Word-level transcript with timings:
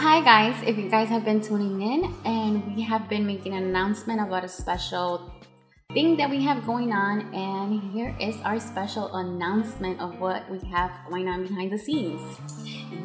Hi, 0.00 0.24
guys. 0.24 0.56
If 0.66 0.78
you 0.78 0.88
guys 0.88 1.10
have 1.10 1.26
been 1.26 1.42
tuning 1.42 1.82
in, 1.82 2.14
and 2.24 2.74
we 2.74 2.80
have 2.80 3.06
been 3.10 3.26
making 3.26 3.52
an 3.52 3.64
announcement 3.64 4.18
about 4.18 4.44
a 4.44 4.48
special 4.48 5.30
thing 5.92 6.16
that 6.16 6.30
we 6.30 6.42
have 6.42 6.64
going 6.64 6.90
on, 6.90 7.28
and 7.34 7.92
here 7.92 8.16
is 8.18 8.40
our 8.40 8.58
special 8.58 9.14
announcement 9.14 10.00
of 10.00 10.18
what 10.18 10.50
we 10.50 10.58
have 10.70 10.90
going 11.10 11.28
on 11.28 11.42
behind 11.42 11.70
the 11.70 11.76
scenes. 11.76 12.22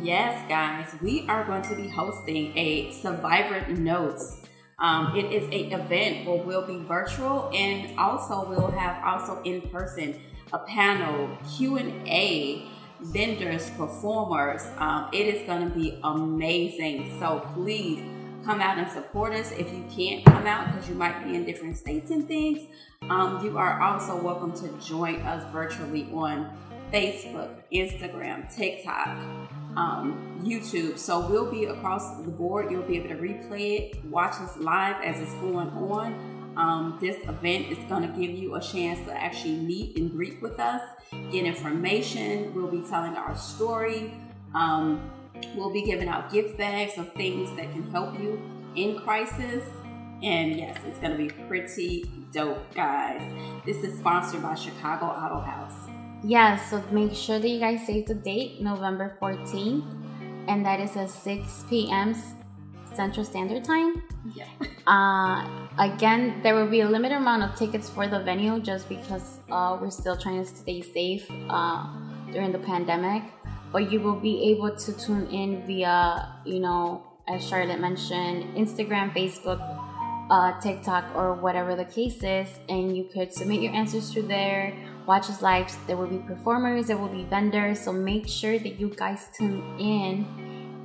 Yes, 0.01 0.47
guys, 0.47 0.95
we 1.01 1.27
are 1.27 1.43
going 1.43 1.63
to 1.63 1.75
be 1.75 1.89
hosting 1.89 2.57
a 2.57 2.93
Survivor 2.93 3.67
Notes. 3.73 4.47
Um, 4.79 5.17
it 5.17 5.25
is 5.33 5.43
a 5.51 5.75
event 5.75 6.25
where 6.25 6.41
we'll 6.43 6.65
be 6.65 6.77
virtual 6.77 7.51
and 7.53 7.99
also 7.99 8.47
we'll 8.47 8.71
have 8.71 9.03
also 9.03 9.41
in 9.43 9.67
person 9.67 10.15
a 10.53 10.59
panel 10.59 11.37
Q 11.57 11.75
and 11.75 12.07
A 12.07 12.65
vendors, 13.01 13.69
performers. 13.71 14.61
Um, 14.77 15.09
it 15.11 15.27
is 15.27 15.45
going 15.47 15.69
to 15.69 15.75
be 15.75 15.99
amazing. 16.03 17.17
So 17.19 17.47
please 17.53 18.01
come 18.43 18.61
out 18.61 18.77
and 18.77 18.89
support 18.91 19.33
us. 19.33 19.51
If 19.51 19.71
you 19.73 19.83
can't 19.89 20.23
come 20.25 20.45
out 20.45 20.73
because 20.73 20.87
you 20.87 20.95
might 20.95 21.23
be 21.23 21.35
in 21.35 21.45
different 21.45 21.77
states 21.77 22.11
and 22.11 22.27
things, 22.27 22.59
um, 23.09 23.43
you 23.43 23.57
are 23.57 23.81
also 23.81 24.15
welcome 24.21 24.53
to 24.53 24.69
join 24.85 25.15
us 25.21 25.51
virtually 25.51 26.09
on 26.13 26.55
Facebook, 26.91 27.49
Instagram, 27.73 28.53
TikTok, 28.55 29.07
um, 29.75 30.39
YouTube. 30.43 30.97
So 30.97 31.27
we'll 31.27 31.51
be 31.51 31.65
across 31.65 32.17
the 32.23 32.31
board. 32.31 32.71
You'll 32.71 32.83
be 32.83 32.97
able 32.97 33.09
to 33.09 33.15
replay 33.15 33.79
it, 33.79 34.05
watch 34.05 34.35
us 34.35 34.57
live 34.57 35.03
as 35.03 35.19
it's 35.19 35.33
going 35.33 35.69
on. 35.69 36.34
Um, 36.57 36.97
this 37.01 37.17
event 37.27 37.71
is 37.71 37.77
going 37.89 38.01
to 38.01 38.19
give 38.19 38.31
you 38.31 38.55
a 38.55 38.61
chance 38.61 39.05
to 39.07 39.13
actually 39.13 39.55
meet 39.55 39.97
and 39.97 40.11
greet 40.11 40.41
with 40.41 40.59
us, 40.59 40.81
get 41.31 41.45
information. 41.45 42.53
We'll 42.55 42.71
be 42.71 42.81
telling 42.81 43.15
our 43.15 43.35
story. 43.35 44.13
Um, 44.53 45.11
we'll 45.55 45.73
be 45.73 45.83
giving 45.83 46.07
out 46.07 46.31
gift 46.31 46.57
bags 46.57 46.97
of 46.97 47.11
things 47.13 47.55
that 47.57 47.71
can 47.71 47.89
help 47.91 48.17
you 48.19 48.41
in 48.75 48.99
crisis. 48.99 49.65
And 50.23 50.55
yes, 50.55 50.79
it's 50.85 50.97
going 50.99 51.11
to 51.11 51.17
be 51.17 51.29
pretty 51.47 52.05
dope, 52.31 52.73
guys. 52.73 53.21
This 53.65 53.77
is 53.77 53.99
sponsored 53.99 54.41
by 54.41 54.55
Chicago 54.55 55.07
Auto 55.07 55.39
House. 55.39 55.89
Yeah, 56.23 56.55
so 56.55 56.81
make 56.91 57.13
sure 57.13 57.37
that 57.37 57.47
you 57.47 57.59
guys 57.59 57.85
save 57.85 58.07
the 58.07 58.15
date, 58.15 58.61
November 58.61 59.17
14th, 59.21 59.85
and 60.47 60.65
that 60.65 60.79
is 60.79 60.95
at 60.95 61.09
6 61.09 61.65
p.m. 61.69 62.15
Central 62.95 63.25
Standard 63.25 63.63
Time. 63.63 64.03
Yeah. 64.33 64.47
Uh, 64.87 65.67
again, 65.77 66.41
there 66.43 66.55
will 66.55 66.69
be 66.69 66.81
a 66.81 66.89
limited 66.89 67.17
amount 67.17 67.43
of 67.43 67.55
tickets 67.55 67.89
for 67.89 68.07
the 68.07 68.19
venue 68.19 68.59
just 68.59 68.87
because 68.87 69.39
uh, 69.51 69.77
we're 69.79 69.89
still 69.89 70.17
trying 70.17 70.43
to 70.43 70.47
stay 70.47 70.81
safe 70.81 71.25
uh, 71.49 71.87
during 72.31 72.51
the 72.51 72.59
pandemic. 72.59 73.23
But 73.71 73.91
you 73.91 73.99
will 73.99 74.15
be 74.15 74.51
able 74.51 74.75
to 74.75 74.93
tune 74.93 75.27
in 75.27 75.65
via, 75.65 76.39
you 76.45 76.59
know, 76.59 77.03
as 77.27 77.45
Charlotte 77.45 77.79
mentioned, 77.79 78.55
Instagram, 78.55 79.13
Facebook, 79.13 79.59
uh, 80.29 80.59
TikTok, 80.61 81.03
or 81.15 81.33
whatever 81.33 81.75
the 81.75 81.85
case 81.85 82.23
is, 82.23 82.47
and 82.69 82.95
you 82.95 83.03
could 83.11 83.33
submit 83.33 83.61
your 83.61 83.73
answers 83.73 84.11
through 84.11 84.27
there. 84.27 84.73
Watch 85.05 85.29
us 85.29 85.41
live. 85.41 85.75
There 85.87 85.97
will 85.97 86.07
be 86.07 86.19
performers, 86.19 86.87
there 86.87 86.97
will 86.97 87.09
be 87.09 87.25
vendors, 87.25 87.81
so 87.81 87.91
make 87.91 88.27
sure 88.27 88.57
that 88.57 88.79
you 88.79 88.89
guys 88.95 89.27
tune 89.37 89.61
in 89.79 90.25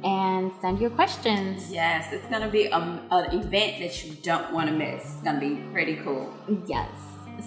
and 0.04 0.52
send 0.60 0.80
your 0.80 0.90
questions. 0.90 1.70
Yes, 1.70 2.12
it's 2.12 2.26
going 2.26 2.42
to 2.42 2.48
be 2.48 2.66
a, 2.66 2.76
an 2.76 3.34
event 3.38 3.80
that 3.80 4.04
you 4.04 4.14
don't 4.22 4.52
want 4.52 4.68
to 4.68 4.74
miss. 4.74 5.02
It's 5.02 5.22
going 5.22 5.40
to 5.40 5.40
be 5.40 5.56
pretty 5.72 5.96
cool. 5.96 6.32
Yes. 6.66 6.90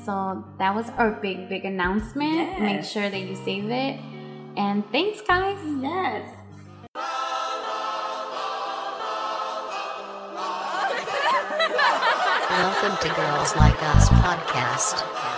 So 0.06 0.44
that 0.58 0.74
was 0.74 0.90
our 0.98 1.12
big, 1.12 1.50
big 1.50 1.66
announcement. 1.66 2.34
Yes. 2.34 2.62
Make 2.62 2.84
sure 2.84 3.10
that 3.10 3.20
you 3.20 3.36
save 3.36 3.70
it. 3.70 4.00
And 4.58 4.84
thanks, 4.92 5.22
guys. 5.22 5.60
Yes. 5.82 6.26
Welcome 12.50 12.98
to 13.02 13.16
Girls 13.16 13.56
Like 13.56 13.82
Us 13.82 14.10
podcast. 14.10 15.33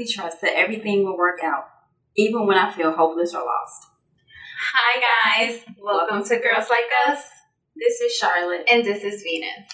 Deeply 0.00 0.12
trust 0.12 0.40
that 0.40 0.56
everything 0.56 1.04
will 1.04 1.16
work 1.18 1.40
out, 1.42 1.68
even 2.16 2.46
when 2.46 2.56
I 2.56 2.72
feel 2.72 2.90
hopeless 2.92 3.34
or 3.34 3.44
lost. 3.44 3.86
Hi 4.72 5.00
guys, 5.46 5.60
welcome 5.78 6.24
to 6.24 6.36
Girls 6.36 6.68
Like 6.70 6.90
Us. 7.08 7.22
This 7.76 8.00
is 8.00 8.14
Charlotte. 8.14 8.66
And 8.72 8.82
this 8.82 9.04
is 9.04 9.22
Venus. 9.22 9.68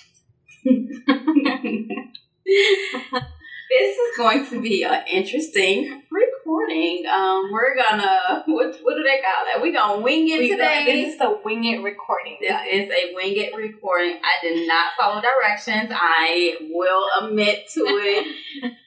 this 2.44 3.98
is 3.98 4.16
going 4.16 4.46
to 4.46 4.60
be 4.60 4.82
an 4.82 5.04
interesting 5.08 6.02
recording. 6.10 7.06
Um, 7.06 7.50
we're 7.52 7.76
gonna 7.76 8.42
what 8.46 8.76
what 8.82 8.96
do 8.96 9.04
they 9.04 9.20
call 9.22 9.44
that? 9.44 9.60
We're 9.62 9.72
gonna 9.72 10.02
wing 10.02 10.28
it 10.28 10.40
We- 10.40 10.50
today. 10.50 10.84
This 10.86 11.12
is 11.12 11.18
the 11.20 11.38
wing 11.44 11.64
it 11.64 11.82
recording. 11.84 12.38
This 12.40 12.50
guys. 12.50 12.66
is 12.72 12.90
a 12.90 13.14
wing 13.14 13.36
it 13.36 13.54
recording. 13.54 14.18
I 14.24 14.42
did 14.42 14.66
not 14.66 14.94
follow 14.98 15.22
directions. 15.22 15.92
I 15.94 16.56
will 16.70 17.06
admit 17.22 17.68
to 17.74 17.80
it. 17.80 18.72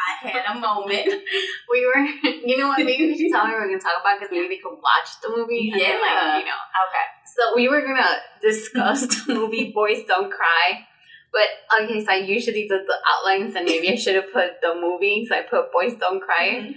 I 0.00 0.28
had 0.28 0.44
a 0.56 0.58
moment. 0.58 1.06
we 1.70 1.86
were, 1.86 2.00
you 2.46 2.56
know 2.56 2.68
what? 2.68 2.78
Maybe 2.78 3.06
we 3.06 3.16
should 3.18 3.30
tell 3.32 3.44
what 3.44 3.52
we're 3.52 3.66
gonna 3.68 3.78
talk 3.80 4.00
about 4.00 4.18
because 4.18 4.32
maybe 4.32 4.48
they 4.48 4.60
could 4.62 4.76
watch 4.80 5.08
the 5.22 5.28
movie. 5.36 5.70
and 5.72 5.80
Yeah. 5.80 5.98
like 6.00 6.40
you 6.40 6.46
know. 6.48 6.60
Okay. 6.88 7.06
So 7.36 7.54
we 7.56 7.68
were 7.68 7.82
gonna 7.82 8.16
discuss 8.42 9.06
the 9.26 9.34
movie 9.34 9.72
Boys 9.72 10.04
Don't 10.06 10.30
Cry. 10.30 10.86
But 11.32 11.46
okay, 11.84 12.04
so 12.04 12.10
I 12.10 12.16
usually 12.16 12.66
do 12.66 12.78
the 12.84 12.96
outlines, 13.06 13.54
and 13.54 13.64
maybe 13.64 13.88
I 13.92 13.94
should 13.94 14.16
have 14.16 14.32
put 14.32 14.60
the 14.62 14.74
movie. 14.74 15.24
So 15.28 15.36
I 15.36 15.42
put 15.42 15.70
Boys 15.72 15.94
Don't 15.94 16.20
Cry. 16.20 16.48
Mhm. 16.58 16.74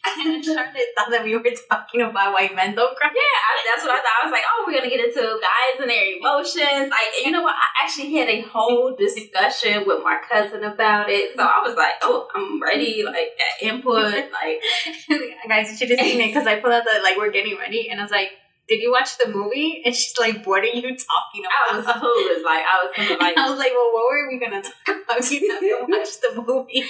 And 0.20 0.44
thought 0.44 1.10
that 1.10 1.24
we 1.24 1.36
were 1.36 1.42
talking 1.68 2.02
about 2.02 2.32
why 2.32 2.50
men 2.54 2.74
don't 2.74 2.96
cry. 2.96 3.10
Yeah, 3.14 3.20
I, 3.20 3.52
that's 3.68 3.84
what 3.84 3.92
I 3.92 4.00
thought. 4.00 4.20
I 4.22 4.26
was 4.26 4.32
like, 4.32 4.42
oh, 4.48 4.64
we're 4.66 4.76
gonna 4.78 4.90
get 4.90 5.04
into 5.04 5.20
guys 5.20 5.80
and 5.80 5.90
their 5.90 6.16
emotions. 6.16 6.90
Like, 6.90 7.24
you 7.24 7.30
know 7.30 7.42
what? 7.42 7.54
I 7.54 7.84
actually 7.84 8.12
had 8.14 8.28
a 8.28 8.40
whole 8.42 8.96
discussion 8.96 9.84
with 9.86 10.02
my 10.02 10.18
cousin 10.30 10.64
about 10.64 11.10
it. 11.10 11.36
So 11.36 11.42
I 11.42 11.60
was 11.64 11.76
like, 11.76 11.94
oh, 12.02 12.28
I'm 12.34 12.62
ready. 12.62 13.02
Like, 13.04 13.38
got 13.38 13.68
input. 13.68 14.30
Like, 14.32 14.60
Guys, 15.48 15.70
you 15.70 15.76
should 15.76 15.90
have 15.90 16.06
seen 16.06 16.20
it 16.20 16.28
because 16.28 16.46
I 16.46 16.60
put 16.60 16.72
out 16.72 16.84
the 16.84 17.00
like 17.02 17.16
we're 17.16 17.30
getting 17.30 17.58
ready, 17.58 17.88
and 17.90 18.00
I 18.00 18.04
was 18.04 18.12
like, 18.12 18.30
"Did 18.70 18.80
you 18.80 18.92
watch 18.92 19.18
the 19.18 19.28
movie?" 19.28 19.82
And 19.84 19.94
she's 19.94 20.16
like, 20.18 20.46
"What 20.46 20.62
are 20.62 20.66
you 20.66 20.96
talking 20.96 21.42
I 21.44 21.76
about?" 21.76 21.76
was 21.76 21.86
clueless. 21.86 22.44
Like, 22.44 22.64
I 22.64 22.84
was 22.84 22.92
kind 22.94 23.10
of 23.10 23.18
like, 23.20 23.36
I 23.42 23.50
was 23.50 23.58
like, 23.58 23.72
"Well, 23.74 23.90
what 23.92 24.06
were 24.10 24.28
we 24.30 24.38
gonna 24.38 24.62
talk 24.62 24.96
about? 25.04 25.30
You 25.30 25.50
haven't 25.50 25.90
watched 25.90 26.20
the 26.22 26.40
movie." 26.40 26.84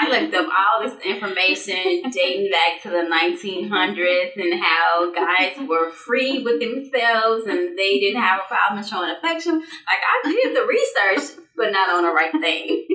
I 0.00 0.08
looked 0.08 0.34
up 0.34 0.48
all 0.48 0.88
this 0.88 0.98
information 1.04 2.10
dating 2.10 2.50
back 2.50 2.82
to 2.82 2.88
the 2.90 3.04
1900s 3.04 4.36
and 4.36 4.60
how 4.62 5.12
guys 5.14 5.56
were 5.68 5.90
free 5.90 6.42
with 6.42 6.58
themselves 6.60 7.46
and 7.46 7.76
they 7.76 8.00
didn't 8.00 8.22
have 8.22 8.40
a 8.40 8.48
problem 8.48 8.82
showing 8.82 9.10
affection. 9.10 9.54
Like 9.60 10.02
I 10.02 10.32
did 10.32 10.56
the 10.56 10.66
research, 10.66 11.36
but 11.56 11.70
not 11.70 11.90
on 11.90 12.02
the 12.02 12.12
right 12.12 12.32
thing. 12.32 12.86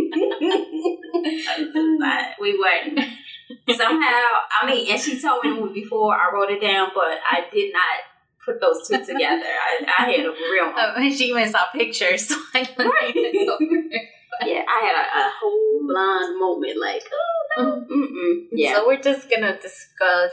But 1.99 2.35
we 2.39 2.57
weren't. 2.57 2.99
Somehow, 3.69 4.23
I 4.61 4.65
mean, 4.65 4.91
and 4.91 4.99
she 4.99 5.21
told 5.21 5.43
me 5.43 5.81
before 5.81 6.15
I 6.15 6.31
wrote 6.33 6.49
it 6.49 6.61
down, 6.61 6.89
but 6.95 7.19
I 7.29 7.45
did 7.53 7.73
not 7.73 8.10
put 8.45 8.59
those 8.61 8.87
two 8.87 8.97
together. 8.97 9.45
I, 9.45 9.85
I 9.99 10.11
had 10.11 10.25
a 10.25 10.31
real 10.31 10.65
moment. 10.65 10.93
Oh, 10.97 11.09
she 11.09 11.25
even 11.25 11.49
saw 11.49 11.67
pictures, 11.73 12.27
so 12.29 12.35
I 12.53 12.67
Right. 12.77 13.15
Yeah, 14.43 14.63
I 14.67 14.85
had 14.85 14.95
a, 14.95 15.27
a 15.27 15.31
whole 15.39 15.81
mm-hmm. 15.81 15.87
blonde 15.87 16.39
moment, 16.39 16.79
like, 16.81 17.03
oh 17.13 17.41
no, 17.57 17.71
mm-hmm. 17.81 17.93
mm-mm. 17.93 18.47
Yeah. 18.51 18.75
So 18.75 18.87
we're 18.87 19.01
just 19.01 19.29
gonna 19.29 19.59
discuss 19.61 20.31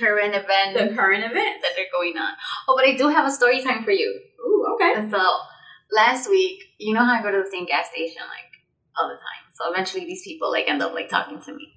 current 0.00 0.34
events 0.34 0.80
the 0.80 0.96
current 0.96 1.22
events. 1.22 1.62
that 1.62 1.80
are 1.80 1.90
going 1.92 2.16
on. 2.16 2.32
Oh, 2.66 2.74
but 2.76 2.88
I 2.88 2.96
do 2.96 3.08
have 3.08 3.26
a 3.26 3.30
story 3.30 3.62
time 3.62 3.84
for 3.84 3.92
you. 3.92 4.20
Ooh, 4.44 4.74
okay. 4.74 4.94
And 4.98 5.10
so 5.10 5.22
last 5.92 6.28
week, 6.28 6.64
you 6.78 6.94
know 6.94 7.04
how 7.04 7.20
I 7.20 7.22
go 7.22 7.30
to 7.30 7.42
the 7.44 7.50
same 7.50 7.66
gas 7.66 7.88
station 7.90 8.22
like 8.22 8.50
all 9.00 9.08
the 9.08 9.14
time. 9.14 9.44
So 9.52 9.70
eventually 9.70 10.04
these 10.04 10.22
people 10.24 10.50
like 10.50 10.68
end 10.68 10.82
up 10.82 10.94
like 10.94 11.08
talking 11.08 11.40
to 11.40 11.54
me. 11.54 11.68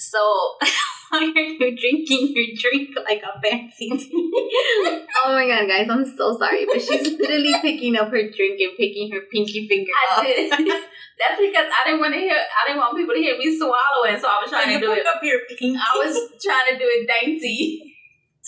So 0.00 0.18
why 1.10 1.28
are 1.28 1.40
you 1.44 1.76
drinking 1.76 2.32
your 2.32 2.46
drink 2.56 2.96
like 3.04 3.20
a 3.20 3.36
fancy 3.42 3.90
Oh 3.92 5.36
my 5.36 5.44
god, 5.46 5.68
guys, 5.68 5.88
I'm 5.90 6.04
so 6.16 6.38
sorry. 6.38 6.64
But 6.64 6.80
she's 6.80 7.18
literally 7.20 7.52
picking 7.60 7.96
up 7.96 8.08
her 8.08 8.22
drink 8.32 8.56
and 8.64 8.72
picking 8.80 9.12
her 9.12 9.20
pinky 9.30 9.68
finger 9.68 9.92
I 9.92 10.16
up. 10.16 10.24
did. 10.24 10.50
That's 11.20 11.36
because 11.36 11.68
I 11.68 11.80
didn't 11.84 12.00
want 12.00 12.14
to 12.14 12.20
hear. 12.20 12.32
I 12.32 12.66
didn't 12.66 12.80
want 12.80 12.96
people 12.96 13.14
to 13.14 13.20
hear 13.20 13.36
me 13.36 13.52
swallowing, 13.52 14.16
so 14.16 14.24
I 14.24 14.40
was 14.40 14.48
trying 14.48 14.72
to 14.72 14.80
do 14.80 14.92
it. 14.92 15.04
up 15.04 15.20
pinky. 15.20 15.76
I 15.76 15.92
was 16.00 16.16
trying 16.44 16.72
to 16.72 16.78
do 16.80 16.88
it 16.88 17.04
dainty. 17.20 17.92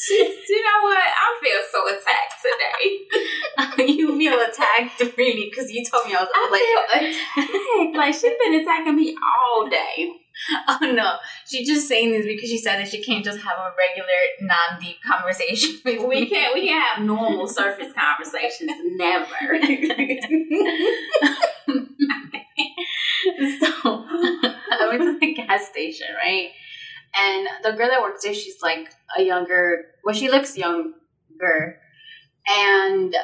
you 0.09 0.63
know 0.65 0.79
what? 0.89 1.05
I 1.05 1.37
feel 1.37 1.61
so 1.69 1.85
attacked 1.93 2.41
today. 2.41 3.93
you 3.93 4.17
feel 4.17 4.41
attacked 4.41 5.05
really 5.19 5.51
because 5.53 5.71
you 5.71 5.85
told 5.85 6.07
me 6.07 6.15
I 6.17 6.23
was, 6.25 6.31
I 6.33 6.49
like 6.49 6.65
feel 6.65 7.13
attacked. 7.13 7.97
Like 7.97 8.15
she's 8.15 8.33
been 8.43 8.55
attacking 8.63 8.97
me 8.97 9.15
all 9.21 9.69
day. 9.69 10.22
Oh 10.69 10.79
no, 10.81 11.17
she's 11.47 11.69
just 11.69 11.89
saying 11.89 12.11
this 12.11 12.27
because 12.27 12.49
she 12.49 12.59
said 12.59 12.79
that 12.79 12.89
she 12.89 13.03
can't 13.03 13.25
just 13.25 13.39
have 13.39 13.59
a 13.59 13.73
regular, 13.77 14.09
non-deep 14.41 14.97
conversation 15.03 15.81
We 16.09 16.29
can't 16.29 16.55
we 16.55 16.67
can't 16.67 16.97
have 16.97 17.05
normal 17.05 17.47
surface 17.47 17.93
conversations. 17.93 18.73
Never. 18.97 19.27
so 23.61 24.05
I 24.07 24.87
went 24.89 25.03
to 25.03 25.19
the 25.21 25.35
gas 25.35 25.69
station, 25.69 26.09
right? 26.23 26.51
And 27.15 27.49
the 27.63 27.73
girl 27.73 27.89
that 27.89 28.01
works 28.01 28.25
there, 28.25 28.35
she's 28.35 28.63
like 28.63 28.91
a 29.19 29.23
younger, 29.23 29.85
well, 30.05 30.15
she 30.15 30.31
looks 30.31 30.57
younger. 30.57 31.79
And 32.49 33.15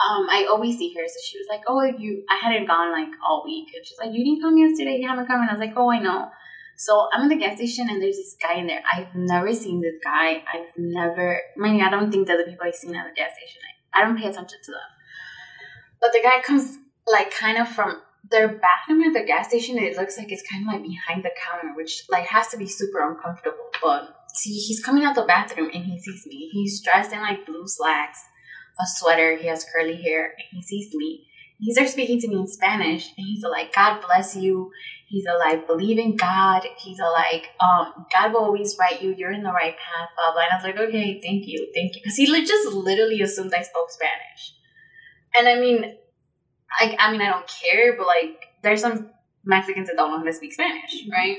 um, 0.00 0.28
I 0.30 0.46
always 0.50 0.78
see 0.78 0.94
her. 0.94 1.06
So 1.06 1.20
she 1.24 1.38
was 1.38 1.46
like, 1.48 1.62
Oh, 1.68 1.82
you, 1.82 2.24
I 2.30 2.38
hadn't 2.42 2.66
gone 2.66 2.92
like 2.92 3.12
all 3.26 3.42
week. 3.44 3.68
And 3.74 3.84
she's 3.84 3.98
like, 3.98 4.12
You 4.12 4.24
didn't 4.24 4.42
come 4.42 4.56
yesterday, 4.56 4.98
you 5.00 5.08
haven't 5.08 5.26
come. 5.26 5.40
And 5.40 5.50
I 5.50 5.52
was 5.52 5.60
like, 5.60 5.74
Oh, 5.76 5.90
I 5.90 5.98
know. 5.98 6.30
So 6.76 7.08
I'm 7.12 7.24
in 7.24 7.28
the 7.28 7.36
gas 7.36 7.56
station 7.56 7.90
and 7.90 8.00
there's 8.02 8.16
this 8.16 8.36
guy 8.40 8.54
in 8.54 8.66
there. 8.66 8.82
I've 8.90 9.14
never 9.14 9.52
seen 9.52 9.82
this 9.82 9.96
guy. 10.02 10.42
I've 10.50 10.72
never, 10.78 11.38
I 11.58 11.60
mean, 11.60 11.82
I 11.82 11.90
don't 11.90 12.10
think 12.10 12.26
that 12.28 12.38
the 12.38 12.50
people 12.50 12.66
I've 12.66 12.74
seen 12.74 12.96
at 12.96 13.04
the 13.04 13.14
gas 13.14 13.32
station, 13.36 13.60
I, 13.92 14.00
I 14.00 14.04
don't 14.04 14.16
pay 14.16 14.28
attention 14.28 14.58
to 14.64 14.70
them. 14.70 14.80
But 16.00 16.12
the 16.12 16.20
guy 16.22 16.40
comes 16.40 16.78
like 17.06 17.30
kind 17.30 17.58
of 17.58 17.68
from 17.68 18.00
their 18.30 18.48
bathroom 18.48 19.02
at 19.02 19.12
the 19.12 19.26
gas 19.26 19.48
station. 19.48 19.78
It 19.78 19.96
looks 19.96 20.16
like 20.16 20.32
it's 20.32 20.42
kind 20.50 20.66
of 20.66 20.72
like 20.72 20.82
behind 20.82 21.22
the 21.22 21.30
counter, 21.44 21.74
which 21.74 22.04
like 22.08 22.26
has 22.26 22.48
to 22.48 22.56
be 22.56 22.66
super 22.66 23.06
uncomfortable. 23.06 23.58
But 23.82 24.16
see, 24.32 24.54
he's 24.54 24.82
coming 24.82 25.04
out 25.04 25.14
the 25.14 25.24
bathroom 25.24 25.70
and 25.74 25.84
he 25.84 25.98
sees 26.00 26.26
me. 26.26 26.48
He's 26.52 26.80
dressed 26.80 27.12
in 27.12 27.20
like 27.20 27.44
blue 27.44 27.66
slacks, 27.66 28.20
a 28.78 28.86
sweater. 28.86 29.36
He 29.36 29.48
has 29.48 29.64
curly 29.72 29.96
hair, 29.96 30.24
and 30.26 30.46
he 30.52 30.62
sees 30.62 30.94
me. 30.94 31.26
He 31.58 31.72
starts 31.74 31.92
speaking 31.92 32.18
to 32.20 32.28
me 32.28 32.36
in 32.36 32.46
Spanish, 32.46 33.12
and 33.16 33.26
he's 33.26 33.42
like, 33.44 33.74
"God 33.74 34.00
bless 34.06 34.34
you." 34.34 34.72
He's 35.08 35.26
like, 35.26 35.66
"Believe 35.66 35.98
in 35.98 36.16
God." 36.16 36.66
He's 36.78 36.98
like, 36.98 37.50
"Um, 37.60 38.06
God 38.12 38.32
will 38.32 38.44
always 38.44 38.76
right 38.78 39.00
you. 39.02 39.14
You're 39.16 39.32
in 39.32 39.42
the 39.42 39.52
right 39.52 39.76
path." 39.76 40.08
Blah 40.16 40.32
blah. 40.32 40.42
And 40.42 40.52
I 40.52 40.56
was 40.56 40.64
like, 40.64 40.78
"Okay, 40.78 41.20
thank 41.20 41.46
you, 41.46 41.70
thank 41.74 41.94
you," 41.94 42.00
because 42.02 42.16
he 42.16 42.26
just 42.26 42.72
literally 42.72 43.20
assumed 43.20 43.52
I 43.52 43.62
spoke 43.62 43.90
Spanish. 43.90 44.54
And 45.38 45.48
I 45.48 45.60
mean, 45.60 45.96
I 46.80 46.96
I 46.98 47.12
mean, 47.12 47.20
I 47.20 47.30
don't 47.30 47.46
care, 47.48 47.96
but 47.96 48.06
like, 48.06 48.46
there's 48.62 48.80
some 48.80 49.10
Mexicans 49.44 49.88
that 49.88 49.96
don't 49.96 50.10
know 50.10 50.18
how 50.18 50.24
to 50.24 50.32
speak 50.32 50.52
Spanish, 50.54 51.06
right? 51.10 51.38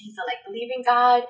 He's 0.00 0.16
like, 0.16 0.44
"Believe 0.46 0.70
in 0.76 0.82
God." 0.84 1.24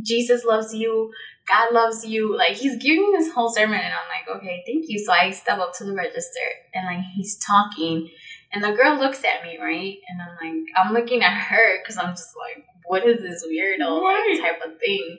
Jesus 0.00 0.44
loves 0.44 0.74
you. 0.74 1.12
God 1.46 1.72
loves 1.72 2.06
you. 2.06 2.36
Like 2.36 2.56
he's 2.56 2.82
giving 2.82 3.12
this 3.12 3.32
whole 3.32 3.50
sermon, 3.50 3.78
and 3.78 3.92
I'm 3.92 4.08
like, 4.08 4.36
okay, 4.36 4.62
thank 4.66 4.86
you. 4.88 4.98
So 5.04 5.12
I 5.12 5.30
step 5.30 5.58
up 5.58 5.74
to 5.74 5.84
the 5.84 5.94
register, 5.94 6.46
and 6.74 6.86
like 6.86 7.04
he's 7.14 7.36
talking, 7.38 8.08
and 8.52 8.62
the 8.64 8.72
girl 8.72 8.98
looks 8.98 9.22
at 9.24 9.42
me, 9.44 9.58
right, 9.60 9.96
and 10.08 10.22
I'm 10.22 10.36
like, 10.40 10.64
I'm 10.76 10.92
looking 10.92 11.22
at 11.22 11.34
her 11.34 11.78
because 11.82 11.98
I'm 11.98 12.14
just 12.14 12.34
like, 12.36 12.64
what 12.86 13.06
is 13.06 13.20
this 13.20 13.44
weirdo 13.46 14.02
Right. 14.02 14.38
like 14.40 14.42
type 14.42 14.60
of 14.66 14.78
thing, 14.78 15.18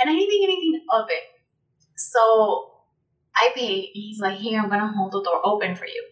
and 0.00 0.10
I 0.10 0.14
didn't 0.14 0.28
think 0.30 0.44
anything 0.44 0.80
of 0.92 1.06
it. 1.08 1.22
So 1.96 2.72
I 3.36 3.50
pay. 3.54 3.74
and 3.76 3.88
He's 3.94 4.20
like, 4.20 4.38
here, 4.38 4.60
I'm 4.60 4.68
gonna 4.68 4.92
hold 4.96 5.12
the 5.12 5.22
door 5.22 5.40
open 5.44 5.76
for 5.76 5.86
you, 5.86 6.04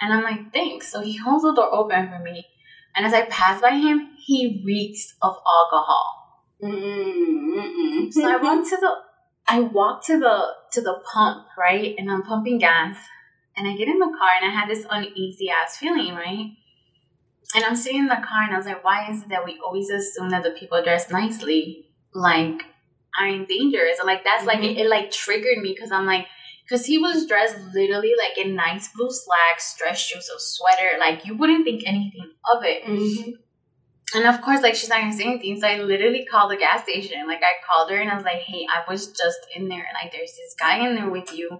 and 0.00 0.12
I'm 0.12 0.22
like, 0.22 0.52
thanks. 0.54 0.90
So 0.90 1.00
he 1.02 1.16
holds 1.16 1.42
the 1.44 1.54
door 1.54 1.72
open 1.72 2.08
for 2.08 2.18
me, 2.20 2.46
and 2.96 3.04
as 3.04 3.12
I 3.12 3.26
pass 3.26 3.60
by 3.60 3.72
him, 3.72 4.10
he 4.24 4.62
reeks 4.64 5.14
of 5.20 5.36
alcohol. 5.46 6.15
Mm-mm. 6.62 8.12
So 8.12 8.24
I 8.26 8.36
went 8.36 8.66
to 8.68 8.76
the 8.76 8.90
I 9.48 9.60
walked 9.60 10.06
to 10.06 10.18
the 10.18 10.54
to 10.72 10.80
the 10.80 11.00
pump, 11.12 11.46
right? 11.58 11.94
And 11.98 12.10
I'm 12.10 12.22
pumping 12.22 12.58
gas. 12.58 12.96
And 13.56 13.66
I 13.66 13.74
get 13.76 13.88
in 13.88 13.98
the 13.98 14.06
car 14.06 14.28
and 14.42 14.50
I 14.50 14.54
had 14.54 14.68
this 14.68 14.84
uneasy 14.90 15.48
ass 15.48 15.78
feeling, 15.78 16.14
right? 16.14 16.50
And 17.54 17.64
I'm 17.64 17.76
sitting 17.76 18.00
in 18.00 18.06
the 18.06 18.16
car 18.16 18.42
and 18.44 18.52
I 18.52 18.56
was 18.58 18.66
like, 18.66 18.84
why 18.84 19.10
is 19.10 19.22
it 19.22 19.28
that 19.30 19.44
we 19.46 19.58
always 19.64 19.88
assume 19.88 20.28
that 20.30 20.42
the 20.42 20.50
people 20.50 20.82
dressed 20.82 21.10
nicely 21.10 21.86
like 22.12 22.62
are 23.18 23.26
in 23.26 23.46
dangerous? 23.46 23.98
And 23.98 24.06
like 24.06 24.24
that's 24.24 24.44
like 24.44 24.58
Mhm. 24.58 24.72
it, 24.72 24.78
it 24.78 24.88
like 24.90 25.10
triggered 25.10 25.58
me 25.58 25.72
because 25.74 25.92
I'm 25.92 26.06
like 26.06 26.26
because 26.64 26.84
he 26.84 26.98
was 26.98 27.26
dressed 27.26 27.56
literally 27.72 28.12
like 28.18 28.36
in 28.44 28.56
nice 28.56 28.88
blue 28.92 29.10
slacks, 29.10 29.76
dress 29.78 30.00
shoes, 30.00 30.28
a 30.28 30.38
sweater. 30.38 30.98
Like 30.98 31.24
you 31.24 31.36
wouldn't 31.36 31.64
think 31.64 31.84
anything 31.86 32.30
of 32.52 32.64
it. 32.64 32.84
Mhm. 32.84 33.34
And 34.14 34.26
of 34.26 34.40
course, 34.40 34.62
like 34.62 34.74
she's 34.74 34.88
not 34.88 35.00
gonna 35.00 35.12
say 35.12 35.24
anything. 35.24 35.60
So 35.60 35.66
I 35.66 35.78
literally 35.78 36.24
called 36.30 36.52
the 36.52 36.56
gas 36.56 36.84
station. 36.84 37.26
Like 37.26 37.42
I 37.42 37.54
called 37.66 37.90
her 37.90 37.96
and 37.96 38.10
I 38.10 38.14
was 38.14 38.24
like, 38.24 38.40
"Hey, 38.40 38.66
I 38.70 38.88
was 38.90 39.08
just 39.08 39.40
in 39.54 39.68
there. 39.68 39.86
Like 40.00 40.12
there's 40.12 40.30
this 40.30 40.54
guy 40.58 40.86
in 40.86 40.94
there 40.94 41.10
with 41.10 41.32
you. 41.36 41.50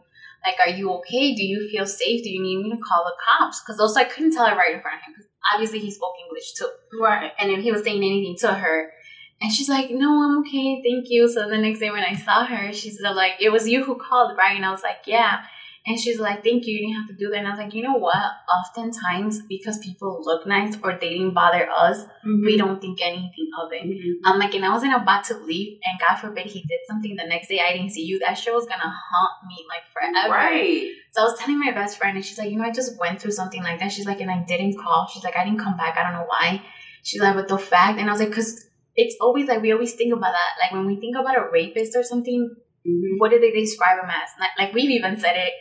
Like, 0.46 0.56
are 0.64 0.70
you 0.70 0.92
okay? 0.98 1.34
Do 1.34 1.44
you 1.44 1.68
feel 1.68 1.86
safe? 1.86 2.22
Do 2.22 2.30
you 2.30 2.40
need 2.40 2.62
me 2.62 2.70
to 2.70 2.76
call 2.76 3.04
the 3.04 3.14
cops?" 3.22 3.60
Because 3.60 3.80
also 3.80 4.00
I 4.00 4.04
couldn't 4.04 4.32
tell 4.32 4.46
her 4.46 4.56
right 4.56 4.74
in 4.74 4.80
front 4.80 4.98
of 4.98 5.06
him. 5.06 5.14
Because 5.14 5.28
obviously 5.52 5.80
he 5.80 5.90
spoke 5.90 6.14
English 6.24 6.52
too. 6.52 6.70
Right. 7.00 7.32
And 7.38 7.50
if 7.50 7.62
he 7.62 7.72
was 7.72 7.82
saying 7.82 7.98
anything 7.98 8.36
to 8.40 8.54
her, 8.54 8.92
and 9.40 9.52
she's 9.52 9.68
like, 9.68 9.90
"No, 9.90 10.22
I'm 10.22 10.38
okay, 10.38 10.82
thank 10.82 11.10
you." 11.10 11.28
So 11.28 11.48
the 11.48 11.58
next 11.58 11.80
day 11.80 11.90
when 11.90 12.04
I 12.04 12.14
saw 12.14 12.46
her, 12.46 12.72
she's 12.72 13.00
like, 13.00 13.32
"It 13.40 13.50
was 13.50 13.68
you 13.68 13.82
who 13.82 13.96
called, 13.96 14.36
right?" 14.38 14.54
And 14.54 14.64
I 14.64 14.70
was 14.70 14.84
like, 14.84 15.02
"Yeah." 15.06 15.42
And 15.88 15.98
she's 16.00 16.18
like, 16.18 16.42
"Thank 16.42 16.66
you. 16.66 16.72
You 16.74 16.80
didn't 16.86 16.98
have 17.00 17.08
to 17.08 17.14
do 17.14 17.28
that." 17.30 17.38
And 17.38 17.46
I 17.46 17.50
was 17.50 17.60
like, 17.60 17.72
"You 17.72 17.82
know 17.84 17.94
what? 17.94 18.16
Oftentimes, 18.58 19.42
because 19.42 19.78
people 19.78 20.20
look 20.24 20.46
nice 20.46 20.76
or 20.82 20.98
they 21.00 21.10
didn't 21.10 21.34
bother 21.34 21.68
us, 21.70 22.04
we 22.24 22.56
don't 22.56 22.80
think 22.80 22.98
anything 23.02 23.50
of 23.60 23.72
it." 23.72 23.84
Mhm. 23.84 24.14
I'm 24.24 24.38
like, 24.38 24.54
and 24.54 24.64
I 24.64 24.70
wasn't 24.70 24.94
about 24.94 25.24
to 25.24 25.34
leave, 25.38 25.78
and 25.84 26.00
God 26.00 26.16
forbid 26.16 26.46
he 26.46 26.60
did 26.62 26.80
something 26.88 27.14
the 27.16 27.26
next 27.26 27.48
day. 27.48 27.60
I 27.60 27.72
didn't 27.72 27.90
see 27.90 28.04
you. 28.04 28.18
That 28.18 28.34
shit 28.34 28.52
was 28.52 28.66
gonna 28.66 28.92
haunt 29.10 29.34
me 29.46 29.64
like 29.68 29.84
forever. 29.92 30.32
Right. 30.34 30.88
So 31.12 31.22
I 31.22 31.24
was 31.24 31.38
telling 31.38 31.58
my 31.60 31.72
best 31.72 31.98
friend, 31.98 32.16
and 32.16 32.24
she's 32.24 32.38
like, 32.38 32.50
you 32.50 32.58
know, 32.58 32.64
I 32.64 32.72
just 32.72 32.98
went 32.98 33.20
through 33.20 33.32
something 33.32 33.62
like 33.62 33.78
that. 33.80 33.92
She's 33.92 34.06
like, 34.06 34.20
and 34.20 34.30
I 34.30 34.42
didn't 34.46 34.76
call. 34.78 35.06
She's 35.12 35.24
like, 35.24 35.36
I 35.36 35.44
didn't 35.44 35.60
come 35.60 35.76
back. 35.76 35.96
I 35.96 36.02
don't 36.02 36.14
know 36.14 36.26
why. 36.26 36.62
She's 37.02 37.20
like, 37.20 37.36
but 37.36 37.48
the 37.48 37.58
fact, 37.58 37.98
and 38.00 38.08
I 38.08 38.12
was 38.12 38.20
like, 38.20 38.30
because 38.30 38.68
it's 38.96 39.16
always 39.20 39.46
like 39.46 39.62
we 39.62 39.72
always 39.72 39.94
think 39.94 40.12
about 40.12 40.32
that. 40.32 40.52
Like 40.60 40.72
when 40.72 40.86
we 40.86 40.96
think 40.98 41.16
about 41.16 41.36
a 41.38 41.48
rapist 41.52 41.94
or 41.96 42.02
something, 42.02 42.50
Mhm. 42.86 43.18
what 43.18 43.30
do 43.30 43.38
they 43.38 43.52
describe 43.52 43.98
him 44.02 44.10
as? 44.10 44.30
Like, 44.40 44.50
like 44.58 44.74
we've 44.74 44.90
even 44.90 45.16
said 45.18 45.36
it, 45.36 45.52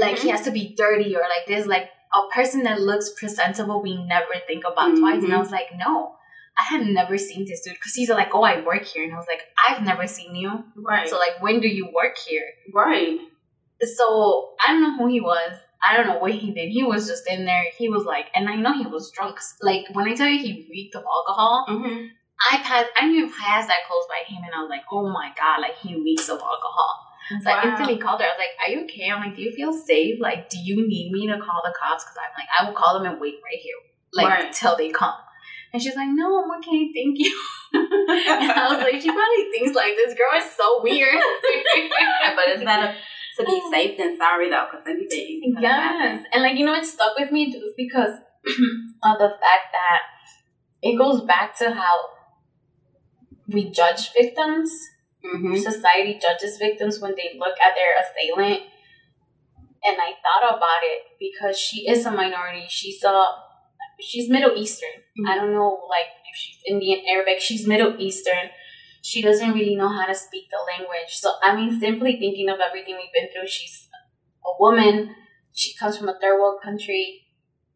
like 0.00 0.18
he 0.18 0.28
Mhm. 0.28 0.32
has 0.32 0.42
to 0.42 0.50
be 0.50 0.74
dirty 0.76 1.14
or 1.16 1.20
like 1.22 1.46
this, 1.46 1.66
like 1.66 1.90
a 2.14 2.20
person 2.34 2.62
that 2.64 2.80
looks 2.80 3.10
presentable. 3.18 3.82
We 3.82 3.96
never 4.06 4.34
think 4.46 4.64
about 4.64 4.96
twice. 4.96 5.22
And 5.24 5.32
I 5.32 5.36
Mhm. 5.36 5.40
was 5.40 5.50
like, 5.50 5.68
no. 5.76 6.14
I 6.60 6.62
had 6.62 6.86
never 6.86 7.16
seen 7.18 7.44
this 7.46 7.60
dude 7.62 7.74
because 7.74 7.94
he's 7.94 8.10
like, 8.10 8.34
oh, 8.34 8.42
I 8.42 8.60
work 8.62 8.82
here, 8.84 9.04
and 9.04 9.14
I 9.14 9.16
was 9.16 9.28
like, 9.28 9.42
I've 9.68 9.82
never 9.84 10.08
seen 10.08 10.34
you. 10.34 10.64
Right. 10.74 11.08
So 11.08 11.16
like, 11.16 11.40
when 11.40 11.60
do 11.60 11.68
you 11.68 11.88
work 11.94 12.18
here? 12.18 12.48
right. 12.74 13.20
So 13.96 14.54
I 14.66 14.72
don't 14.72 14.82
know 14.82 14.96
who 14.98 15.06
he 15.06 15.20
was. 15.20 15.52
I 15.80 15.96
don't 15.96 16.08
know 16.08 16.18
what 16.18 16.32
he 16.32 16.50
did. 16.52 16.70
He 16.70 16.82
was 16.82 17.06
just 17.06 17.28
in 17.28 17.44
there. 17.44 17.62
He 17.76 17.88
was 17.88 18.04
like, 18.04 18.26
and 18.34 18.48
I 18.48 18.56
know 18.56 18.72
he 18.72 18.86
was 18.86 19.12
drunk. 19.12 19.38
Like 19.62 19.84
when 19.92 20.08
I 20.08 20.14
tell 20.14 20.26
you 20.26 20.38
he 20.42 20.66
reeked 20.68 20.96
of 20.96 21.04
alcohol, 21.04 21.66
Mm-hmm. 21.68 22.06
I 22.50 22.56
passed. 22.58 22.90
I 22.96 23.02
didn't 23.02 23.16
even 23.16 23.30
pass 23.32 23.66
that 23.66 23.82
close 23.88 24.06
by 24.08 24.22
him, 24.26 24.42
and 24.44 24.52
I 24.54 24.60
was 24.62 24.70
like, 24.70 24.82
oh 24.92 25.08
my 25.08 25.32
god, 25.38 25.60
like 25.60 25.76
he 25.78 25.94
reeks 26.00 26.28
of 26.28 26.38
alcohol. 26.40 27.04
So 27.42 27.50
I 27.50 27.68
instantly 27.68 27.98
called 27.98 28.20
her. 28.20 28.26
I 28.26 28.30
was 28.30 28.38
like, 28.38 28.54
"Are 28.62 28.70
you 28.72 28.84
okay?" 28.84 29.10
I'm 29.10 29.20
like, 29.20 29.36
"Do 29.36 29.42
you 29.42 29.52
feel 29.52 29.72
safe? 29.72 30.18
Like, 30.20 30.48
do 30.48 30.58
you 30.58 30.86
need 30.88 31.12
me 31.12 31.26
to 31.28 31.38
call 31.38 31.60
the 31.64 31.74
cops?" 31.78 32.04
Because 32.04 32.16
I'm 32.16 32.32
like, 32.38 32.48
I 32.58 32.64
will 32.66 32.76
call 32.76 32.98
them 32.98 33.10
and 33.10 33.20
wait 33.20 33.34
right 33.44 33.60
here, 33.60 33.76
like 34.12 34.28
Right. 34.28 34.52
till 34.52 34.76
they 34.76 34.90
come. 34.90 35.14
And 35.72 35.82
she's 35.82 35.96
like, 35.96 36.08
"No, 36.08 36.42
I'm 36.42 36.50
okay, 36.58 36.90
thank 36.94 37.18
you." 37.18 37.34
and 37.74 38.52
I 38.52 38.68
was 38.72 38.80
like, 38.80 39.00
"She 39.00 39.10
probably 39.12 39.44
thinks 39.52 39.74
like 39.76 39.94
this 39.96 40.14
girl 40.14 40.32
is 40.40 40.50
so 40.56 40.82
weird." 40.82 41.14
but 42.36 42.48
it's 42.48 42.64
better 42.64 42.94
to 43.36 43.44
be 43.44 43.62
safe 43.70 43.98
than 43.98 44.16
sorry 44.16 44.48
though, 44.50 44.66
because 44.70 44.86
anything. 44.86 45.54
Yes, 45.60 46.24
and 46.32 46.42
like 46.42 46.56
you 46.56 46.64
know, 46.64 46.74
it 46.74 46.84
stuck 46.86 47.18
with 47.18 47.30
me 47.30 47.52
just 47.52 47.76
because 47.76 48.14
of 49.04 49.18
the 49.18 49.28
fact 49.40 49.68
that 49.72 50.00
it 50.82 50.96
goes 50.96 51.22
back 51.22 51.56
to 51.58 51.70
how 51.70 51.94
we 53.46 53.70
judge 53.70 54.12
victims. 54.12 54.70
Mhm. 55.24 55.58
Society 55.58 56.18
judges 56.20 56.58
victims 56.58 57.00
when 57.00 57.14
they 57.16 57.36
look 57.38 57.58
at 57.60 57.74
their 57.74 57.94
assailant. 58.00 58.62
And 59.84 59.96
I 60.00 60.12
thought 60.22 60.56
about 60.56 60.82
it 60.82 61.02
because 61.18 61.58
she 61.58 61.88
is 61.88 62.04
a 62.06 62.10
minority. 62.10 62.66
She's 62.68 63.02
a 63.04 63.24
she's 64.00 64.28
Middle 64.30 64.56
Eastern. 64.56 65.02
I 65.28 65.34
don't 65.36 65.52
know 65.52 65.86
like 65.88 66.06
if 66.30 66.36
she's 66.36 66.58
Indian, 66.66 67.04
Arabic. 67.08 67.40
She's 67.40 67.66
Middle 67.66 67.94
Eastern. 67.98 68.50
She 69.02 69.22
doesn't 69.22 69.52
really 69.52 69.76
know 69.76 69.88
how 69.88 70.06
to 70.06 70.14
speak 70.14 70.44
the 70.50 70.58
language. 70.72 71.10
So 71.10 71.32
I 71.42 71.54
mean, 71.54 71.78
simply 71.80 72.18
thinking 72.18 72.48
of 72.48 72.58
everything 72.60 72.96
we've 72.96 73.12
been 73.12 73.30
through, 73.32 73.48
she's 73.48 73.88
a 74.44 74.50
woman. 74.60 75.14
She 75.52 75.74
comes 75.76 75.96
from 75.96 76.08
a 76.08 76.18
third 76.20 76.38
world 76.40 76.60
country. 76.62 77.24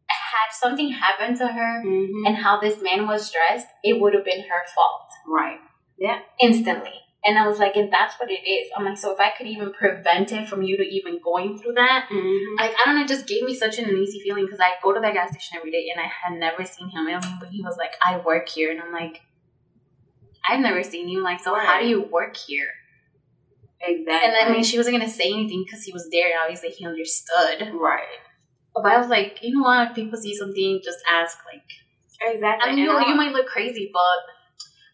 Had 0.09 0.51
something 0.51 0.89
happened 0.89 1.37
to 1.37 1.47
her 1.47 1.83
Mhm. 1.85 2.27
and 2.27 2.35
how 2.37 2.59
this 2.59 2.81
man 2.81 3.05
was 3.05 3.31
dressed, 3.31 3.67
it 3.83 3.99
would 4.01 4.13
have 4.15 4.25
been 4.25 4.41
her 4.41 4.65
fault 4.73 5.09
Right. 5.27 5.59
Yeah. 5.97 6.21
Instantly. 6.39 7.02
And 7.25 7.37
I 7.39 7.47
was 7.47 7.57
like, 7.57 7.77
and 7.77 7.91
that's 7.91 8.15
what 8.19 8.29
it 8.29 8.43
is. 8.47 8.69
I'm 8.75 8.83
like, 8.83 8.97
so 8.97 9.13
if 9.13 9.19
I 9.19 9.29
could 9.37 9.47
even 9.47 9.71
prevent 9.71 10.31
it 10.33 10.49
from 10.49 10.61
you 10.61 10.75
to 10.77 10.83
even 10.83 11.19
going 11.23 11.57
through 11.57 11.73
that, 11.73 12.07
Mhm. 12.11 12.57
like 12.59 12.71
I 12.71 12.81
don't 12.85 12.95
know, 12.95 13.03
it 13.03 13.07
just 13.07 13.27
gave 13.27 13.43
me 13.43 13.55
such 13.55 13.79
an 13.79 13.85
uneasy 13.85 14.19
feeling 14.19 14.45
because 14.45 14.59
I 14.59 14.73
go 14.83 14.93
to 14.93 14.99
that 14.99 15.13
gas 15.13 15.29
station 15.31 15.57
every 15.57 15.71
day 15.71 15.89
and 15.89 16.01
I 16.01 16.07
had 16.07 16.37
never 16.37 16.65
seen 16.65 16.89
him. 16.89 17.07
And 17.07 17.23
when 17.41 17.49
he 17.49 17.61
was 17.61 17.77
like, 17.77 17.93
I 18.05 18.17
work 18.17 18.49
here, 18.49 18.71
and 18.71 18.81
I'm 18.81 18.91
like, 18.91 19.21
I've 20.47 20.59
never 20.59 20.83
seen 20.83 21.07
you. 21.07 21.23
Like, 21.23 21.39
so 21.39 21.55
how 21.55 21.79
do 21.79 21.87
you 21.87 22.01
work 22.01 22.35
here? 22.35 22.69
Exactly. 23.81 24.29
And 24.29 24.35
I 24.49 24.51
mean, 24.51 24.63
she 24.63 24.77
wasn't 24.77 24.97
gonna 24.97 25.09
say 25.09 25.31
anything 25.31 25.63
because 25.65 25.83
he 25.83 25.91
was 25.93 26.09
there, 26.11 26.27
and 26.27 26.39
obviously 26.43 26.69
he 26.69 26.85
understood. 26.85 27.71
right. 27.73 28.19
But 28.75 28.85
I 28.85 28.97
was 28.97 29.07
like, 29.07 29.39
you 29.43 29.55
know 29.55 29.63
what? 29.63 29.89
If 29.89 29.95
people 29.95 30.19
see 30.19 30.35
something, 30.35 30.81
just 30.83 30.99
ask. 31.09 31.37
Like, 31.45 31.61
Exactly. 32.25 32.69
I 32.71 32.73
mean, 32.75 32.85
And 32.87 32.91
you, 32.91 32.97
I- 32.97 33.07
you 33.09 33.15
might 33.15 33.33
look 33.33 33.47
crazy, 33.47 33.89
but 33.93 34.01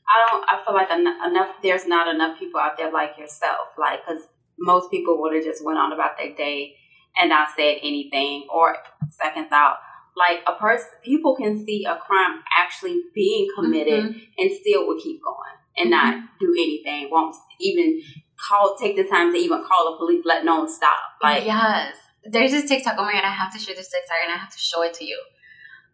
I 0.09 0.27
don't. 0.31 0.43
I 0.49 0.63
feel 0.65 0.73
like 0.73 0.89
enough. 0.91 1.55
There's 1.61 1.85
not 1.85 2.07
enough 2.13 2.39
people 2.39 2.59
out 2.59 2.77
there 2.77 2.91
like 2.91 3.17
yourself. 3.17 3.69
Like, 3.77 3.99
because 4.05 4.23
most 4.57 4.89
people 4.91 5.21
would 5.21 5.35
have 5.35 5.43
just 5.43 5.63
went 5.63 5.77
on 5.77 5.93
about 5.93 6.17
their 6.17 6.33
day 6.35 6.75
and 7.15 7.29
not 7.29 7.49
said 7.55 7.77
anything 7.83 8.47
or 8.51 8.75
second 9.09 9.49
thought. 9.49 9.77
Like 10.17 10.39
a 10.47 10.53
person, 10.53 10.87
people 11.03 11.35
can 11.35 11.63
see 11.65 11.85
a 11.85 11.95
crime 11.95 12.41
actually 12.57 13.01
being 13.13 13.47
committed 13.55 14.03
Mhm. 14.03 14.27
and 14.37 14.51
still 14.51 14.87
would 14.87 15.01
keep 15.01 15.21
going 15.23 15.55
and 15.77 15.89
not 15.91 16.15
do 16.39 16.51
anything. 16.57 17.09
Won't 17.09 17.35
even 17.59 18.01
call, 18.47 18.75
take 18.75 18.95
the 18.95 19.03
time 19.03 19.31
to 19.31 19.37
even 19.37 19.63
call 19.63 19.91
the 19.91 19.97
police, 19.97 20.25
let 20.25 20.43
no 20.43 20.59
one 20.59 20.67
stop. 20.67 20.97
Like, 21.21 21.45
yes, 21.45 21.95
there's 22.23 22.51
this 22.51 22.67
TikTok. 22.67 22.95
Oh 22.97 23.03
my 23.05 23.13
god, 23.13 23.23
I 23.23 23.29
have 23.29 23.53
to 23.53 23.59
share 23.59 23.75
this 23.75 23.89
TikTok 23.89 24.17
and 24.23 24.33
I 24.33 24.37
have 24.37 24.49
to 24.51 24.57
show 24.57 24.81
it 24.81 24.93
to 24.95 25.05
you. 25.05 25.21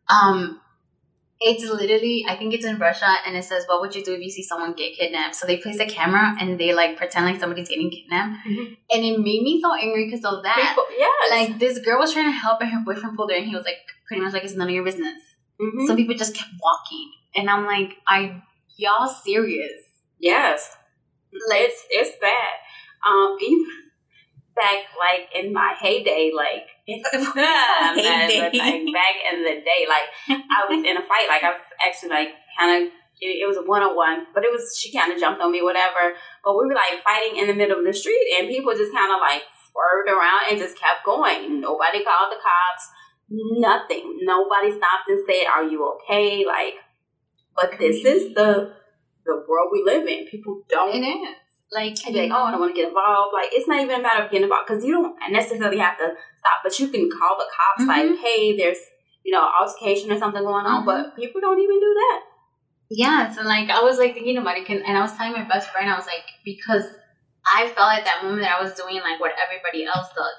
Um, 0.09 0.61
it's 1.41 1.63
literally, 1.69 2.25
I 2.27 2.35
think 2.35 2.53
it's 2.53 2.65
in 2.65 2.77
Russia, 2.79 3.07
and 3.25 3.35
it 3.35 3.43
says, 3.43 3.65
"What 3.67 3.81
would 3.81 3.93
you 3.95 4.03
do 4.03 4.13
if 4.13 4.21
you 4.21 4.29
see 4.29 4.43
someone 4.43 4.73
get 4.73 4.95
kidnapped?" 4.97 5.35
So 5.35 5.45
they 5.45 5.57
place 5.57 5.79
a 5.79 5.85
camera 5.85 6.35
and 6.39 6.57
they 6.59 6.73
like 6.73 6.97
pretend 6.97 7.25
like 7.25 7.39
somebody's 7.39 7.67
getting 7.69 7.89
kidnapped, 7.91 8.45
Mhm. 8.47 8.77
and 8.91 9.05
it 9.05 9.19
made 9.19 9.41
me 9.43 9.59
so 9.61 9.73
angry 9.73 10.05
because 10.05 10.23
of 10.25 10.43
that. 10.43 10.75
Yeah. 10.97 11.07
Like 11.37 11.59
this 11.59 11.79
girl 11.79 11.99
was 11.99 12.13
trying 12.13 12.25
to 12.25 12.31
help, 12.31 12.61
and 12.61 12.69
her 12.69 12.81
boyfriend 12.85 13.15
pulled 13.17 13.31
her, 13.31 13.37
and 13.37 13.45
he 13.47 13.55
was 13.55 13.65
like, 13.65 13.79
pretty 14.07 14.21
much 14.23 14.33
like, 14.33 14.43
"It's 14.43 14.55
none 14.55 14.67
of 14.69 14.73
your 14.73 14.83
business." 14.85 15.21
Mhm. 15.61 15.87
Some 15.87 15.97
people 15.97 16.15
just 16.15 16.35
kept 16.35 16.51
walking, 16.61 17.11
and 17.35 17.49
I'm 17.49 17.65
like, 17.65 17.97
"Are 18.07 18.41
y'all 18.77 19.07
serious?" 19.09 19.83
Yes. 20.19 20.77
it's 21.31 21.85
it's 21.89 22.17
bad. 22.19 22.53
Um, 23.05 23.37
even 23.41 23.65
back 24.55 24.87
like 24.97 25.29
in 25.35 25.53
my 25.53 25.75
heyday, 25.79 26.31
like 26.35 26.67
Heyday. 26.87 28.39
like, 28.41 28.93
back 28.93 29.15
in 29.31 29.43
the 29.43 29.61
day, 29.61 29.85
like 29.87 30.07
I 30.29 30.65
was 30.69 30.83
in 30.83 30.97
a 30.97 31.01
fight. 31.01 31.27
Like 31.27 31.43
I 31.43 31.51
was 31.51 31.67
actually 31.85 32.09
like 32.09 32.29
kind 32.57 32.87
of. 32.87 32.91
It, 33.21 33.39
it 33.39 33.47
was 33.47 33.55
a 33.55 33.63
one 33.63 33.81
on 33.81 33.95
one, 33.95 34.27
but 34.33 34.43
it 34.43 34.51
was 34.51 34.75
she 34.75 34.91
kind 34.91 35.09
of 35.09 35.17
jumped 35.17 35.39
on 35.39 35.49
me, 35.49 35.61
whatever. 35.61 36.11
But 36.43 36.59
we 36.59 36.67
were 36.67 36.75
like 36.75 36.99
fighting 37.01 37.39
in 37.39 37.47
the 37.47 37.55
middle 37.55 37.79
of 37.79 37.85
the 37.85 37.93
street, 37.93 38.35
and 38.35 38.49
people 38.49 38.75
just 38.75 38.91
kind 38.91 39.07
of 39.07 39.21
like 39.23 39.43
swerved 39.71 40.11
around 40.11 40.51
and 40.51 40.59
just 40.59 40.77
kept 40.77 41.05
going. 41.05 41.61
Nobody 41.61 42.03
called 42.03 42.31
the 42.31 42.43
cops. 42.43 42.91
Nothing. 43.29 44.19
Nobody 44.19 44.71
stopped 44.71 45.07
and 45.07 45.23
said, 45.23 45.47
"Are 45.47 45.63
you 45.63 45.95
okay?" 45.95 46.43
Like, 46.45 46.75
but 47.55 47.79
this 47.79 48.03
is 48.03 48.35
the 48.35 48.75
the 49.25 49.43
world 49.47 49.69
we 49.71 49.81
live 49.83 50.05
in. 50.07 50.27
People 50.27 50.63
don't 50.67 51.03
like, 51.71 51.97
and 52.05 52.13
be 52.13 52.21
like, 52.21 52.31
oh, 52.31 52.43
I 52.43 52.51
don't 52.51 52.59
want 52.59 52.75
to 52.75 52.79
get 52.81 52.89
involved. 52.89 53.33
Like, 53.33 53.49
it's 53.51 53.67
not 53.67 53.81
even 53.81 53.99
a 53.99 54.03
matter 54.03 54.23
of 54.23 54.31
getting 54.31 54.43
involved 54.43 54.67
because 54.67 54.83
you 54.85 54.93
don't 54.93 55.15
necessarily 55.31 55.77
have 55.79 55.97
to 55.97 56.13
stop, 56.39 56.59
but 56.63 56.77
you 56.79 56.87
can 56.89 57.09
call 57.09 57.37
the 57.37 57.45
cops, 57.51 57.83
Mhm. 57.83 57.87
like, 57.87 58.19
hey, 58.19 58.55
there's, 58.55 58.77
you 59.23 59.31
know, 59.33 59.41
altercation 59.59 60.11
or 60.11 60.17
something 60.19 60.43
going 60.43 60.65
on, 60.65 60.83
Mhm. 60.83 60.85
but 60.85 61.15
people 61.15 61.41
don't 61.41 61.59
even 61.59 61.79
do 61.79 61.93
that. 61.93 62.21
Yeah, 62.89 63.31
so 63.31 63.41
like 63.41 63.69
I 63.71 63.81
was 63.81 63.97
like 63.97 64.13
thinking 64.13 64.37
about 64.37 64.57
it, 64.57 64.69
and 64.69 64.95
I 64.97 65.01
was 65.01 65.11
telling 65.17 65.33
my 65.33 65.41
best 65.43 65.71
friend, 65.71 65.89
I 65.89 65.95
was 65.97 66.05
like, 66.05 66.23
because 66.45 66.85
I 67.51 67.67
felt 67.69 67.93
at 67.93 68.05
that 68.05 68.23
moment 68.23 68.41
that 68.43 68.59
I 68.59 68.61
was 68.61 68.73
doing 68.75 68.97
like 69.01 69.19
what 69.19 69.33
everybody 69.43 69.85
else 69.85 70.07
does. 70.15 70.33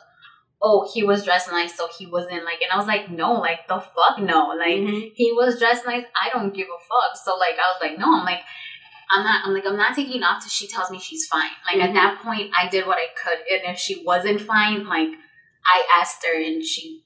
Oh, 0.63 0.89
he 0.95 1.03
was 1.03 1.25
dressed 1.25 1.51
nice, 1.51 1.75
so 1.77 1.89
he 1.99 2.07
wasn't 2.07 2.45
like, 2.45 2.63
and 2.63 2.71
I 2.73 2.77
was 2.77 2.87
like, 2.87 3.11
no, 3.11 3.35
like 3.35 3.67
the 3.69 3.81
fuck 3.81 4.19
no, 4.21 4.55
like 4.57 4.79
Mhm. 4.79 5.13
he 5.15 5.33
was 5.33 5.59
dressed 5.59 5.87
nice. 5.87 6.05
I 6.21 6.31
don't 6.31 6.55
give 6.55 6.69
a 6.69 6.79
fuck. 6.79 7.17
So 7.17 7.37
like 7.37 7.55
I 7.59 7.67
was 7.73 7.79
like, 7.81 7.99
no, 7.99 8.15
I'm 8.17 8.25
like, 8.25 8.43
I'm 9.11 9.23
not. 9.25 9.47
I'm 9.47 9.53
like, 9.55 9.65
I'm 9.67 9.77
not 9.77 9.95
taking 9.95 10.23
off 10.23 10.43
till 10.43 10.51
she 10.51 10.67
tells 10.67 10.91
me 10.91 10.99
she's 10.99 11.27
fine. 11.27 11.51
Like 11.67 11.81
Mhm. 11.81 11.89
at 11.89 11.95
that 11.95 12.23
point, 12.23 12.53
I 12.59 12.69
did 12.69 12.87
what 12.87 12.99
I 12.99 13.09
could, 13.15 13.39
and 13.51 13.73
if 13.75 13.79
she 13.79 14.03
wasn't 14.05 14.41
fine, 14.41 14.87
like 14.87 15.11
I 15.65 15.83
asked 16.01 16.25
her, 16.27 16.35
and 16.41 16.63
she 16.65 17.03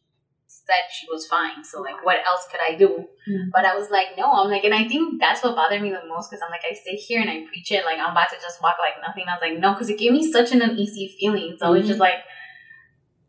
said 0.47 0.83
she 0.93 1.07
was 1.11 1.27
fine. 1.27 1.63
So 1.65 1.81
like, 1.83 2.05
what 2.05 2.19
else 2.27 2.47
could 2.51 2.61
I 2.61 2.75
do? 2.75 3.07
But 3.53 3.65
I 3.65 3.77
was 3.77 3.91
like, 3.91 4.17
no, 4.17 4.31
I'm 4.33 4.51
like, 4.51 4.65
and 4.65 4.75
I 4.75 4.87
think 4.89 5.21
that's 5.21 5.43
what 5.43 5.55
bothered 5.57 5.83
me 5.83 5.91
the 5.91 6.05
most 6.09 6.31
because 6.31 6.43
I'm 6.43 6.51
like, 6.51 6.63
I 6.69 6.75
sit 6.75 6.95
here 6.99 7.21
and 7.21 7.31
I 7.31 7.45
preach 7.49 7.71
it, 7.73 7.85
like 7.85 7.99
I'm 7.99 8.13
about 8.13 8.29
to 8.31 8.37
just 8.41 8.63
walk 8.63 8.77
like 8.79 9.01
nothing. 9.07 9.25
I 9.29 9.35
was 9.35 9.41
like, 9.43 9.59
no, 9.59 9.73
because 9.75 9.91
it 9.91 9.99
gave 9.99 10.13
me 10.13 10.31
such 10.31 10.53
an 10.53 10.63
uneasy 10.63 11.09
feeling. 11.19 11.57
So 11.59 11.73
it's 11.75 11.85
Mhm. 11.87 11.89
just 11.89 12.01
like, 12.01 12.21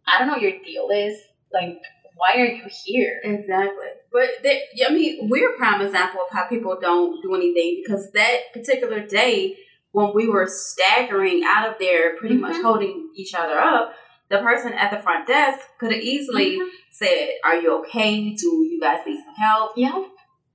I 0.07 0.17
don't 0.17 0.27
know 0.27 0.33
what 0.33 0.41
your 0.41 0.59
deal 0.63 0.89
is. 0.89 1.19
Like, 1.53 1.81
why 2.21 2.41
are 2.41 2.45
you 2.45 2.63
here? 2.85 3.19
Exactly. 3.23 3.87
But, 4.11 4.29
they, 4.43 4.61
I 4.87 4.91
mean, 4.93 5.27
we're 5.29 5.53
a 5.53 5.57
prime 5.57 5.81
example 5.81 6.21
of 6.21 6.27
how 6.35 6.45
people 6.47 6.77
don't 6.79 7.21
do 7.23 7.33
anything 7.35 7.81
because 7.83 8.11
that 8.11 8.37
particular 8.53 8.99
day 9.05 9.57
when 9.91 10.11
we 10.15 10.27
were 10.29 10.47
staggering 10.47 11.41
out 11.45 11.67
of 11.69 11.75
there, 11.79 12.15
pretty 12.17 12.35
much 12.35 12.55
Mhm. 12.55 12.61
holding 12.63 13.09
each 13.15 13.33
other 13.33 13.57
up, 13.59 13.93
the 14.29 14.37
person 14.37 14.71
at 14.73 14.89
the 14.91 14.99
front 15.05 15.27
desk 15.27 15.59
could 15.79 15.91
have 15.91 16.01
easily 16.01 16.57
Mhm. 16.59 16.69
said, 16.91 17.29
Are 17.43 17.55
you 17.61 17.69
okay? 17.79 18.29
Do 18.41 18.47
you 18.71 18.79
guys 18.79 18.99
need 19.05 19.21
some 19.25 19.35
help? 19.35 19.71
Yeah. 19.75 20.03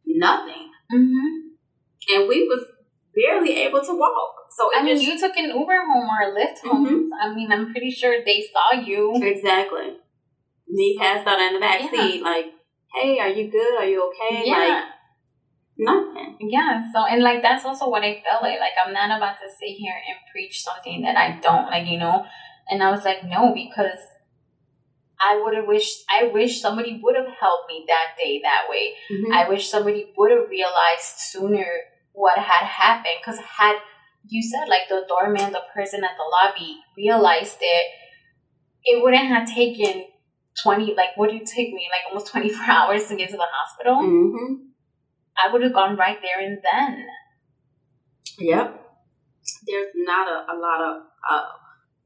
Nothing. 0.07 0.71
Mm-hmm. 0.95 1.27
and 2.15 2.29
we 2.29 2.47
was 2.47 2.63
barely 3.17 3.53
able 3.65 3.83
to 3.85 3.93
walk. 3.95 4.33
So 4.51 4.71
I 4.77 4.83
mean, 4.85 5.01
you 5.01 5.19
took 5.19 5.37
an 5.37 5.47
Uber 5.51 5.81
home 5.91 6.09
or 6.15 6.21
a 6.29 6.31
Lyft 6.39 6.59
home. 6.65 7.11
I 7.21 7.35
mean, 7.35 7.51
I'm 7.51 7.73
pretty 7.73 7.91
sure 7.91 8.15
they 8.25 8.47
saw 8.53 8.81
you. 8.81 9.03
exactly. 9.23 9.97
Me 10.69 10.97
passed 10.99 11.27
out 11.27 11.41
in 11.41 11.55
the 11.55 11.61
back 11.61 11.81
Yeah. 11.81 11.91
seat, 11.91 12.23
like, 12.23 12.47
"Hey, 12.95 13.19
are 13.21 13.29
you 13.29 13.51
good? 13.51 13.79
Are 13.79 13.87
you 13.87 14.11
okay?" 14.11 14.43
Yeah. 14.45 14.59
Like 14.59 14.85
nothing. 15.79 16.37
Yeah, 16.41 16.83
so 16.93 17.05
and 17.07 17.23
like 17.23 17.43
that's 17.43 17.65
also 17.65 17.89
what 17.89 18.03
I 18.03 18.23
felt 18.29 18.43
like. 18.43 18.59
Like 18.61 18.73
I'm 18.85 18.93
not 18.93 19.17
about 19.17 19.37
to 19.41 19.49
sit 19.49 19.77
here 19.77 19.95
and 19.95 20.17
preach 20.33 20.63
something 20.63 21.03
that 21.03 21.17
I 21.17 21.39
don't 21.41 21.67
like, 21.67 21.87
you 21.87 21.99
know. 21.99 22.25
And 22.69 22.83
I 22.83 22.91
was 22.91 23.05
like, 23.05 23.25
no, 23.25 23.55
because 23.55 24.01
I 25.21 25.41
would 25.43 25.55
have 25.55 25.67
wished. 25.67 26.05
I 26.11 26.25
wish 26.33 26.61
somebody 26.61 27.01
would 27.03 27.17
have 27.17 27.33
helped 27.41 27.69
me 27.69 27.85
that 27.87 28.17
day 28.19 28.41
that 28.43 28.63
way. 28.69 28.95
Mm-hmm. 29.11 29.33
I 29.33 29.49
wish 29.49 29.69
somebody 29.69 30.13
would 30.17 30.31
have 30.31 30.49
realized 30.49 31.19
sooner 31.19 31.67
what 32.13 32.39
had 32.39 32.67
happened. 32.67 33.15
Because 33.21 33.39
had 33.39 33.77
you 34.29 34.43
said 34.43 34.69
like 34.69 34.89
the 34.89 35.05
doorman, 35.09 35.53
the 35.53 35.63
person 35.75 36.03
at 36.05 36.17
the 36.17 36.25
lobby 36.25 36.79
realized 36.97 37.59
it, 37.61 37.87
it 38.85 39.03
wouldn't 39.03 39.29
have 39.29 39.49
taken 39.49 40.05
twenty. 40.63 40.95
Like, 40.97 41.17
what 41.17 41.31
did 41.31 41.43
it 41.43 41.47
take 41.49 41.73
me? 41.73 41.87
Like 41.91 42.03
almost 42.11 42.31
twenty 42.31 42.51
four 42.51 42.65
hours 42.69 43.09
to 43.09 43.17
get 43.17 43.31
to 43.31 43.37
the 43.37 43.47
hospital. 43.51 43.97
hmm 44.03 44.55
I 45.39 45.53
would 45.53 45.63
have 45.63 45.75
gone 45.75 45.97
right 45.97 46.19
there 46.23 46.47
and 46.47 46.59
then. 46.73 47.05
Yep. 48.39 48.81
There's 49.67 49.93
not 49.95 50.29
a, 50.29 50.53
a 50.53 50.57
lot 50.59 50.81
of 50.83 51.03
uh, 51.31 51.43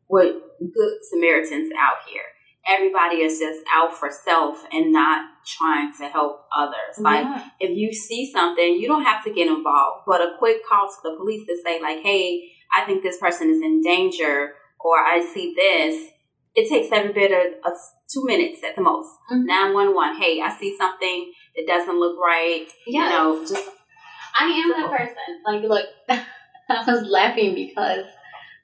what 0.08 0.26
good 0.58 0.92
Samaritans 1.10 1.72
out 1.78 1.96
here. 2.08 2.22
Everybody 2.68 3.18
is 3.22 3.38
just 3.38 3.60
out 3.72 3.94
for 3.94 4.10
self 4.10 4.64
and 4.72 4.92
not 4.92 5.24
trying 5.46 5.92
to 5.98 6.08
help 6.08 6.42
others. 6.56 6.98
Like 6.98 7.24
Yeah. 7.24 7.48
if 7.60 7.76
you 7.76 7.92
see 7.92 8.30
something, 8.30 8.74
you 8.74 8.86
don't 8.86 9.04
have 9.04 9.24
to 9.24 9.32
get 9.32 9.46
involved, 9.48 10.02
but 10.06 10.20
a 10.20 10.32
quick 10.38 10.58
call 10.68 10.88
to 10.88 10.94
the 11.10 11.16
police 11.16 11.46
to 11.46 11.56
say, 11.64 11.80
like, 11.80 12.00
hey, 12.02 12.42
I 12.76 12.84
think 12.84 13.02
this 13.02 13.18
person 13.18 13.48
is 13.50 13.62
in 13.62 13.80
danger, 13.80 14.54
or 14.80 14.98
I 14.98 15.20
see 15.32 15.54
this. 15.56 16.10
It 16.54 16.68
takes 16.68 16.92
every 16.92 17.12
bit 17.12 17.30
of, 17.32 17.72
of 17.72 17.78
two 18.12 18.24
minutes 18.24 18.62
at 18.64 18.74
the 18.76 18.82
most. 18.82 19.10
Mhm. 19.32 19.44
911, 19.44 20.20
hey, 20.20 20.40
I 20.40 20.50
see 20.58 20.76
something 20.76 21.32
that 21.56 21.66
doesn't 21.66 21.98
look 21.98 22.18
right. 22.18 22.66
Yeah. 22.86 23.04
You 23.04 23.08
know, 23.10 23.40
just, 23.46 23.68
I 24.38 24.44
am 24.46 24.70
that 24.70 24.90
person. 24.90 25.42
Like, 25.46 25.62
look, 25.62 25.86
I 26.68 26.84
was 26.86 27.02
laughing 27.08 27.54
because 27.54 28.04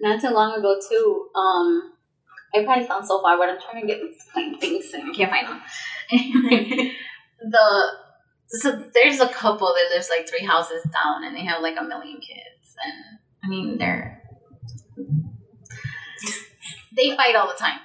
not 0.01 0.21
too 0.21 0.31
long 0.31 0.59
ago 0.59 0.79
too. 0.89 1.29
Um, 1.35 1.93
I 2.55 2.65
probably 2.65 2.87
sound 2.87 3.07
so 3.07 3.21
far, 3.21 3.37
but 3.37 3.49
I'm 3.49 3.59
trying 3.61 3.83
to 3.83 3.87
get 3.87 4.01
these 4.01 4.23
fucking 4.35 4.59
things 4.59 4.93
and 4.95 5.11
I 5.11 5.15
can't 5.15 5.31
find 5.31 5.49
them. 5.49 6.91
The 7.39 7.83
so 8.49 8.83
there's 8.95 9.21
a 9.21 9.29
couple 9.29 9.67
that 9.69 9.95
lives 9.95 10.09
like 10.09 10.29
three 10.29 10.45
houses 10.47 10.83
down, 10.85 11.25
and 11.25 11.37
they 11.37 11.45
have 11.45 11.61
like 11.61 11.77
a 11.79 11.85
million 11.85 12.17
kids, 12.17 12.75
and 12.83 13.19
I 13.45 13.49
mean 13.49 13.77
they're 13.77 14.23
they 16.97 17.17
fight 17.17 17.35
all 17.37 17.49
the 17.49 17.55
time. 17.59 17.79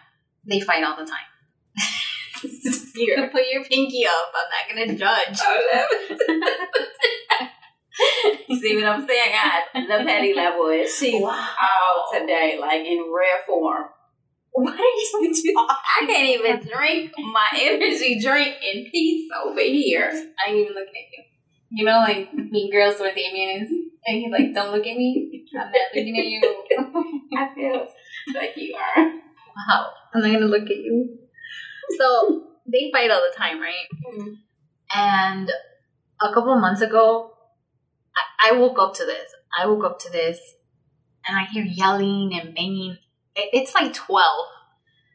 They 0.46 0.60
fight 0.60 0.84
all 0.84 0.98
the 0.98 1.06
time. 1.06 1.28
you 2.96 3.16
can 3.16 3.30
put 3.30 3.44
your 3.52 3.64
pinky 3.64 4.06
up. 4.06 4.34
I'm 4.36 4.50
not 4.50 4.68
gonna 4.88 4.98
judge. 4.98 5.38
see 8.60 8.76
what 8.76 8.86
I'm 8.86 9.08
saying, 9.08 9.32
guys? 9.32 9.64
The 9.74 10.04
petty 10.06 10.34
level 10.34 10.68
is 10.70 10.96
she's 10.96 11.22
Wow. 11.22 11.48
out 11.60 12.06
today, 12.20 12.58
like 12.60 12.86
in 12.86 13.12
rare 13.14 13.40
form. 13.46 13.86
What 14.54 14.74
are 14.74 14.78
you 14.84 15.32
doing? 15.32 15.56
I 15.58 16.06
can't 16.06 16.28
even 16.30 16.60
drink 16.68 17.12
my 17.18 17.48
energy 17.58 18.20
drink 18.20 18.56
in 18.62 18.90
peace 18.92 19.30
over 19.46 19.62
here. 19.62 20.12
I 20.12 20.50
ain't 20.52 20.60
even 20.60 20.74
looking 20.74 20.96
at 20.96 21.18
you. 21.18 21.24
You 21.74 21.86
know, 21.86 22.00
like 22.00 22.34
Mean 22.34 22.70
Girls 22.72 23.00
where 23.00 23.16
Damian 23.16 23.62
is, 23.64 23.70
and 24.06 24.18
he's 24.20 24.30
like, 24.32 24.54
"Don't 24.54 24.72
look 24.76 24.86
at 24.86 24.98
me. 24.98 25.46
I'm 25.58 25.72
not 25.72 25.96
looking 25.96 26.20
at 26.20 26.26
you." 26.26 26.42
I 27.38 27.56
feel 27.56 27.88
like 28.36 28.54
you 28.56 28.76
are. 28.76 29.04
wow, 29.06 29.92
I'm 30.14 30.22
not 30.22 30.32
gonna 30.32 30.46
look 30.46 30.64
at 30.64 30.78
you. 30.78 31.18
So 31.98 32.48
they 32.72 32.90
fight 32.94 33.12
all 33.12 33.22
the 33.30 33.38
time, 33.38 33.60
right? 33.60 33.88
Mhm. 34.14 34.36
And 34.96 35.52
a 36.22 36.34
couple 36.34 36.56
months 36.60 36.82
ago, 36.82 37.34
I, 38.42 38.52
I 38.52 38.58
woke 38.58 38.78
up 38.80 38.94
to 38.96 39.06
this. 39.06 39.30
I 39.58 39.66
woke 39.68 39.84
up 39.86 40.00
to 40.00 40.12
this, 40.12 40.40
and 41.28 41.38
I 41.38 41.46
hear 41.46 41.64
yelling 41.64 42.32
and 42.40 42.56
banging. 42.56 42.98
It, 43.36 43.50
it's 43.54 43.74
like 43.74 43.94
twelve, 43.94 44.48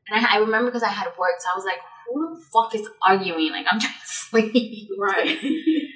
and 0.08 0.25
I, 0.25 0.36
I 0.36 0.38
remember 0.38 0.70
because 0.70 0.82
I 0.82 0.88
had 0.88 1.08
work, 1.18 1.40
so 1.40 1.48
I 1.52 1.56
was 1.56 1.64
like, 1.64 1.80
"Who 2.12 2.34
the 2.34 2.40
fuck 2.40 2.75
is 2.75 2.88
arguing?" 3.06 3.52
Like 3.52 3.66
I'm 3.70 3.80
trying 3.80 3.94
to 3.94 4.06
sleep. 4.06 4.88
Right. 4.98 5.38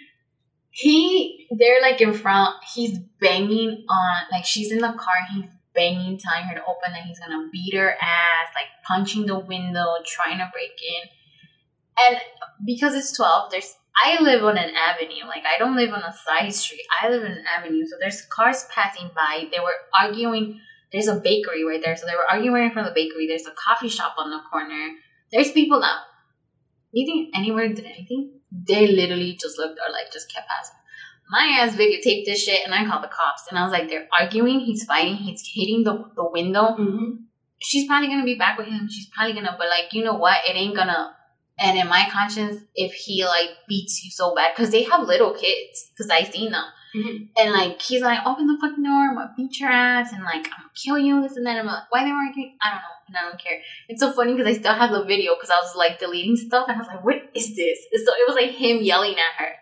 he 0.71 1.49
they're 1.51 1.81
like 1.83 2.01
in 2.01 2.13
front 2.15 2.55
he's 2.75 2.99
banging 3.21 3.85
on 3.89 4.17
like 4.31 4.45
she's 4.45 4.71
in 4.71 4.79
the 4.79 4.93
car 4.93 5.15
he's 5.35 5.45
banging 5.75 6.19
telling 6.19 6.45
her 6.45 6.55
to 6.55 6.63
open 6.63 6.95
and 6.95 7.05
he's 7.07 7.19
gonna 7.19 7.49
beat 7.53 7.75
her 7.75 7.95
ass 8.01 8.49
like 8.55 8.67
punching 8.87 9.27
the 9.27 9.39
window 9.39 9.97
trying 10.07 10.39
to 10.39 10.51
break 10.53 10.73
in. 10.83 11.09
And 12.09 12.21
because 12.65 12.95
it's 12.95 13.17
12 13.17 13.51
there's 13.51 13.75
i 14.05 14.23
live 14.23 14.45
on 14.45 14.57
an 14.57 14.71
avenue 14.75 15.27
like 15.27 15.43
i 15.45 15.59
don't 15.59 15.77
live 15.77 15.93
on 15.93 16.03
a 16.03 16.13
side 16.13 16.53
street. 16.55 16.87
I 17.03 17.09
live 17.09 17.25
in 17.25 17.33
an 17.33 17.45
avenue 17.47 17.85
so 17.87 17.97
there's 18.01 18.23
cars 18.23 18.67
passing 18.75 19.11
by. 19.15 19.49
They 19.53 19.61
were 19.61 19.77
arguing 19.99 20.61
there's 20.93 21.09
a 21.09 21.17
bakery 21.17 21.65
right 21.65 21.81
there 21.85 21.97
so 21.97 22.07
they 22.07 22.17
were 22.17 22.31
arguing 22.31 22.65
in 22.65 22.71
front 22.73 22.89
of 22.89 22.95
the 22.95 23.01
bakery. 23.01 23.27
There's 23.27 23.47
a 23.47 23.53
coffee 23.53 23.89
shop 23.89 24.15
on 24.19 24.31
the 24.31 24.41
corner. 24.51 24.89
There's 25.31 25.53
people 25.53 25.81
now 25.81 26.01
you 26.93 27.07
think 27.07 27.31
anyone 27.35 27.75
did 27.75 27.85
anything? 27.85 28.41
They 28.51 28.87
literally 28.87 29.39
just 29.41 29.59
looked 29.59 29.79
or 29.79 29.93
like 29.93 30.13
just 30.13 30.33
kept 30.33 30.49
passing. 30.49 30.77
My 31.31 31.59
ass 31.61 31.77
videotaped 31.77 32.25
this 32.27 32.43
shit 32.45 32.65
and 32.65 32.75
I 32.75 32.85
called 32.85 33.05
the 33.05 33.09
cops 33.09 33.45
and 33.49 33.59
I 33.59 33.63
was 33.63 33.73
like, 33.73 33.89
they're 33.89 34.09
arguing, 34.19 34.61
he's 34.61 34.85
fighting, 34.85 35.15
he's 35.17 35.43
hitting 35.55 35.85
the, 35.85 36.05
the 36.17 36.29
window. 36.29 36.75
Mm-hmm. 36.79 37.11
She's 37.61 37.87
probably 37.87 38.09
gonna 38.09 38.25
be 38.25 38.37
back 38.37 38.59
with 38.59 38.67
him. 38.67 38.89
She's 38.91 39.07
probably 39.15 39.35
gonna, 39.35 39.55
but 39.59 39.69
like, 39.69 39.93
you 39.93 40.03
know 40.03 40.15
what? 40.17 40.39
It 40.49 40.57
ain't 40.57 40.75
gonna. 40.75 41.15
And 41.59 41.79
in 41.79 41.89
my 41.89 42.09
conscience, 42.11 42.63
if 42.75 42.93
he 42.95 43.25
like 43.25 43.51
beats 43.69 44.03
you 44.03 44.11
so 44.11 44.35
bad, 44.35 44.53
because 44.57 44.71
they 44.71 44.83
have 44.85 45.07
little 45.07 45.35
kids, 45.35 45.91
because 45.93 46.11
I 46.11 46.23
seen 46.25 46.53
them, 46.53 46.65
Mhm. 46.97 47.29
and 47.39 47.53
like 47.53 47.81
he's 47.83 48.01
like, 48.01 48.19
open 48.27 48.47
the 48.47 48.57
fucking 48.61 48.83
door, 48.83 49.11
I'm 49.11 49.15
gonna 49.15 49.35
beat 49.37 49.61
your 49.61 49.69
ass, 49.69 50.11
and 50.15 50.25
like 50.25 50.47
I'm 50.47 50.63
gonna 50.65 50.71
kill 50.75 50.99
you, 50.99 51.21
this 51.23 51.37
and 51.37 51.45
that. 51.47 51.59
I'm 51.59 51.67
like, 51.67 51.83
why 51.91 52.03
they 52.05 52.11
were 52.11 52.17
arguing? 52.17 52.57
I 52.63 52.71
don't 52.71 52.79
know, 52.81 52.97
and 53.09 53.17
I 53.19 53.29
don't 53.29 53.39
care. 53.41 53.61
It's 53.91 54.01
so 54.01 54.11
funny 54.13 54.33
because 54.35 54.47
I 54.49 54.59
still 54.59 54.73
have 54.73 54.91
the 54.91 55.05
video 55.05 55.35
because 55.35 55.51
I 55.51 55.57
was 55.57 55.77
like 55.77 55.99
deleting 55.99 56.37
stuff, 56.37 56.65
and 56.69 56.77
I 56.77 56.79
was 56.79 56.89
like, 56.89 57.05
what 57.05 57.17
is 57.35 57.55
this? 57.55 57.79
And 57.93 58.03
so 58.07 58.13
it 58.15 58.25
was 58.27 58.37
like 58.37 58.53
him 58.53 58.79
yelling 58.83 59.13
at 59.13 59.35
her, 59.45 59.53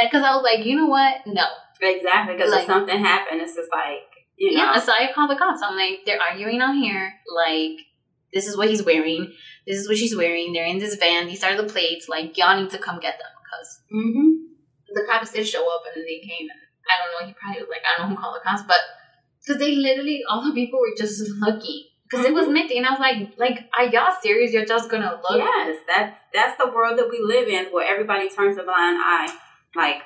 and 0.00 0.08
because 0.10 0.24
I 0.24 0.34
was 0.34 0.42
like, 0.42 0.64
you 0.66 0.76
know 0.76 0.86
what? 0.86 1.26
No, 1.26 1.44
Exactly, 1.80 2.34
because 2.36 2.50
Like- 2.52 2.60
if 2.62 2.66
something 2.66 2.98
happened, 2.98 3.40
it's 3.42 3.56
just 3.56 3.70
like 3.72 4.06
you 4.36 4.52
know. 4.56 4.62
yeah. 4.72 4.78
So 4.78 4.92
I 4.92 5.10
called 5.14 5.30
the 5.30 5.36
cops. 5.36 5.60
I'm 5.62 5.76
like, 5.76 6.00
they're 6.06 6.20
arguing 6.20 6.60
on 6.62 6.76
here. 6.76 7.12
Like, 7.34 7.78
this 8.32 8.46
is 8.46 8.56
what 8.56 8.68
he's 8.68 8.82
wearing. 8.82 9.32
This 9.66 9.78
is 9.78 9.88
what 9.88 9.96
she's 9.98 10.16
wearing. 10.16 10.52
They're 10.52 10.64
in 10.66 10.78
this 10.78 10.94
van. 10.96 11.26
These 11.26 11.44
are 11.44 11.56
the 11.56 11.64
plates. 11.68 12.08
Like, 12.08 12.36
y'all 12.38 12.60
need 12.60 12.70
to 12.70 12.78
come 12.78 12.98
get 13.00 13.18
them 13.18 13.30
because 13.42 13.80
hmm 13.90 14.28
the 14.94 15.04
cops 15.08 15.32
did 15.32 15.46
show 15.46 15.64
up 15.74 15.82
and 15.86 15.96
then 15.96 16.04
they 16.04 16.20
came. 16.20 16.48
And 16.50 16.60
I 16.90 16.94
don't 17.00 17.10
know. 17.20 17.26
He 17.26 17.34
probably 17.40 17.62
was 17.62 17.70
like, 17.70 17.82
I 17.86 17.98
don't 17.98 18.10
know 18.10 18.16
who 18.16 18.22
called 18.22 18.36
the 18.36 18.44
cops, 18.48 18.62
but 18.66 18.76
because 19.40 19.58
they 19.60 19.74
literally 19.76 20.22
all 20.28 20.42
the 20.44 20.52
people 20.54 20.80
were 20.80 20.94
just 20.96 21.22
looking 21.40 21.84
because 22.04 22.26
it 22.26 22.34
was 22.34 22.46
minty, 22.48 22.76
and 22.76 22.86
I 22.86 22.90
was 22.90 23.00
like, 23.00 23.32
like, 23.38 23.70
are 23.78 23.86
y'all 23.86 24.12
serious? 24.22 24.52
You're 24.52 24.66
just 24.66 24.90
gonna 24.90 25.18
look? 25.28 25.38
Yes, 25.38 25.78
that's 25.88 26.16
that's 26.32 26.58
the 26.62 26.70
world 26.70 26.98
that 26.98 27.08
we 27.10 27.20
live 27.24 27.48
in, 27.48 27.72
where 27.72 27.86
everybody 27.86 28.28
turns 28.28 28.56
a 28.58 28.62
blind 28.64 28.98
eye. 29.00 29.32
Like, 29.74 30.02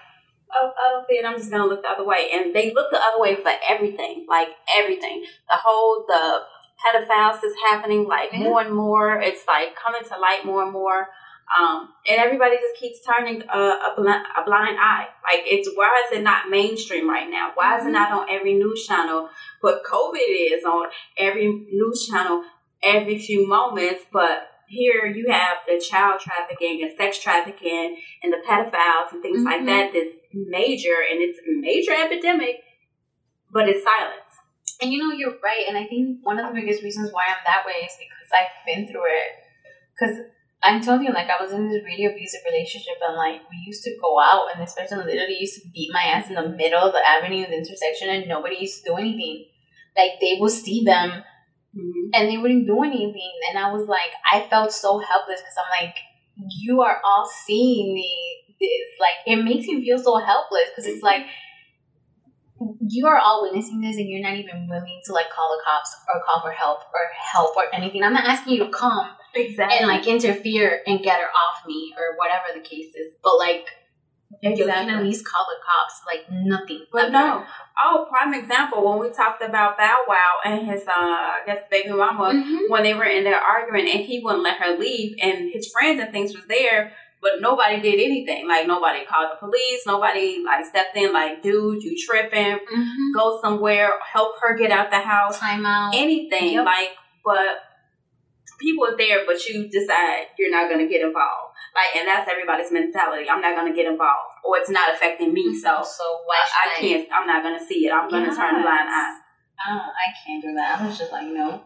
oh, 0.54 0.70
I 0.78 0.90
don't 0.92 1.06
see 1.08 1.14
it. 1.16 1.24
I'm 1.24 1.36
just 1.36 1.50
gonna 1.50 1.66
look 1.66 1.82
the 1.82 1.90
other 1.90 2.04
way, 2.04 2.30
and 2.32 2.54
they 2.54 2.72
look 2.72 2.90
the 2.90 2.98
other 2.98 3.20
way 3.20 3.34
for 3.36 3.52
everything, 3.68 4.26
like 4.28 4.48
everything. 4.78 5.24
The 5.48 5.56
whole 5.64 6.04
the 6.06 6.42
pedophiles 6.84 7.42
is 7.44 7.54
happening, 7.68 8.06
like 8.06 8.32
Yeah. 8.32 8.44
more 8.44 8.60
and 8.60 8.74
more. 8.74 9.20
It's 9.20 9.46
like 9.46 9.74
coming 9.76 10.02
to 10.04 10.18
light 10.18 10.44
more 10.44 10.62
and 10.62 10.72
more. 10.72 11.08
Um, 11.56 11.90
and 12.08 12.18
everybody 12.20 12.56
just 12.56 12.74
keeps 12.74 12.98
turning 13.06 13.42
a, 13.42 13.58
a, 13.58 13.94
blind, 13.96 14.26
a 14.36 14.42
blind 14.44 14.78
eye. 14.80 15.06
Like, 15.22 15.44
it's 15.46 15.70
why 15.76 16.02
is 16.04 16.18
it 16.18 16.22
not 16.24 16.48
mainstream 16.50 17.08
right 17.08 17.30
now? 17.30 17.52
Why 17.54 17.78
is 17.78 17.84
it 17.84 17.90
Mhm. 17.90 17.92
not 17.92 18.10
on 18.10 18.28
every 18.28 18.54
news 18.54 18.84
channel? 18.84 19.30
But 19.62 19.84
COVID 19.84 20.28
is 20.56 20.64
on 20.64 20.88
every 21.16 21.46
news 21.46 22.08
channel 22.08 22.42
every 22.82 23.18
few 23.18 23.46
moments. 23.46 24.04
But 24.12 24.50
here 24.68 25.06
you 25.06 25.30
have 25.30 25.58
the 25.66 25.80
child 25.80 26.20
trafficking 26.20 26.82
and 26.82 26.96
sex 26.96 27.18
trafficking 27.18 27.96
and 28.22 28.32
the 28.32 28.38
pedophiles 28.48 29.12
and 29.12 29.22
things 29.22 29.42
like 29.44 29.62
Mhm. 29.62 29.66
that. 29.66 29.92
That's 29.92 30.14
major 30.32 30.96
and 31.10 31.20
it's 31.22 31.38
a 31.38 31.52
major 31.52 31.92
epidemic, 31.92 32.62
but 33.50 33.68
it's 33.68 33.84
silence. 33.84 34.30
And 34.82 34.92
you 34.92 34.98
know, 34.98 35.12
you're 35.14 35.38
right. 35.42 35.64
And 35.68 35.78
I 35.78 35.86
think 35.86 36.18
one 36.22 36.38
of 36.38 36.48
the 36.48 36.60
biggest 36.60 36.82
reasons 36.82 37.12
why 37.12 37.24
I'm 37.28 37.42
that 37.46 37.64
way 37.64 37.86
is 37.86 37.96
because 37.98 38.30
I've 38.32 38.66
been 38.66 38.86
through 38.86 39.06
it. 39.06 39.32
Because 39.94 40.18
I 40.62 40.78
told 40.80 41.02
you, 41.02 41.12
like, 41.12 41.30
I 41.30 41.40
was 41.40 41.52
in 41.52 41.68
this 41.68 41.84
really 41.84 42.06
abusive 42.06 42.40
relationship, 42.44 42.94
and 43.06 43.16
like, 43.16 43.40
we 43.50 43.56
used 43.66 43.84
to 43.84 43.96
go 44.00 44.18
out, 44.18 44.48
and 44.52 44.60
this 44.60 44.74
person 44.74 44.98
literally 44.98 45.38
used 45.38 45.62
to 45.62 45.68
beat 45.72 45.90
my 45.92 46.02
ass 46.02 46.28
in 46.28 46.34
the 46.34 46.48
middle 46.48 46.80
of 46.80 46.92
the 46.92 47.08
avenue, 47.08 47.46
the 47.46 47.56
intersection, 47.56 48.08
and 48.08 48.26
nobody 48.26 48.56
used 48.60 48.82
to 48.82 48.90
do 48.90 48.96
anything. 48.96 49.46
Like, 49.96 50.12
they 50.20 50.36
will 50.40 50.50
see 50.50 50.82
them, 50.84 51.22
Mm-hmm. 51.76 52.08
and 52.14 52.30
they 52.30 52.38
wouldn't 52.38 52.66
do 52.66 52.82
anything. 52.82 53.32
And 53.50 53.58
I 53.58 53.70
was 53.70 53.86
like, 53.86 54.10
I 54.32 54.48
felt 54.48 54.72
so 54.72 54.98
helpless 54.98 55.40
because 55.40 55.56
I'm 55.58 55.84
like, 55.84 55.96
you 56.60 56.80
are 56.80 57.00
all 57.04 57.28
seeing 57.44 57.92
me. 57.94 58.42
This 58.58 58.70
like 58.98 59.20
it 59.26 59.44
makes 59.44 59.66
you 59.66 59.82
feel 59.82 59.98
so 59.98 60.16
helpless 60.16 60.70
because 60.70 60.86
it's 60.86 61.04
mm-hmm. 61.04 61.20
like 61.20 61.26
you 62.88 63.06
are 63.06 63.18
all 63.18 63.42
witnessing 63.42 63.82
this 63.82 63.96
and 63.96 64.08
you're 64.08 64.22
not 64.22 64.38
even 64.38 64.66
willing 64.68 65.00
to 65.04 65.12
like 65.12 65.28
call 65.28 65.54
the 65.54 65.62
cops 65.62 65.94
or 66.08 66.22
call 66.24 66.40
for 66.40 66.52
help 66.52 66.80
or 66.94 67.00
help 67.12 67.54
or 67.56 67.64
anything. 67.74 68.02
I'm 68.02 68.14
not 68.14 68.24
asking 68.24 68.54
you 68.54 68.64
to 68.64 68.70
come 68.70 69.10
Exactly. 69.34 69.76
and 69.78 69.86
like 69.86 70.06
interfere 70.06 70.80
and 70.86 71.02
get 71.02 71.20
her 71.20 71.26
off 71.28 71.66
me 71.66 71.94
or 71.98 72.16
whatever 72.16 72.58
the 72.58 72.66
case 72.66 72.94
is, 72.94 73.12
but 73.22 73.36
like 73.36 73.66
you 74.42 74.56
can 74.66 74.90
at 74.90 75.02
least 75.02 75.24
call 75.24 75.44
the 75.48 75.56
cops. 75.64 76.00
Like 76.06 76.26
nothing. 76.30 76.84
But 76.92 77.10
no. 77.12 77.44
Oh, 77.82 78.06
prime 78.10 78.34
example 78.34 78.84
when 78.88 78.98
we 78.98 79.14
talked 79.14 79.42
about 79.42 79.76
Bow 79.78 79.98
Wow 80.08 80.32
and 80.44 80.66
his, 80.66 80.82
uh, 80.86 80.92
I 80.92 81.40
guess, 81.46 81.62
baby 81.70 81.90
mama, 81.90 82.32
Mhm. 82.32 82.68
when 82.70 82.82
they 82.82 82.94
were 82.94 83.04
in 83.04 83.24
there 83.24 83.40
arguing 83.40 83.88
and 83.88 84.00
he 84.00 84.20
wouldn't 84.20 84.42
let 84.42 84.58
her 84.58 84.76
leave 84.78 85.16
and 85.22 85.50
his 85.52 85.70
friends 85.70 86.00
and 86.00 86.10
things 86.12 86.34
was 86.34 86.46
there, 86.46 86.92
but 87.20 87.40
nobody 87.40 87.80
did 87.80 88.00
anything. 88.00 88.46
Like, 88.48 88.66
nobody 88.66 89.04
called 89.04 89.30
the 89.32 89.36
police, 89.36 89.86
nobody, 89.86 90.42
like, 90.44 90.64
stepped 90.64 90.96
in, 90.96 91.12
like, 91.12 91.42
dude, 91.42 91.82
you 91.82 91.96
tripping, 91.98 92.58
Mhm. 92.58 93.14
go 93.14 93.38
somewhere, 93.42 93.92
help 94.12 94.38
her 94.40 94.54
get 94.56 94.70
out 94.70 94.90
the 94.90 95.00
house, 95.00 95.38
Time 95.38 95.66
out. 95.66 95.94
anything. 95.94 96.54
Yep. 96.54 96.64
Like, 96.66 96.96
but 97.24 97.62
people 98.58 98.86
are 98.86 98.96
there, 98.96 99.24
but 99.26 99.46
you 99.46 99.68
decide 99.68 100.28
you're 100.38 100.50
not 100.50 100.68
going 100.70 100.80
to 100.86 100.90
get 100.90 101.02
involved. 101.02 101.45
Like, 101.74 101.94
and 101.96 102.08
that's 102.08 102.30
everybody's 102.30 102.72
mentality. 102.72 103.28
I'm 103.28 103.40
not 103.40 103.54
going 103.54 103.70
to 103.70 103.76
get 103.76 103.86
involved, 103.90 104.32
or 104.44 104.56
it's 104.58 104.70
not 104.70 104.88
affecting 104.94 105.32
me. 105.32 105.54
So 105.54 105.82
so 105.84 106.04
why 106.24 106.40
I, 106.40 106.76
I 106.76 106.80
can't. 106.80 107.08
I'm 107.12 107.26
not 107.26 107.42
going 107.42 107.58
to 107.58 107.64
see 107.64 107.86
it. 107.86 107.92
I'm 107.92 108.08
going 108.08 108.24
to 108.24 108.34
turn 108.34 108.56
a 108.56 108.62
blind 108.62 108.88
eye. 108.88 109.20
I 109.60 109.64
don't. 109.70 109.80
I 109.80 110.06
can't 110.24 110.42
do 110.42 110.54
that. 110.54 110.80
I 110.80 110.86
was 110.86 110.98
just 110.98 111.12
like, 111.12 111.28
no. 111.28 111.62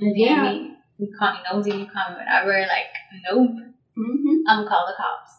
Yeah. 0.00 0.42
Maybe 0.42 0.74
you 0.98 1.08
call 1.18 1.32
me 1.34 1.38
nosy, 1.50 1.70
you 1.70 1.86
call 1.86 2.10
me 2.10 2.16
whatever. 2.22 2.52
Like, 2.66 2.90
nope. 3.30 3.50
hmm 3.96 4.36
I'm 4.48 4.64
gonna 4.64 4.68
call 4.68 4.86
the 4.86 4.94
cops. 4.96 5.32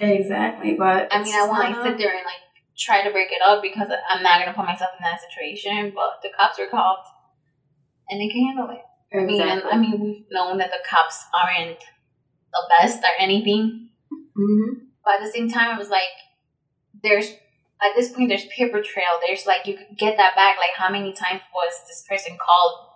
Exactly. 0.00 0.74
But 0.74 1.08
I 1.12 1.22
mean, 1.22 1.34
I 1.34 1.46
want 1.46 1.68
to 1.74 1.80
like 1.80 1.88
sit 1.90 1.98
there 1.98 2.10
and 2.14 2.24
like 2.24 2.42
try 2.76 3.02
to 3.04 3.10
break 3.10 3.28
it 3.30 3.40
up 3.46 3.62
because 3.62 3.88
I'm 4.08 4.22
not 4.22 4.40
gonna 4.40 4.54
put 4.56 4.64
myself 4.66 4.90
in 4.98 5.04
that 5.04 5.20
situation. 5.20 5.92
But 5.94 6.20
the 6.22 6.30
cops 6.36 6.58
were 6.58 6.66
called, 6.70 6.98
and 8.08 8.20
they 8.20 8.28
can 8.28 8.44
handle 8.46 8.70
it. 8.70 8.82
I 9.16 9.24
mean, 9.24 9.40
and- 9.42 9.62
I 9.62 9.76
mean, 9.78 10.00
we've 10.00 10.24
known 10.30 10.58
that 10.58 10.70
the 10.70 10.82
cops 10.88 11.24
aren't 11.32 11.78
the 12.54 12.62
best 12.78 13.02
or 13.02 13.10
anything, 13.18 13.88
Mhm. 14.38 14.86
but 15.04 15.14
at 15.14 15.20
the 15.20 15.30
same 15.32 15.50
time, 15.50 15.74
I 15.74 15.78
was 15.78 15.90
like, 15.90 16.12
there's 17.02 17.30
at 17.82 17.92
this 17.96 18.12
point, 18.12 18.28
there's 18.30 18.46
paper 18.46 18.80
trail. 18.80 19.12
There's 19.26 19.44
like 19.46 19.66
you 19.66 19.76
could 19.76 19.98
get 19.98 20.16
that 20.16 20.34
back. 20.36 20.56
Like, 20.58 20.70
how 20.74 20.88
many 20.90 21.12
times 21.12 21.42
was 21.54 21.72
this 21.88 22.04
person 22.08 22.38
called? 22.38 22.90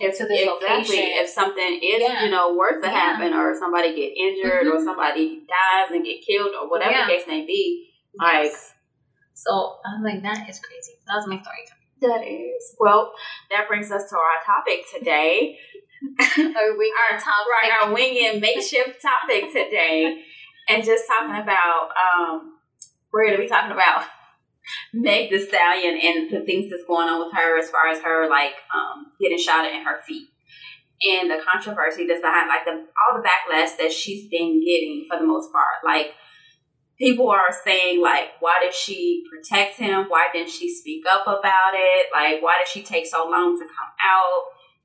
If, 0.00 0.18
to 0.18 0.26
this 0.26 0.42
exactly. 0.42 0.68
location. 0.68 1.04
If 1.22 1.28
something 1.30 1.72
is, 1.80 2.02
Yeah. 2.02 2.24
you 2.24 2.30
know, 2.30 2.52
worth 2.54 2.82
to 2.82 2.88
Yeah. 2.88 2.98
happen, 2.98 3.32
or 3.32 3.54
somebody 3.54 3.94
get 3.94 4.10
injured, 4.26 4.66
or 4.66 4.78
Mhm. 4.80 4.84
somebody 4.84 5.46
dies 5.46 5.92
and 5.92 6.04
get 6.04 6.18
killed, 6.26 6.52
or 6.52 6.68
whatever 6.68 6.90
Yeah. 6.90 7.06
the 7.06 7.12
case 7.12 7.26
may 7.28 7.46
be, 7.46 7.90
like 8.18 8.50
So 9.34 9.50
I 9.86 9.94
was 9.94 10.02
like, 10.12 10.22
that 10.22 10.48
is 10.48 10.58
crazy. 10.60 10.94
That 11.06 11.16
was 11.16 11.26
my 11.28 11.40
story. 11.40 11.64
that 12.00 12.22
is. 12.26 12.76
Well, 12.80 13.14
that 13.50 13.66
brings 13.68 13.90
us 13.92 14.10
to 14.10 14.16
our 14.18 14.42
topic 14.44 14.84
today. 14.92 15.58
Are 16.20 16.78
we 16.78 16.94
our 17.10 17.18
top 17.18 17.46
right, 17.46 17.70
our 17.82 17.92
winging 17.92 18.40
makeshift 18.40 19.00
topic 19.00 19.52
today, 19.52 20.22
and 20.68 20.84
just 20.84 21.04
talking 21.06 21.42
about 21.42 21.90
um, 21.96 22.54
we're 23.12 23.26
going 23.26 23.36
to 23.36 23.42
be 23.42 23.48
talking 23.48 23.72
about 23.72 24.04
Meg 24.92 25.30
the 25.30 25.38
Stallion 25.38 25.98
and 26.02 26.30
the 26.30 26.40
things 26.40 26.70
that's 26.70 26.84
going 26.84 27.08
on 27.08 27.24
with 27.24 27.34
her 27.34 27.58
as 27.58 27.70
far 27.70 27.88
as 27.88 28.00
her 28.02 28.28
like 28.28 28.54
um, 28.74 29.06
getting 29.20 29.38
shot 29.38 29.64
in 29.64 29.84
her 29.84 30.00
feet 30.02 30.28
and 31.02 31.30
the 31.30 31.38
controversy 31.44 32.06
that's 32.06 32.20
behind 32.20 32.48
like 32.48 32.64
the 32.64 32.72
all 32.72 33.20
the 33.20 33.26
backlash 33.26 33.76
that 33.78 33.92
she's 33.92 34.28
been 34.28 34.64
getting 34.64 35.06
for 35.08 35.18
the 35.18 35.26
most 35.26 35.52
part. 35.52 35.84
Like 35.84 36.14
people 36.98 37.30
are 37.30 37.52
saying 37.64 38.00
like, 38.00 38.28
why 38.40 38.58
did 38.62 38.74
she 38.74 39.24
protect 39.30 39.78
him? 39.78 40.06
Why 40.08 40.28
didn't 40.32 40.50
she 40.50 40.72
speak 40.72 41.04
up 41.10 41.26
about 41.26 41.74
it? 41.74 42.06
Like, 42.12 42.42
why 42.42 42.58
did 42.58 42.68
she 42.68 42.82
take 42.82 43.06
so 43.06 43.28
long 43.28 43.58
to 43.58 43.64
come 43.64 43.92
out? 44.02 44.42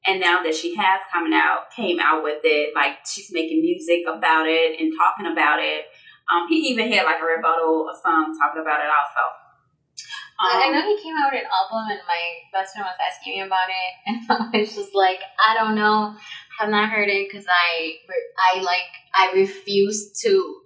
And 0.08 0.20
now 0.20 0.42
that 0.44 0.56
she 0.56 0.76
has 0.76 1.02
coming 1.12 1.34
out, 1.34 1.72
came 1.76 2.00
out 2.00 2.24
with 2.24 2.40
it, 2.44 2.74
like 2.74 3.06
she's 3.06 3.32
making 3.32 3.62
music 3.62 4.02
about 4.08 4.48
it 4.48 4.80
and 4.80 4.94
talking 4.98 5.32
about 5.32 5.60
it. 5.60 5.86
Um, 6.32 6.48
he 6.48 6.70
even 6.72 6.92
had 6.92 7.04
like 7.04 7.20
a 7.22 7.26
rebuttal, 7.26 7.90
a 7.90 7.96
song 8.02 8.38
talking 8.40 8.62
about 8.62 8.80
it 8.80 8.88
also. 8.90 9.24
I 10.40 10.68
Um, 10.68 10.74
know 10.74 10.82
he 10.82 11.04
came 11.04 11.16
out 11.20 11.34
with 11.34 11.42
an 11.44 11.50
album, 11.52 11.92
and 11.92 12.00
my 12.08 12.24
best 12.54 12.74
friend 12.74 12.88
was 12.88 12.96
asking 12.96 13.34
me 13.34 13.42
about 13.42 13.68
it, 13.68 13.92
and 14.08 14.54
I 14.56 14.60
was 14.60 14.74
just 14.74 14.96
like, 14.96 15.20
I 15.36 15.54
don't 15.54 15.76
know, 15.76 16.16
have 16.60 16.70
not 16.70 16.90
heard 16.90 17.10
it 17.10 17.28
because 17.30 17.46
I, 17.50 17.96
I 18.56 18.62
like, 18.62 18.88
I 19.14 19.34
refuse 19.34 20.18
to 20.24 20.59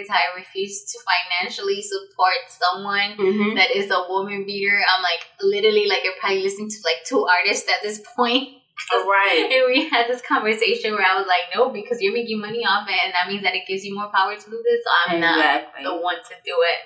is 0.00 0.08
I 0.10 0.36
refuse 0.36 0.84
to 0.92 0.98
financially 1.10 1.80
support 1.82 2.36
someone 2.48 3.16
Mhm. 3.16 3.56
that 3.56 3.70
is 3.74 3.90
a 3.90 4.04
woman 4.08 4.44
beater. 4.44 4.78
I'm 4.88 5.02
like 5.02 5.26
literally 5.40 5.86
like 5.86 6.04
you're 6.04 6.18
probably 6.20 6.42
listening 6.42 6.68
to 6.68 6.76
like 6.84 7.04
two 7.06 7.26
artists 7.26 7.68
at 7.70 7.82
this 7.82 8.00
point. 8.16 8.54
Right. 8.92 9.48
And 9.52 9.66
we 9.66 9.88
had 9.88 10.06
this 10.08 10.22
conversation 10.22 10.92
where 10.92 11.04
I 11.04 11.18
was 11.18 11.26
like, 11.26 11.52
no, 11.54 11.68
because 11.70 11.98
you're 12.00 12.12
making 12.12 12.40
money 12.40 12.64
off 12.64 12.88
it, 12.88 12.94
and 13.04 13.12
that 13.12 13.26
means 13.28 13.42
that 13.42 13.54
it 13.56 13.62
gives 13.66 13.84
you 13.84 13.92
more 13.94 14.08
power 14.14 14.34
to 14.36 14.50
do 14.50 14.62
this. 14.64 14.80
So 14.84 14.90
I'm 15.14 15.20
not 15.20 15.64
the 15.82 15.96
one 15.96 16.14
to 16.16 16.34
do 16.44 16.54
it. 16.62 16.78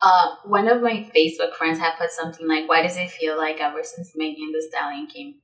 Uh, 0.00 0.36
one 0.44 0.68
of 0.68 0.80
my 0.82 1.08
Facebook 1.14 1.54
friends 1.54 1.78
had 1.78 1.96
put 1.98 2.10
something 2.10 2.48
like, 2.48 2.66
"Why 2.68 2.82
does 2.82 2.96
it 2.96 3.10
feel 3.10 3.36
like 3.36 3.60
ever 3.60 3.84
since 3.84 4.12
Megan 4.16 4.52
Thee 4.52 4.66
Stallion 4.68 5.06
came 5.06 5.34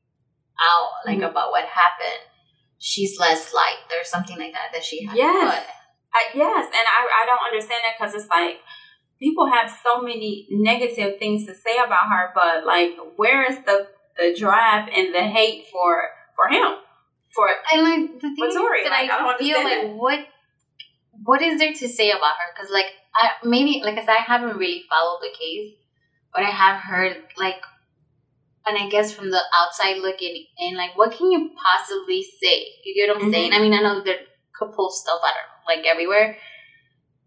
out, 0.60 0.90
like 1.06 1.18
Mhm. 1.18 1.30
about 1.30 1.50
what 1.50 1.64
happened, 1.66 2.22
she's 2.78 3.18
less 3.20 3.52
liked 3.52 3.92
or 3.92 4.02
something 4.04 4.38
like 4.38 4.54
that 4.54 4.72
that 4.72 4.82
she 4.84 5.04
had 5.04 5.16
Yes. 5.16 5.64
put." 5.64 5.74
I, 6.14 6.22
yes, 6.34 6.64
and 6.66 6.86
I, 6.86 7.22
I 7.22 7.26
don't 7.26 7.44
understand 7.52 7.80
that 7.84 7.94
because 7.98 8.14
it's 8.14 8.30
like 8.30 8.60
people 9.18 9.50
have 9.50 9.70
so 9.84 10.00
many 10.00 10.46
negative 10.50 11.18
things 11.18 11.46
to 11.46 11.54
say 11.54 11.76
about 11.84 12.08
her, 12.10 12.30
but 12.34 12.64
like, 12.64 12.96
where 13.16 13.50
is 13.50 13.58
the 13.64 13.88
the 14.16 14.34
drive 14.38 14.88
and 14.94 15.14
the 15.14 15.22
hate 15.22 15.66
for 15.72 16.02
for 16.34 16.48
him? 16.48 16.78
For 17.34 17.48
And 17.72 17.82
like 17.82 18.20
the 18.20 18.34
thing 18.34 18.44
is 18.46 18.54
that 18.54 18.90
like, 18.90 19.10
I 19.10 19.18
don't 19.18 19.38
feel 19.38 19.62
like 19.62 19.96
what 19.96 20.26
what 21.24 21.42
is 21.42 21.58
there 21.58 21.72
to 21.72 21.88
say 21.88 22.10
about 22.10 22.34
her? 22.40 22.54
Because 22.54 22.70
like 22.72 22.86
I 23.14 23.30
maybe 23.44 23.82
like 23.84 23.98
I 23.98 24.04
said, 24.04 24.16
I 24.18 24.22
haven't 24.22 24.56
really 24.56 24.84
followed 24.88 25.20
the 25.20 25.36
case, 25.38 25.74
but 26.34 26.42
I 26.42 26.50
have 26.50 26.80
heard 26.80 27.16
like, 27.36 27.60
and 28.66 28.78
I 28.78 28.88
guess 28.88 29.12
from 29.12 29.30
the 29.30 29.40
outside 29.54 29.98
looking 29.98 30.46
in, 30.58 30.76
like 30.76 30.96
what 30.96 31.12
can 31.12 31.30
you 31.30 31.50
possibly 31.54 32.24
say? 32.40 32.66
You 32.84 32.94
get 32.94 33.14
what 33.14 33.22
I'm 33.22 33.28
Mhm. 33.28 33.34
saying? 33.34 33.52
I 33.52 33.58
mean, 33.58 33.74
I 33.74 33.82
know 33.82 34.00
there 34.02 34.20
could 34.54 34.72
pull 34.72 34.90
stuff. 34.90 35.20
I 35.22 35.32
don't 35.32 35.57
of 35.57 35.57
like 35.68 35.84
everywhere, 35.86 36.36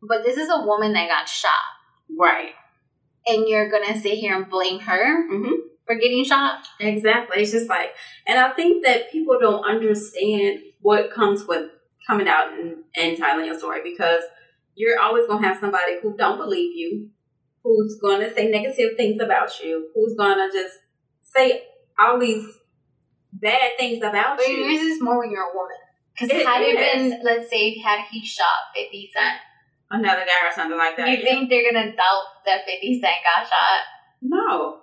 but 0.01 0.23
this 0.23 0.37
is 0.37 0.49
a 0.49 0.65
woman 0.65 0.93
that 0.93 1.07
got 1.07 1.29
shot, 1.29 1.51
right, 2.19 2.51
and 3.27 3.47
you're 3.47 3.69
gonna 3.69 3.99
sit 3.99 4.17
here 4.17 4.35
and 4.35 4.49
blame 4.49 4.79
her 4.79 5.29
Mhm. 5.29 5.53
for 5.85 5.95
getting 5.95 6.23
shot? 6.23 6.65
exactly. 6.79 7.43
It's 7.43 7.51
just 7.51 7.69
like, 7.69 7.93
and 8.27 8.39
I 8.39 8.51
think 8.53 8.85
that 8.85 9.11
people 9.11 9.37
don't 9.39 9.63
understand 9.63 10.59
what 10.81 11.11
comes 11.11 11.45
with 11.45 11.69
coming 12.07 12.27
out 12.27 12.53
and, 12.53 12.83
and 12.95 13.15
telling 13.17 13.45
your 13.45 13.57
story 13.59 13.81
because 13.83 14.23
you're 14.75 14.99
always 14.99 15.27
gonna 15.27 15.45
have 15.47 15.59
somebody 15.59 15.99
who 16.01 16.17
don't 16.17 16.37
believe 16.37 16.75
you, 16.75 17.09
who's 17.63 17.99
gonna 18.01 18.33
say 18.33 18.49
negative 18.49 18.97
things 18.97 19.21
about 19.21 19.51
you, 19.63 19.89
who's 19.93 20.15
gonna 20.17 20.49
just 20.51 20.75
say 21.23 21.63
all 21.99 22.17
these 22.19 22.45
bad 23.33 23.71
things 23.77 23.97
about 24.03 24.37
But 24.37 24.47
you. 24.47 24.57
yours 24.57 24.81
is 24.81 25.01
more 25.01 25.19
when 25.19 25.29
you're 25.31 25.43
a 25.43 25.53
woman. 25.55 25.77
Because 26.21 26.45
had 26.45 26.61
it 26.61 26.77
been, 26.77 27.19
let's 27.23 27.49
say, 27.49 27.77
had 27.79 28.05
he 28.11 28.25
shot 28.25 28.71
50 28.75 29.11
Cent, 29.13 29.37
Another 29.91 30.23
guy 30.23 30.47
or 30.47 30.53
something 30.55 30.77
like 30.77 30.95
that. 30.95 31.09
you 31.09 31.21
think 31.21 31.49
they're 31.49 31.69
going 31.69 31.75
to 31.75 31.91
doubt 31.91 32.25
that 32.45 32.63
50 32.65 33.01
Cent 33.01 33.15
got 33.27 33.43
shot? 33.43 33.81
No. 34.21 34.79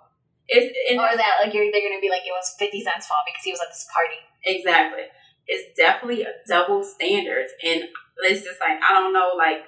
It's 0.49 0.77
and 0.91 1.01
or 1.01 1.17
that 1.17 1.45
like 1.45 1.55
you're, 1.55 1.71
they're 1.73 1.81
going 1.81 1.97
to 1.97 2.01
be 2.01 2.11
like, 2.11 2.27
it 2.27 2.33
was 2.33 2.55
50 2.59 2.81
Cent's 2.83 3.07
fault 3.07 3.21
because 3.27 3.45
he 3.45 3.53
was 3.53 3.61
at 3.61 3.69
this 3.69 3.87
party? 3.93 4.21
exactly. 4.45 5.05
It's 5.47 5.77
definitely 5.77 6.25
a 6.25 6.33
double 6.47 6.85
standards, 6.85 7.53
and 7.65 7.85
it's 8.19 8.45
just 8.45 8.61
like 8.61 8.79
I 8.83 8.93
don't 8.93 9.15
know, 9.15 9.33
like, 9.37 9.65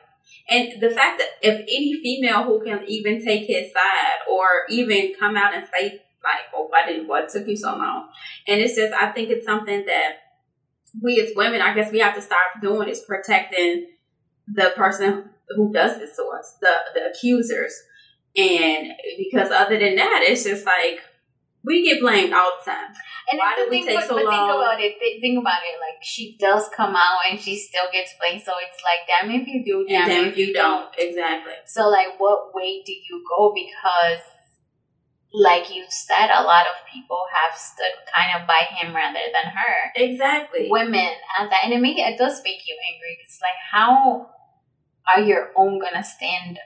and 0.51 0.81
the 0.81 0.91
fact 0.91 1.19
that 1.21 1.29
if 1.41 1.61
any 1.61 1.99
female 2.03 2.45
who 2.45 2.63
can 2.63 2.85
even 2.87 3.25
take 3.25 3.47
his 3.47 3.73
side 3.73 4.21
or 4.31 4.67
even 4.69 5.15
come 5.19 5.37
out 5.37 5.55
and 5.55 5.65
say 5.75 6.03
like, 6.23 6.53
"Oh, 6.55 6.67
why 6.69 6.85
did 6.85 7.09
what 7.09 7.31
took 7.31 7.47
you 7.47 7.57
so 7.57 7.77
long?" 7.77 8.11
and 8.47 8.61
it's 8.61 8.77
just 8.77 8.93
I 8.93 9.11
think 9.13 9.31
it's 9.31 9.47
something 9.47 9.87
that 9.87 10.17
we 11.01 11.21
as 11.21 11.37
women, 11.37 11.61
I 11.61 11.75
guess, 11.75 11.93
we 11.93 12.01
have 12.01 12.15
to 12.15 12.23
start 12.23 12.61
doing 12.61 12.89
is 12.89 13.01
protecting 13.01 13.87
the 14.49 14.73
person 14.77 15.31
who 15.57 15.73
does 15.73 15.99
this 15.99 16.17
to 16.17 16.25
us, 16.25 16.57
the 16.61 16.75
the 16.95 17.11
accusers, 17.11 17.75
and 18.37 18.93
because 19.19 19.51
other 19.51 19.79
than 19.79 19.97
that, 19.97 20.23
it's 20.23 20.45
just 20.45 20.67
like 20.67 21.01
we 21.65 21.85
get 21.85 22.01
blamed 22.01 22.33
all 22.33 22.53
the 22.59 22.71
time. 22.71 22.95
And 23.31 23.39
Why 23.39 23.55
did 23.57 23.71
we 23.71 23.85
take 23.85 23.97
but, 23.97 24.09
so 24.09 24.17
but 24.17 24.25
long? 24.25 24.33
think 24.33 24.57
about 24.57 24.81
it. 24.81 24.99
Th- 24.99 25.21
think 25.21 25.39
about 25.39 25.61
it. 25.63 25.77
Like 25.79 26.03
she 26.03 26.37
does 26.39 26.69
come 26.75 26.97
out 26.97 27.21
and 27.31 27.39
she 27.39 27.59
still 27.59 27.87
gets 27.93 28.15
blamed. 28.19 28.43
So 28.43 28.53
it's 28.59 28.83
like, 28.83 29.07
damn 29.07 29.31
if 29.31 29.47
you 29.47 29.65
do, 29.65 29.87
damn, 29.87 30.09
then 30.09 30.25
if 30.27 30.33
if 30.33 30.39
you 30.39 30.55
don't, 30.55 30.89
exactly. 30.99 31.53
So 31.67 31.89
like, 31.89 32.19
what 32.19 32.55
way 32.55 32.83
do 32.85 32.93
you 32.93 33.23
go? 33.37 33.55
Because, 33.55 34.23
like 35.33 35.75
you 35.75 35.85
said, 35.89 36.31
a 36.31 36.43
lot 36.43 36.67
of 36.67 36.87
people 36.93 37.23
have 37.33 37.57
stood 37.59 37.95
kind 38.15 38.41
of 38.41 38.47
by 38.49 38.63
him 38.75 38.95
rather 38.95 39.21
than 39.33 39.53
her. 39.53 39.93
Exactly. 39.95 40.69
Women 40.71 41.11
and 41.39 41.51
that, 41.51 41.65
and 41.65 41.73
it 41.73 41.81
make 41.81 41.99
it 41.99 42.19
does 42.19 42.41
make 42.45 42.67
you 42.67 42.77
angry. 42.93 43.19
It's 43.25 43.39
like, 43.41 43.55
how 43.71 44.31
are 45.15 45.23
your 45.23 45.51
own 45.57 45.81
gonna 45.81 46.03
stand? 46.03 46.59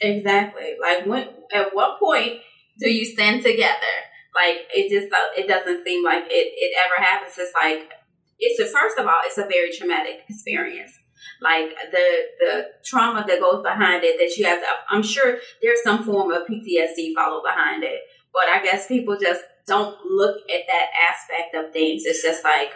Exactly. 0.00 0.76
Like 0.80 1.06
when 1.06 1.28
at 1.54 1.74
what 1.74 1.98
point 1.98 2.40
do 2.78 2.90
you 2.90 3.04
stand 3.04 3.42
together? 3.42 3.94
Like 4.34 4.66
it 4.74 4.88
just 4.90 5.12
uh, 5.12 5.36
it 5.36 5.48
doesn't 5.48 5.84
seem 5.84 6.04
like 6.04 6.24
it, 6.26 6.52
it 6.56 6.72
ever 6.78 7.04
happens. 7.04 7.34
It's 7.36 7.52
like 7.54 7.90
it's 8.38 8.60
a 8.60 8.66
first 8.66 8.98
of 8.98 9.06
all, 9.06 9.20
it's 9.24 9.38
a 9.38 9.46
very 9.46 9.70
traumatic 9.76 10.20
experience. 10.28 10.92
Like 11.40 11.70
the 11.90 12.06
the 12.38 12.66
trauma 12.84 13.24
that 13.26 13.40
goes 13.40 13.62
behind 13.62 14.04
it 14.04 14.18
that 14.18 14.36
you 14.36 14.44
have 14.46 14.60
to 14.60 14.66
I'm 14.88 15.02
sure 15.02 15.38
there's 15.62 15.82
some 15.82 16.04
form 16.04 16.30
of 16.30 16.46
PTSD 16.46 17.14
follow 17.14 17.42
behind 17.42 17.84
it. 17.84 18.00
But 18.32 18.48
I 18.48 18.62
guess 18.62 18.86
people 18.86 19.16
just 19.20 19.42
don't 19.66 19.96
look 20.04 20.36
at 20.50 20.62
that 20.66 20.86
aspect 21.10 21.54
of 21.54 21.72
things. 21.72 22.02
It's 22.04 22.22
just 22.22 22.44
like 22.44 22.70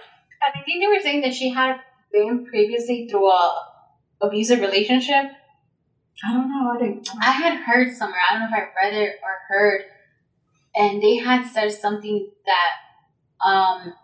i 0.47 0.61
think 0.61 0.83
they 0.83 0.87
were 0.87 1.01
saying 1.01 1.23
that 1.23 1.35
she 1.35 1.51
had 1.51 1.77
been 2.13 2.45
previously 2.45 3.09
through 3.09 3.31
a 3.31 3.65
abusive 4.21 4.61
relationship. 4.61 5.27
I 6.25 6.33
don't 6.33 6.49
know, 6.49 6.71
I 6.71 6.79
didn't 6.79 7.09
I 7.21 7.33
had 7.33 7.59
heard 7.59 7.95
somewhere. 7.95 8.21
I 8.31 8.35
don't 8.35 8.51
know 8.51 8.57
if 8.57 8.63
I 8.63 8.87
read 8.87 8.95
it 8.95 9.17
or 9.23 9.37
heard, 9.49 9.83
and 10.77 11.03
they 11.03 11.17
had 11.17 11.47
said 11.47 11.73
something 11.73 12.31
that 12.47 13.49
um, 13.49 13.95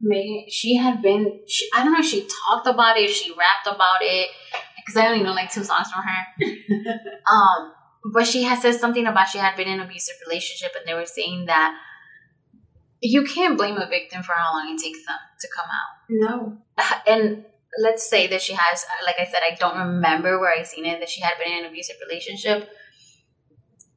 Megan. 0.00 0.44
She 0.48 0.76
had 0.76 1.02
been. 1.02 1.40
She, 1.46 1.68
I 1.74 1.82
don't 1.82 1.92
know 1.92 2.00
if 2.00 2.06
she 2.06 2.26
talked 2.46 2.66
about 2.66 2.96
it, 2.96 3.10
she 3.10 3.30
rapped 3.30 3.66
about 3.66 4.00
it, 4.00 4.28
because 4.76 4.96
I 4.96 5.08
only 5.08 5.24
know 5.24 5.32
like 5.32 5.50
two 5.50 5.64
songs 5.64 5.88
from 5.90 6.02
her. 6.04 7.00
um, 7.32 7.72
but 8.12 8.26
she 8.26 8.44
had 8.44 8.60
said 8.60 8.74
something 8.74 9.06
about 9.06 9.28
she 9.28 9.38
had 9.38 9.56
been 9.56 9.68
in 9.68 9.80
an 9.80 9.86
abusive 9.86 10.16
relationship, 10.26 10.72
and 10.76 10.86
they 10.86 10.94
were 10.94 11.06
saying 11.06 11.46
that 11.46 11.76
you 13.00 13.24
can't 13.24 13.56
blame 13.56 13.76
a 13.76 13.88
victim 13.88 14.22
for 14.22 14.32
how 14.32 14.54
long 14.54 14.74
it 14.74 14.82
takes 14.82 15.04
them 15.06 15.16
to 15.40 15.48
come 15.54 15.66
out 15.66 15.98
No. 16.08 16.58
and 17.06 17.44
let's 17.80 18.08
say 18.08 18.26
that 18.28 18.42
she 18.42 18.54
has 18.54 18.84
like 19.04 19.16
i 19.20 19.24
said 19.24 19.40
i 19.48 19.54
don't 19.54 19.78
remember 19.78 20.40
where 20.40 20.52
i 20.52 20.62
seen 20.62 20.86
it 20.86 20.98
that 21.00 21.08
she 21.08 21.20
had 21.20 21.34
been 21.38 21.52
in 21.52 21.64
an 21.64 21.70
abusive 21.70 21.96
relationship 22.08 22.68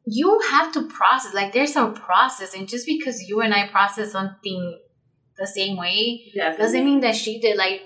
you 0.05 0.39
have 0.51 0.71
to 0.73 0.87
process 0.87 1.33
like 1.33 1.53
there's 1.53 1.75
a 1.75 1.87
process 1.87 2.53
and 2.53 2.67
just 2.67 2.85
because 2.85 3.27
you 3.27 3.41
and 3.41 3.53
i 3.53 3.67
process 3.67 4.11
something 4.11 4.79
the 5.41 5.47
same 5.59 5.75
way 5.77 6.31
Definitely. 6.33 6.63
doesn't 6.63 6.85
mean 6.89 6.99
that 7.01 7.15
she 7.15 7.39
did 7.39 7.57
like 7.57 7.81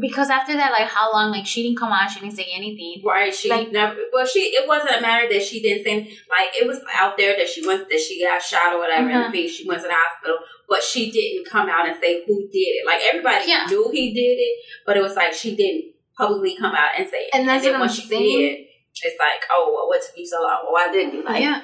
because 0.00 0.28
after 0.28 0.54
that 0.54 0.72
like 0.72 0.88
how 0.88 1.12
long 1.12 1.30
like 1.30 1.46
she 1.46 1.62
didn't 1.62 1.78
come 1.78 1.92
out 1.92 2.10
she 2.10 2.18
didn't 2.20 2.34
say 2.34 2.48
anything 2.52 3.00
Right, 3.04 3.32
she 3.40 3.48
Like- 3.50 3.70
never. 3.70 3.96
Well, 4.12 4.26
she 4.26 4.40
it 4.58 4.66
wasn't 4.66 4.96
a 4.98 5.00
matter 5.00 5.28
that 5.32 5.42
she 5.48 5.62
didn't 5.62 5.84
say 5.84 5.96
like 6.34 6.50
it 6.60 6.66
was 6.66 6.80
out 7.02 7.16
there 7.16 7.36
that 7.38 7.48
she 7.48 7.60
went 7.66 7.88
that 7.90 8.00
she 8.00 8.14
got 8.24 8.42
shot 8.42 8.72
or 8.74 8.78
whatever 8.82 9.08
in 9.08 9.16
Uh-huh. 9.16 9.30
the 9.30 9.36
face. 9.38 9.50
She 9.56 9.68
went 9.68 9.82
to 9.82 9.88
the 9.88 9.94
hospital, 10.04 10.38
but 10.68 10.82
she 10.82 11.10
didn't 11.12 11.46
come 11.54 11.68
out 11.68 11.86
and 11.88 11.96
say 12.02 12.24
who 12.26 12.36
did 12.56 12.58
it. 12.78 12.86
Like 12.86 13.02
everybody 13.10 13.44
Yeah. 13.48 13.66
knew 13.68 13.84
he 13.92 14.04
did 14.12 14.36
it, 14.48 14.54
but 14.86 14.96
it 14.96 15.02
was 15.02 15.14
like 15.16 15.32
she 15.32 15.54
didn't 15.54 15.84
publicly 16.18 16.56
come 16.56 16.74
out 16.74 16.92
and 16.98 17.06
say 17.08 17.22
it. 17.26 17.30
And 17.34 17.46
that's 17.48 17.62
then 17.64 17.74
what 17.74 17.80
when 17.82 17.88
I'm 17.90 17.94
she 17.94 18.06
saying. 18.08 18.38
did, 18.38 18.54
it's 19.02 19.18
like, 19.18 19.42
oh, 19.50 19.72
well, 19.74 19.88
what 19.88 20.00
took 20.02 20.16
you 20.16 20.26
so 20.26 20.40
long? 20.42 20.58
Well, 20.64 20.72
why 20.72 20.90
didn't 20.92 21.14
you? 21.14 21.22
Like, 21.24 21.42
yeah 21.42 21.60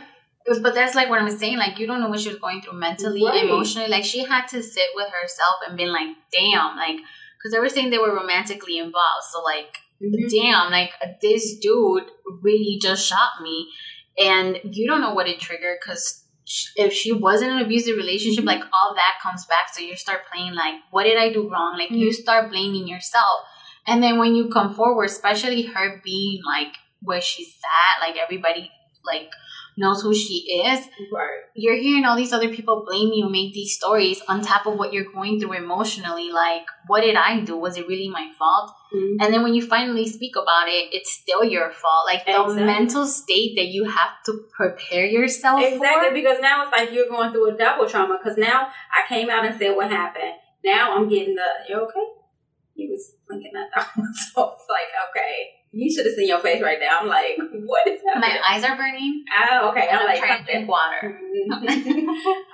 but 0.63 0.75
that's 0.75 0.95
like 0.95 1.09
what 1.09 1.21
i'm 1.21 1.31
saying 1.31 1.59
like 1.59 1.79
you 1.79 1.87
don't 1.87 2.01
know 2.01 2.09
what 2.09 2.21
she 2.21 2.29
was 2.29 2.39
going 2.39 2.61
through 2.63 2.79
mentally 2.79 3.25
Right. 3.25 3.45
emotionally 3.45 3.89
like 3.89 4.05
she 4.05 4.25
had 4.25 4.47
to 4.49 4.63
sit 4.63 4.89
with 4.95 5.09
herself 5.11 5.57
and 5.67 5.77
been 5.77 5.93
like 5.93 6.17
damn 6.33 6.77
like 6.77 6.97
because 7.39 7.53
they 7.53 7.59
were 7.59 7.69
saying 7.69 7.91
they 7.91 7.99
were 7.99 8.15
romantically 8.15 8.79
involved 8.79 9.25
so 9.31 9.43
like 9.43 9.79
mhm. 10.03 10.31
damn, 10.31 10.71
like 10.71 10.93
this 11.21 11.59
dude 11.59 12.05
really 12.43 12.79
just 12.81 13.07
shot 13.07 13.43
me, 13.43 13.69
and 14.19 14.59
you 14.65 14.87
don't 14.87 15.01
know 15.01 15.15
what 15.15 15.29
it 15.29 15.41
triggered 15.41 15.79
because 15.81 16.25
if 16.77 16.93
she 16.93 17.13
was 17.13 17.43
in 17.43 17.51
an 17.51 17.63
abusive 17.63 17.97
relationship, 17.97 18.45
like 18.45 18.63
all 18.63 18.95
that 18.95 19.19
comes 19.23 19.47
back. 19.47 19.73
So 19.73 19.83
you 19.83 19.97
start 19.97 20.21
playing 20.33 20.55
like, 20.55 20.75
what 20.91 21.05
did 21.05 21.17
I 21.17 21.33
do 21.33 21.49
wrong? 21.49 21.79
Like 21.79 21.91
you 21.91 22.13
start 22.13 22.51
blaming 22.51 22.89
yourself, 22.89 23.41
and 23.87 24.03
then 24.03 24.19
when 24.19 24.35
you 24.35 24.49
come 24.49 24.75
forward, 24.75 25.05
especially 25.05 25.63
her 25.63 26.01
being 26.05 26.41
like 26.45 26.75
where 27.03 27.21
she's 27.21 27.55
at, 27.65 28.07
like 28.07 28.17
everybody 28.17 28.71
like 29.05 29.31
knows 29.81 30.03
who 30.03 30.13
she 30.15 30.37
is 30.69 30.81
right, 31.13 31.41
you're 31.55 31.77
hearing 31.87 32.05
all 32.05 32.17
these 32.17 32.33
other 32.33 32.51
people 32.57 32.85
blame 32.87 33.11
you, 33.13 33.29
make 33.29 33.53
these 33.53 33.75
stories 33.75 34.21
on 34.29 34.43
top 34.43 34.67
of 34.67 34.75
what 34.79 34.93
you're 34.93 35.11
going 35.13 35.41
through 35.41 35.55
emotionally. 35.55 36.31
Like, 36.31 36.67
what 36.87 37.01
did 37.01 37.17
I 37.17 37.41
do? 37.41 37.57
Was 37.57 37.77
it 37.79 37.89
really 37.89 38.09
my 38.09 38.27
fault? 38.39 38.71
Mhm. 38.95 39.17
And 39.21 39.29
then 39.33 39.43
when 39.43 39.55
you 39.55 39.67
finally 39.67 40.07
speak 40.07 40.35
about 40.37 40.69
it, 40.69 40.85
it's 40.97 41.11
still 41.11 41.43
your 41.45 41.71
fault. 41.83 42.05
Like 42.07 42.27
the 42.27 42.65
mental 42.75 43.07
state 43.07 43.53
that 43.57 43.69
you 43.77 43.85
have 43.99 44.13
to 44.27 44.33
prepare 44.57 45.07
yourself 45.07 45.61
for. 45.61 45.67
exactly 45.75 46.09
for. 46.09 46.15
because 46.15 46.39
now 46.41 46.57
it's 46.63 46.73
like 46.77 46.93
you're 46.93 47.09
going 47.09 47.33
through 47.33 47.55
a 47.55 47.57
double 47.57 47.89
trauma. 47.89 48.19
Because 48.23 48.39
now 48.39 48.69
I 48.99 49.01
came 49.09 49.31
out 49.31 49.45
and 49.47 49.59
said 49.59 49.75
what 49.77 49.91
happened. 49.91 50.35
Now 50.65 50.95
I'm 50.97 51.09
getting 51.09 51.35
the 51.35 51.51
you 51.69 51.77
okay? 51.87 52.07
He 52.75 52.89
was 52.89 53.15
blinking 53.27 53.53
at 53.57 53.69
that 53.75 53.89
so 54.35 54.55
it's 54.55 54.67
like 54.77 54.91
okay. 55.11 55.37
You 55.73 55.93
should 55.93 56.05
have 56.07 56.15
seen 56.15 56.29
your 56.29 56.41
face 56.41 56.61
right 56.63 56.79
now. 56.81 56.99
I'm 57.01 57.09
like, 57.09 57.39
what 57.65 57.87
is 57.87 58.01
happening? 58.07 58.29
My 58.29 58.41
eyes 58.57 58.65
are 58.65 58.77
burning. 58.77 59.25
Oh, 59.51 59.71
okay. 59.71 59.89
I'm 59.91 60.01
I'm 60.01 60.07
like, 60.07 60.19
trying 60.19 60.45
to 60.45 60.53
drink 60.53 60.69
water. 60.69 61.21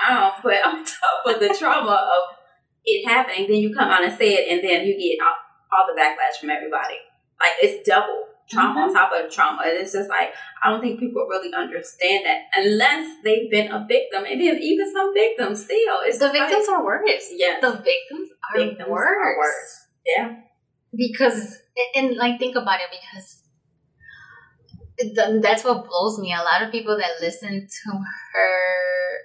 um, 0.09 0.33
but 0.42 0.66
on 0.66 0.85
top 0.85 1.35
of 1.35 1.40
the 1.40 1.55
trauma 1.59 1.92
of 1.92 2.37
it 2.85 3.07
happening, 3.09 3.46
then 3.48 3.57
you 3.57 3.74
come 3.74 3.88
out 3.90 4.05
and 4.05 4.16
say 4.16 4.35
it, 4.35 4.48
and 4.52 4.62
then 4.62 4.87
you 4.87 4.94
get 4.98 5.24
all, 5.24 5.35
all 5.72 5.87
the 5.92 6.00
backlash 6.00 6.38
from 6.40 6.50
everybody. 6.50 6.96
Like 7.40 7.52
it's 7.62 7.88
double 7.88 8.24
trauma 8.48 8.81
on 8.81 8.94
top 8.94 9.11
of 9.12 9.31
trauma. 9.31 9.62
And 9.64 9.79
It's 9.79 9.92
just 9.92 10.09
like 10.09 10.31
I 10.62 10.70
don't 10.70 10.81
think 10.81 11.00
people 11.00 11.26
really 11.29 11.52
understand 11.52 12.24
that 12.26 12.42
unless 12.55 13.16
they've 13.24 13.50
been 13.50 13.70
a 13.72 13.85
victim, 13.88 14.24
and 14.24 14.40
then 14.40 14.59
even 14.62 14.92
some 14.92 15.12
victims 15.14 15.64
still. 15.64 15.98
It's 16.05 16.18
The 16.18 16.26
like- 16.29 16.48
victims 16.48 16.68
are 16.68 16.85
worse. 16.85 17.02
Yes. 17.33 17.61
The 17.61 17.72
victims 17.72 18.29
are 18.52 18.59
Victims 18.61 18.88
worse. 18.88 19.18
are 19.20 19.38
worse. 19.38 19.87
Yeah. 20.07 20.37
because 20.94 21.59
and, 21.94 22.16
like 22.16 22.38
think 22.38 22.56
about 22.56 22.80
it 22.80 22.90
because 22.90 23.42
th- 24.98 25.42
that's 25.42 25.64
what 25.64 25.86
blows 25.88 26.18
me. 26.18 26.32
A 26.32 26.42
lot 26.42 26.62
of 26.62 26.72
people 26.72 26.96
that 26.96 27.20
listen 27.20 27.68
to 27.84 27.92
her 28.32 29.18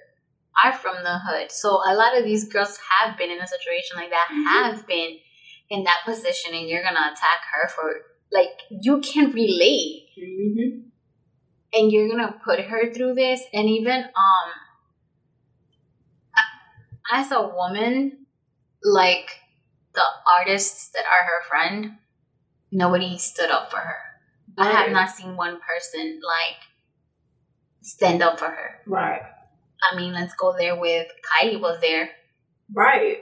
are 0.64 0.72
from 0.72 0.96
the 1.02 1.18
hood. 1.18 1.50
So 1.50 1.80
a 1.86 1.94
lot 1.94 2.16
of 2.16 2.24
these 2.24 2.48
girls 2.48 2.78
have 3.00 3.16
been 3.16 3.30
in 3.30 3.40
a 3.40 3.46
situation 3.46 3.96
like 3.96 4.10
that 4.10 4.28
have 4.30 4.86
been 4.86 5.18
in 5.70 5.84
that 5.84 6.00
position 6.04 6.54
and 6.54 6.68
you're 6.68 6.82
gonna 6.82 7.10
attack 7.12 7.40
her 7.54 7.68
for 7.68 8.02
like 8.30 8.50
you 8.70 9.00
can 9.00 9.32
relate. 9.32 10.08
Mm-hmm. 10.18 10.88
and 11.74 11.90
you're 11.90 12.08
gonna 12.08 12.34
put 12.44 12.60
her 12.60 12.92
through 12.92 13.14
this 13.14 13.40
and 13.54 13.68
even 13.68 14.04
um 14.04 14.48
as 17.12 17.30
a 17.32 17.40
woman 17.42 18.26
like 18.84 19.38
the 19.94 20.02
artists 20.38 20.90
that 20.90 21.04
are 21.04 21.24
her 21.24 21.42
friend 21.48 21.96
nobody 22.72 23.16
stood 23.18 23.50
up 23.50 23.70
for 23.70 23.76
her 23.78 23.98
i 24.58 24.70
have 24.70 24.90
not 24.90 25.10
seen 25.10 25.36
one 25.36 25.58
person 25.60 26.20
like 26.24 26.58
stand 27.82 28.22
up 28.22 28.38
for 28.38 28.46
her 28.46 28.80
Right. 28.86 29.22
i 29.92 29.96
mean 29.96 30.12
let's 30.14 30.34
go 30.34 30.54
there 30.58 30.74
with 30.80 31.06
kylie 31.30 31.60
was 31.60 31.80
there 31.80 32.10
Right. 32.74 33.18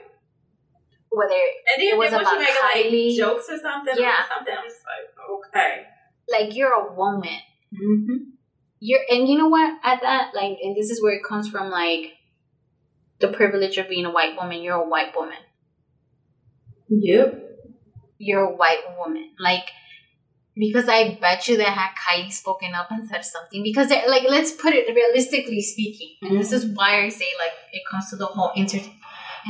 whether 1.09 1.33
And 1.33 1.81
then 1.81 1.93
It 1.93 1.97
was 1.97 2.11
then 2.11 2.21
about 2.21 2.39
make 2.39 2.47
Kylie. 2.49 3.09
like 3.09 3.17
jokes 3.17 3.49
or 3.49 3.57
something, 3.57 3.95
Yeah. 3.97 4.13
or 4.21 4.25
something, 4.33 4.53
I'm 4.57 4.63
just 4.63 4.79
like, 4.85 5.53
okay. 5.53 5.83
like 6.31 6.55
you're 6.55 6.71
a 6.73 6.93
woman 6.93 7.39
Mm-hmm. 7.73 8.15
you're 8.79 8.99
and 9.09 9.27
you 9.29 9.37
know 9.37 9.47
what 9.49 9.77
at 9.83 10.01
that 10.01 10.31
like 10.33 10.57
and 10.63 10.75
this 10.75 10.89
is 10.89 11.01
where 11.03 11.13
it 11.13 11.23
comes 11.27 11.49
from 11.49 11.69
like 11.69 12.13
the 13.19 13.27
privilege 13.29 13.77
of 13.77 13.87
being 13.89 14.05
a 14.05 14.11
white 14.11 14.35
woman 14.35 14.61
you're 14.61 14.75
a 14.81 14.87
white 14.87 15.15
woman 15.15 15.37
Yep. 16.89 17.50
You're 18.21 18.45
a 18.45 18.55
white 18.55 18.83
woman. 18.97 19.31
Like, 19.39 19.65
because 20.55 20.87
I 20.87 21.17
bet 21.19 21.47
you 21.47 21.57
that 21.57 21.67
had 21.67 21.91
Kylie 21.95 22.31
spoken 22.31 22.73
up 22.73 22.91
and 22.91 23.07
said 23.07 23.25
something. 23.25 23.63
Because, 23.63 23.89
they're- 23.89 24.07
like, 24.07 24.23
let's 24.29 24.51
put 24.51 24.73
it 24.73 24.93
realistically 24.93 25.61
speaking. 25.61 26.15
And 26.21 26.39
this 26.39 26.51
is 26.51 26.65
why 26.75 27.03
I 27.03 27.09
say, 27.09 27.25
like, 27.39 27.53
it 27.71 27.83
comes 27.89 28.09
to 28.09 28.17
the 28.17 28.25
whole 28.25 28.51
inter- 28.55 28.91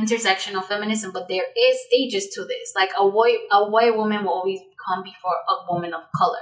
intersection 0.00 0.56
of 0.56 0.66
feminism. 0.66 1.12
But 1.12 1.28
there 1.28 1.44
is 1.56 1.76
stages 1.88 2.28
to 2.34 2.44
this. 2.44 2.72
Like, 2.74 2.90
a 2.98 3.06
white, 3.06 3.40
a 3.50 3.68
white 3.68 3.96
woman 3.96 4.24
will 4.24 4.32
always 4.32 4.60
come 4.86 5.02
before 5.02 5.36
a 5.48 5.72
woman 5.72 5.92
of 5.92 6.02
color. 6.16 6.38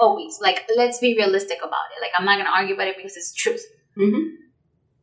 Always. 0.00 0.38
Like, 0.40 0.68
let's 0.76 0.98
be 0.98 1.14
realistic 1.16 1.58
about 1.58 1.88
it. 1.96 2.00
Like, 2.02 2.12
I'm 2.18 2.24
not 2.24 2.36
going 2.36 2.46
to 2.46 2.52
argue 2.52 2.74
about 2.74 2.88
it 2.88 2.96
because 2.96 3.16
it's 3.16 3.32
truth. 3.32 3.64
Mm-hmm. 3.96 4.36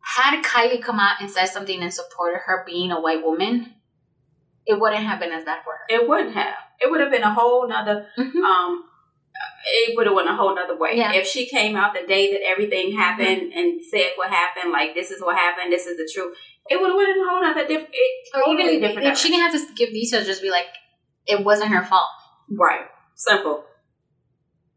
Had 0.01 0.43
Kylie 0.43 0.81
come 0.81 0.99
out 0.99 1.21
and 1.21 1.29
said 1.29 1.45
something 1.47 1.81
and 1.81 1.93
supported 1.93 2.39
her 2.45 2.63
being 2.65 2.91
a 2.91 2.99
white 3.01 3.23
woman, 3.23 3.73
it 4.71 4.79
wouldn't 4.79 5.03
have 5.09 5.19
been 5.19 5.31
as 5.39 5.43
bad 5.49 5.59
for 5.65 5.73
her. 5.77 5.85
It 5.95 6.07
wouldn't 6.07 6.33
have. 6.35 6.55
It 6.79 6.89
would 6.91 7.01
have 7.01 7.11
been 7.11 7.23
a 7.23 7.33
whole 7.33 7.67
nother 7.67 7.97
Mhm. 8.17 8.43
um 8.51 8.71
it 9.65 9.95
would 9.95 10.05
have 10.07 10.15
went 10.15 10.29
a 10.29 10.35
whole 10.35 10.53
nother 10.55 10.77
way. 10.83 10.91
Yeah. 10.95 11.13
If 11.13 11.25
she 11.27 11.45
came 11.55 11.75
out 11.75 11.93
the 11.93 12.05
day 12.15 12.31
that 12.33 12.43
everything 12.53 12.85
happened 12.97 13.53
and 13.53 13.81
said 13.91 14.11
what 14.15 14.29
happened, 14.29 14.71
like 14.71 14.93
this 14.95 15.11
is 15.11 15.21
what 15.21 15.35
happened, 15.37 15.71
this 15.71 15.85
is 15.87 15.97
the 15.97 16.09
truth, 16.13 16.35
it 16.69 16.79
would 16.79 16.89
have 16.89 16.97
went 16.97 17.09
a 17.09 17.25
whole 17.29 17.41
nother 17.41 17.65
different 17.67 17.93
totally 18.33 18.75
even 18.75 18.81
different. 18.81 19.07
if 19.07 19.17
she 19.17 19.29
didn't 19.29 19.45
have 19.51 19.53
to 19.59 19.73
give 19.75 19.89
details, 19.89 20.25
just 20.25 20.41
be 20.41 20.49
like, 20.51 20.67
it 21.25 21.43
wasn't 21.43 21.71
her 21.71 21.83
fault. 21.85 22.09
Right. 22.51 22.85
Simple. 23.15 23.63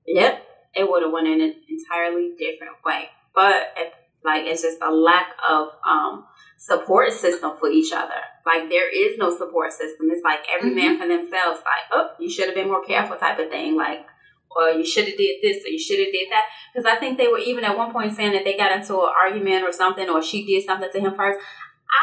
Yep. 0.07 0.47
It 0.75 0.89
would 0.91 1.03
have 1.03 1.13
went 1.13 1.29
in 1.29 1.41
an 1.41 1.55
entirely 1.69 2.33
different 2.39 2.77
way. 2.85 3.09
But 3.35 3.73
it, 3.77 3.93
like 4.25 4.45
it's 4.47 4.63
just 4.63 4.79
a 4.83 4.91
lack 4.93 5.29
of 5.49 5.69
um 5.89 6.25
support 6.63 7.13
system 7.13 7.51
for 7.59 7.69
each 7.69 7.93
other. 7.93 8.23
Like 8.47 8.69
there 8.69 8.89
is 8.89 9.19
no 9.19 9.37
support 9.37 9.73
system. 9.73 10.11
It's 10.13 10.23
like 10.23 10.41
every 10.55 10.71
man 10.71 10.97
for 10.97 11.09
themselves. 11.09 11.59
Like, 11.59 11.91
oh, 11.93 12.11
you 12.21 12.31
should 12.31 12.47
have 12.47 12.55
been 12.55 12.69
more 12.69 12.85
careful, 12.85 13.17
type 13.17 13.41
of 13.41 13.51
thing. 13.51 13.77
Like, 13.77 14.07
well, 14.55 14.77
you 14.79 14.87
should 14.87 15.07
have 15.07 15.17
did 15.17 15.39
this 15.43 15.65
or 15.65 15.71
you 15.71 15.79
should 15.79 15.99
have 15.99 16.13
did 16.13 16.29
that. 16.31 16.45
Because 16.73 16.87
I 16.87 17.01
think 17.01 17.19
they 17.19 17.27
were 17.27 17.39
even 17.39 17.65
at 17.65 17.77
one 17.77 17.93
point 17.93 18.15
saying 18.15 18.33
that 18.35 18.45
they 18.45 18.57
got 18.57 18.71
into 18.71 18.95
an 18.95 19.11
argument 19.21 19.65
or 19.65 19.73
something, 19.73 20.09
or 20.09 20.23
she 20.23 20.47
did 20.47 20.65
something 20.65 20.89
to 20.93 21.01
him 21.01 21.17
first. 21.17 21.41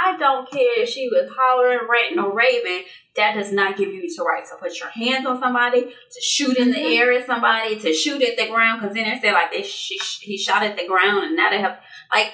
I 0.04 0.18
don't 0.18 0.50
care 0.52 0.84
if 0.84 0.90
she 0.90 1.08
was 1.08 1.32
hollering, 1.36 1.88
ranting, 1.90 2.20
or 2.20 2.36
raving. 2.36 2.84
That 3.16 3.36
does 3.36 3.54
not 3.54 3.78
give 3.78 3.94
you 3.94 4.02
the 4.02 4.24
right 4.24 4.44
to 4.46 4.56
put 4.62 4.78
your 4.78 4.90
hands 4.90 5.26
on 5.26 5.40
somebody, 5.40 5.84
to 5.84 6.22
shoot 6.22 6.58
in 6.58 6.72
the 6.72 6.78
Mhm. 6.78 6.98
air 7.00 7.12
at 7.14 7.26
somebody, 7.26 7.80
to 7.80 7.94
shoot 7.94 8.22
at 8.22 8.36
the 8.38 8.48
ground. 8.48 8.82
Because 8.82 8.94
then 8.94 9.10
they 9.10 9.20
said 9.22 9.34
like 9.34 9.52
they 9.54 9.64
she, 9.64 9.98
he 10.20 10.38
shot 10.38 10.64
at 10.64 10.78
the 10.78 10.86
ground, 10.86 11.24
and 11.24 11.36
now 11.38 11.50
they 11.50 11.60
have 11.60 11.80
like 12.14 12.34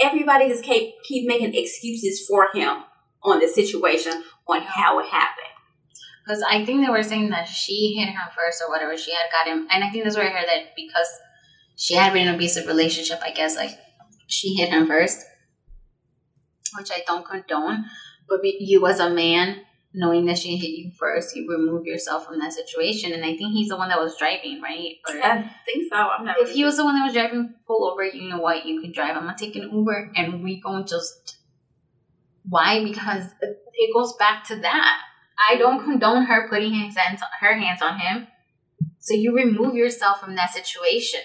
everybody 0.00 0.48
just 0.48 0.64
keep 0.64 0.94
keep 1.04 1.26
making 1.26 1.54
excuses 1.54 2.26
for 2.26 2.48
him 2.54 2.84
on 3.22 3.40
the 3.40 3.48
situation 3.48 4.12
on 4.48 4.60
how 4.62 4.98
it 4.98 5.06
happened. 5.06 5.46
Because 6.24 6.42
I 6.48 6.64
think 6.64 6.84
they 6.84 6.90
were 6.90 7.02
saying 7.02 7.30
that 7.30 7.48
she 7.48 7.94
hit 7.98 8.08
him 8.08 8.20
first 8.36 8.62
or 8.62 8.70
whatever. 8.70 8.96
She 8.96 9.12
had 9.12 9.26
got 9.32 9.52
him. 9.52 9.66
And 9.72 9.82
I 9.82 9.90
think 9.90 10.04
that's 10.04 10.16
where 10.16 10.26
I 10.26 10.30
heard 10.30 10.48
that 10.48 10.74
because 10.76 11.08
she 11.76 11.94
had 11.94 12.12
been 12.12 12.22
in 12.22 12.28
an 12.28 12.34
abusive 12.36 12.66
relationship, 12.66 13.20
I 13.24 13.32
guess, 13.32 13.56
like, 13.56 13.76
she 14.28 14.54
hit 14.54 14.68
him 14.68 14.86
first. 14.86 15.24
Which 16.76 16.90
I 16.92 17.02
don't 17.06 17.26
condone. 17.26 17.86
But 18.28 18.40
you 18.44 18.86
as 18.86 19.00
a 19.00 19.10
man, 19.10 19.62
knowing 19.94 20.24
that 20.26 20.38
she 20.38 20.56
hit 20.56 20.70
you 20.70 20.90
first, 20.90 21.36
you 21.36 21.48
remove 21.48 21.84
yourself 21.84 22.26
from 22.26 22.38
that 22.38 22.52
situation. 22.52 23.12
And 23.12 23.24
I 23.24 23.36
think 23.36 23.52
he's 23.52 23.68
the 23.68 23.76
one 23.76 23.88
that 23.88 23.98
was 23.98 24.16
driving, 24.16 24.60
right? 24.62 24.96
Or, 25.08 25.22
I 25.22 25.50
think 25.66 25.90
so. 25.90 25.96
I'm 25.96 26.24
not. 26.24 26.36
if 26.40 26.50
he 26.50 26.64
was 26.64 26.76
the 26.76 26.84
one 26.84 26.94
that 26.94 27.04
was 27.04 27.12
driving, 27.12 27.54
pull 27.66 27.90
over. 27.90 28.04
You 28.04 28.28
know 28.28 28.38
what? 28.38 28.64
You 28.64 28.80
can 28.80 28.92
drive. 28.92 29.16
I'm 29.16 29.24
gonna 29.24 29.36
take 29.38 29.56
an 29.56 29.70
Uber, 29.72 30.12
and 30.16 30.42
we 30.42 30.60
gonna 30.60 30.84
just. 30.84 31.36
Why? 32.48 32.82
Because 32.82 33.24
it 33.40 33.94
goes 33.94 34.14
back 34.16 34.44
to 34.48 34.56
that. 34.56 34.98
I 35.50 35.56
don't 35.56 35.84
condone 35.84 36.24
her 36.24 36.48
putting 36.48 36.72
his 36.72 36.96
hands, 36.96 37.20
her 37.40 37.54
hands 37.58 37.82
on 37.82 37.98
him. 37.98 38.26
So 38.98 39.14
you 39.14 39.34
remove 39.34 39.74
yourself 39.74 40.20
from 40.20 40.36
that 40.36 40.52
situation. 40.52 41.20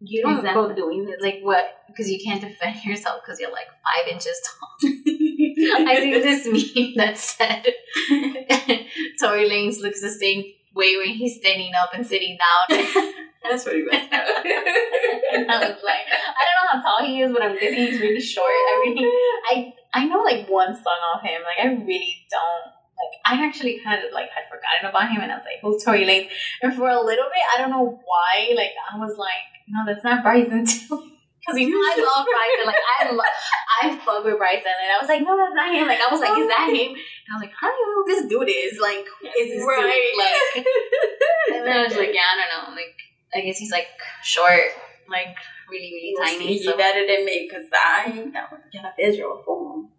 You 0.00 0.22
don't 0.22 0.42
go 0.42 0.74
doing 0.74 1.08
it 1.08 1.22
like 1.22 1.40
what? 1.42 1.64
Because 1.86 2.10
you 2.10 2.18
can't 2.22 2.40
defend 2.40 2.76
yourself 2.84 3.20
because 3.24 3.40
you're 3.40 3.52
like 3.52 3.68
five 3.68 4.12
inches 4.12 4.40
tall. 4.44 4.90
I 5.88 5.96
think 5.96 6.22
this 6.22 6.46
meme 6.76 6.94
that 6.96 7.18
said 7.18 7.64
Tory 9.20 9.48
Lanez 9.48 9.80
looks 9.80 10.00
the 10.00 10.10
same 10.10 10.44
way 10.74 10.96
when 10.96 11.14
he's 11.14 11.36
standing 11.36 11.72
up 11.80 11.90
and 11.94 12.06
sitting 12.06 12.36
down. 12.38 13.12
That's 13.42 13.64
pretty 13.64 13.84
up. 13.84 13.92
and 13.92 15.50
I 15.50 15.58
was 15.58 15.82
like, 15.84 16.06
I 16.08 16.42
don't 16.44 16.56
know 16.64 16.70
how 16.72 16.82
tall 16.82 17.06
he 17.06 17.20
is, 17.20 17.32
but 17.32 17.42
I'm 17.42 17.54
guessing 17.54 17.86
he's 17.86 18.00
really 18.00 18.20
short. 18.20 18.46
I 18.46 18.82
really, 18.86 19.04
oh, 19.04 19.40
I 19.52 19.74
I 19.92 20.06
know 20.06 20.22
like 20.22 20.48
one 20.48 20.74
song 20.74 21.00
off 21.14 21.22
him. 21.22 21.42
Like 21.42 21.64
I 21.64 21.68
really 21.84 22.26
don't. 22.30 22.72
Like 22.96 23.20
I 23.26 23.46
actually 23.46 23.80
kind 23.84 24.02
of 24.02 24.12
like 24.12 24.30
had 24.30 24.44
forgotten 24.48 24.88
about 24.88 25.10
him, 25.10 25.20
and 25.20 25.30
I 25.30 25.36
was 25.36 25.44
like, 25.44 25.60
"Who's 25.62 25.84
Tory 25.84 26.06
Lanez?" 26.06 26.30
And 26.62 26.74
for 26.74 26.88
a 26.88 27.00
little 27.00 27.26
bit, 27.26 27.44
I 27.54 27.60
don't 27.60 27.70
know 27.70 28.00
why. 28.04 28.54
Like 28.56 28.70
I 28.90 28.98
was 28.98 29.18
like, 29.18 29.44
"No, 29.68 29.82
that's 29.86 30.04
not 30.04 30.22
Bryson 30.22 30.64
too." 30.64 31.10
Because 31.44 31.60
you 31.60 31.68
know 31.68 31.76
I 31.76 31.92
love 32.00 32.24
Bryson. 32.24 32.64
Like 32.64 32.80
I 32.80 33.12
love, 33.12 33.34
I 33.82 33.84
fuck 34.00 34.24
with 34.24 34.38
Bryson, 34.40 34.72
and 34.80 34.88
I 34.88 34.98
was 34.98 35.08
like, 35.12 35.20
"No, 35.20 35.36
that's 35.36 35.52
not 35.52 35.68
him." 35.76 35.84
Like 35.86 36.00
I 36.00 36.08
was 36.08 36.20
like, 36.24 36.32
"Is 36.40 36.48
that 36.48 36.72
him?" 36.72 36.96
And 36.96 37.28
I 37.28 37.34
was 37.36 37.44
like, 37.44 37.52
"How 37.52 37.68
do 37.68 37.76
you 37.76 37.84
know 37.84 37.94
who 38.00 38.04
this 38.08 38.24
dude 38.32 38.48
is? 38.48 38.80
Like, 38.80 39.04
is 39.36 39.48
this 39.52 39.60
Right. 39.60 39.84
dude?" 39.84 40.16
Like, 40.16 40.64
and 41.52 41.60
then 41.68 41.76
I 41.76 41.84
was 41.84 41.96
like, 42.00 42.16
"Yeah, 42.16 42.24
I 42.24 42.34
don't 42.40 42.48
know." 42.48 42.72
Like 42.72 42.96
I 43.36 43.40
guess 43.44 43.58
he's 43.58 43.70
like 43.72 43.88
short, 44.24 44.72
like 45.10 45.36
really, 45.68 45.92
really 45.92 46.14
Well, 46.16 46.24
tiny. 46.26 46.56
see, 46.58 46.64
So 46.64 46.70
you 46.72 46.76
better 46.76 47.04
than 47.06 47.24
me 47.28 47.44
because 47.44 47.68
I 47.72 48.08
ain't 48.08 48.32
got 48.32 48.48
a 48.52 48.92
visual 48.96 49.42
form. 49.44 49.90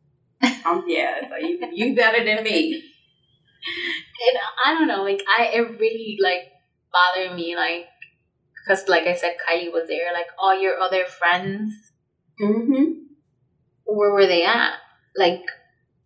Um, 0.65 0.84
yeah, 0.88 1.29
so 1.29 1.36
you 1.38 1.62
you 1.73 1.95
better 1.95 2.23
than 2.25 2.43
me. 2.43 2.73
and 3.65 4.38
I 4.65 4.73
don't 4.73 4.88
know, 4.88 5.03
like 5.03 5.21
I 5.38 5.45
it 5.53 5.79
really 5.79 6.17
like 6.21 6.51
bothered 6.91 7.36
me, 7.36 7.55
like 7.55 7.86
because 8.65 8.88
like 8.88 9.04
I 9.08 9.15
said, 9.15 9.36
Kylie 9.47 9.71
was 9.71 9.88
there. 9.88 10.12
Like 10.13 10.28
all 10.39 10.60
your 10.60 10.78
other 10.80 11.06
friends, 11.06 11.71
Mm-hmm. 12.41 12.84
where 13.86 14.12
were 14.12 14.25
they 14.28 14.43
at? 14.43 14.73
Like 15.15 15.41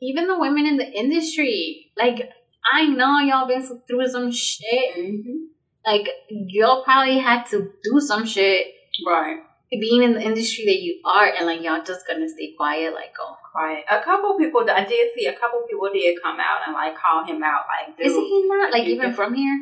even 0.02 0.28
the 0.28 0.38
women 0.38 0.66
in 0.68 0.78
the 0.78 0.86
industry, 0.92 1.92
like 1.98 2.30
I 2.72 2.86
know 2.86 3.20
y'all 3.20 3.48
been 3.48 3.64
through 3.88 4.08
some 4.08 4.32
shit. 4.32 4.96
Mm-hmm. 4.98 5.38
Like 5.86 6.08
y'all 6.30 6.84
probably 6.84 7.18
had 7.18 7.46
to 7.48 7.72
do 7.84 8.00
some 8.00 8.26
shit 8.26 8.68
Right. 9.08 9.38
being 9.72 10.04
in 10.04 10.14
the 10.14 10.22
industry 10.22 10.66
that 10.66 10.82
you 10.82 11.00
are, 11.06 11.26
and 11.26 11.46
like 11.46 11.62
y'all 11.64 11.84
just 11.84 12.06
gonna 12.08 12.28
stay 12.30 12.54
quiet, 12.58 12.94
like 12.94 13.14
oh. 13.20 13.36
Right. 13.56 13.84
A 13.90 14.00
couple 14.04 14.38
people, 14.38 14.64
I 14.70 14.86
did 14.86 15.10
see 15.16 15.26
a 15.26 15.34
couple 15.34 15.62
people 15.68 15.90
did 15.92 16.22
come 16.22 16.40
out 16.40 16.62
and 16.68 16.76
like 16.76 16.96
call 16.96 17.26
him 17.26 17.42
out. 17.44 17.64
Like, 17.68 17.98
dude, 17.98 18.06
Isn't 18.06 18.24
he 18.24 18.46
not 18.48 18.72
like 18.72 18.84
even 18.88 19.14
from 19.14 19.34
here? 19.34 19.58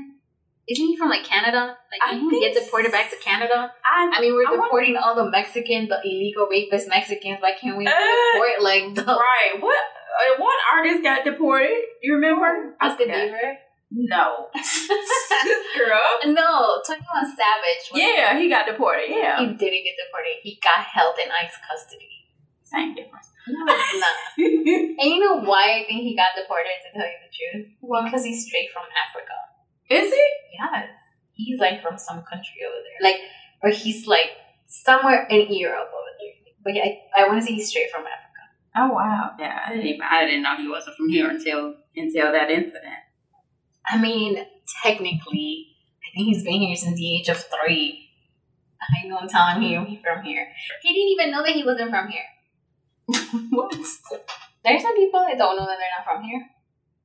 Isn't 0.70 0.86
he 0.86 0.98
from 0.98 1.10
like 1.10 1.24
Canada? 1.24 1.78
Like, 1.92 2.02
I 2.04 2.14
didn't 2.14 2.30
he 2.30 2.42
get 2.42 2.54
deported 2.54 2.92
back 2.92 3.10
to 3.12 3.18
Canada? 3.18 3.72
I, 3.86 4.12
I 4.18 4.22
mean, 4.22 4.34
we're 4.36 4.48
I 4.48 4.56
deporting 4.56 4.98
all 4.98 5.16
the 5.16 5.30
Mexicans, 5.32 5.88
the 5.88 6.00
illegal 6.04 6.48
rapist 6.52 6.90
Mexicans. 6.90 7.40
Why 7.40 7.54
can't 7.60 7.78
we 7.78 7.88
Uh, 7.88 7.92
deport 7.92 8.62
like 8.62 8.96
the 8.96 9.06
right. 9.06 9.56
What 9.60 9.80
uh, 9.80 10.42
what 10.42 10.58
artist 10.74 11.04
got 11.04 11.24
deported? 11.24 11.72
You 12.02 12.16
remember? 12.16 12.76
Justin. 12.82 13.10
Bieber? 13.10 13.56
No. 13.92 14.52
girl. 15.78 16.36
no, 16.36 16.82
talking 16.84 17.08
about 17.08 17.32
Savage. 17.32 17.88
Yeah, 17.94 18.38
he 18.38 18.50
got 18.50 18.66
deported. 18.68 19.08
Yeah. 19.08 19.40
He 19.40 19.46
didn't 19.46 19.84
get 19.88 19.96
deported. 19.96 20.44
He 20.44 20.60
got 20.62 20.84
held 20.84 21.16
in 21.24 21.32
ICE 21.32 21.56
custody. 21.64 22.28
Same 22.64 22.94
difference. 22.96 23.32
No, 23.48 23.64
it's 23.72 23.96
not. 23.96 24.16
And 25.00 25.08
you 25.08 25.20
know 25.24 25.40
why 25.40 25.80
I 25.80 25.86
think 25.88 26.04
he 26.04 26.18
got 26.20 26.36
deported, 26.36 26.76
to 26.84 26.90
tell 26.92 27.08
you 27.08 27.20
the 27.24 27.32
truth? 27.32 27.68
Well 27.80 28.04
because 28.04 28.26
he's 28.26 28.44
straight 28.46 28.68
from 28.76 28.84
Africa. 28.92 29.47
Is 29.90 30.14
he? 30.14 30.28
Yes. 30.54 30.90
He's 31.34 31.60
like 31.60 31.82
from 31.82 31.98
some 31.98 32.24
country 32.24 32.62
over 32.66 32.78
there. 32.84 33.12
Like, 33.12 33.22
or 33.64 33.70
he's 33.70 34.08
like 34.08 34.32
somewhere 34.66 35.28
in 35.30 35.54
Europe 35.54 35.90
over 35.94 36.12
there. 36.20 36.54
But 36.64 36.76
yeah, 36.76 36.84
I, 36.84 37.24
I 37.24 37.28
want 37.28 37.40
to 37.40 37.46
say 37.46 37.54
he's 37.54 37.70
straight 37.70 37.92
from 37.92 38.02
Africa. 38.02 38.28
Oh 38.76 38.94
wow. 38.94 39.32
Yeah, 39.40 39.60
I 39.66 39.72
didn't 39.72 39.88
even, 39.88 40.02
I 40.02 40.26
didn't 40.26 40.44
know 40.44 40.58
he 40.58 40.68
wasn't 40.68 40.98
from 40.98 41.10
here 41.10 41.30
until 41.30 41.76
until 41.96 42.32
that 42.32 42.50
incident. 42.50 43.02
I 43.88 43.98
mean, 43.98 44.46
technically, 44.84 45.68
I 46.04 46.08
think 46.14 46.28
he's 46.28 46.44
been 46.44 46.62
here 46.62 46.76
since 46.76 46.98
the 46.98 47.16
age 47.16 47.30
of 47.30 47.38
three. 47.38 48.10
I 48.82 49.08
know 49.08 49.18
I'm 49.18 49.30
telling 49.30 49.64
you 49.64 49.84
he's 49.86 50.02
from 50.02 50.24
here. 50.24 50.48
He 50.82 50.94
didn't 50.94 51.10
even 51.10 51.32
know 51.32 51.44
that 51.44 51.56
he 51.56 51.64
wasn't 51.64 51.90
from 51.90 52.10
here. 52.10 52.24
what? 53.50 53.72
There's 54.64 54.82
some 54.82 54.96
people 54.96 55.26
that 55.28 55.38
don't 55.38 55.58
know 55.58 55.66
that 55.66 55.78
they're 55.80 55.98
not 55.98 56.06
from 56.06 56.24
here. 56.24 56.46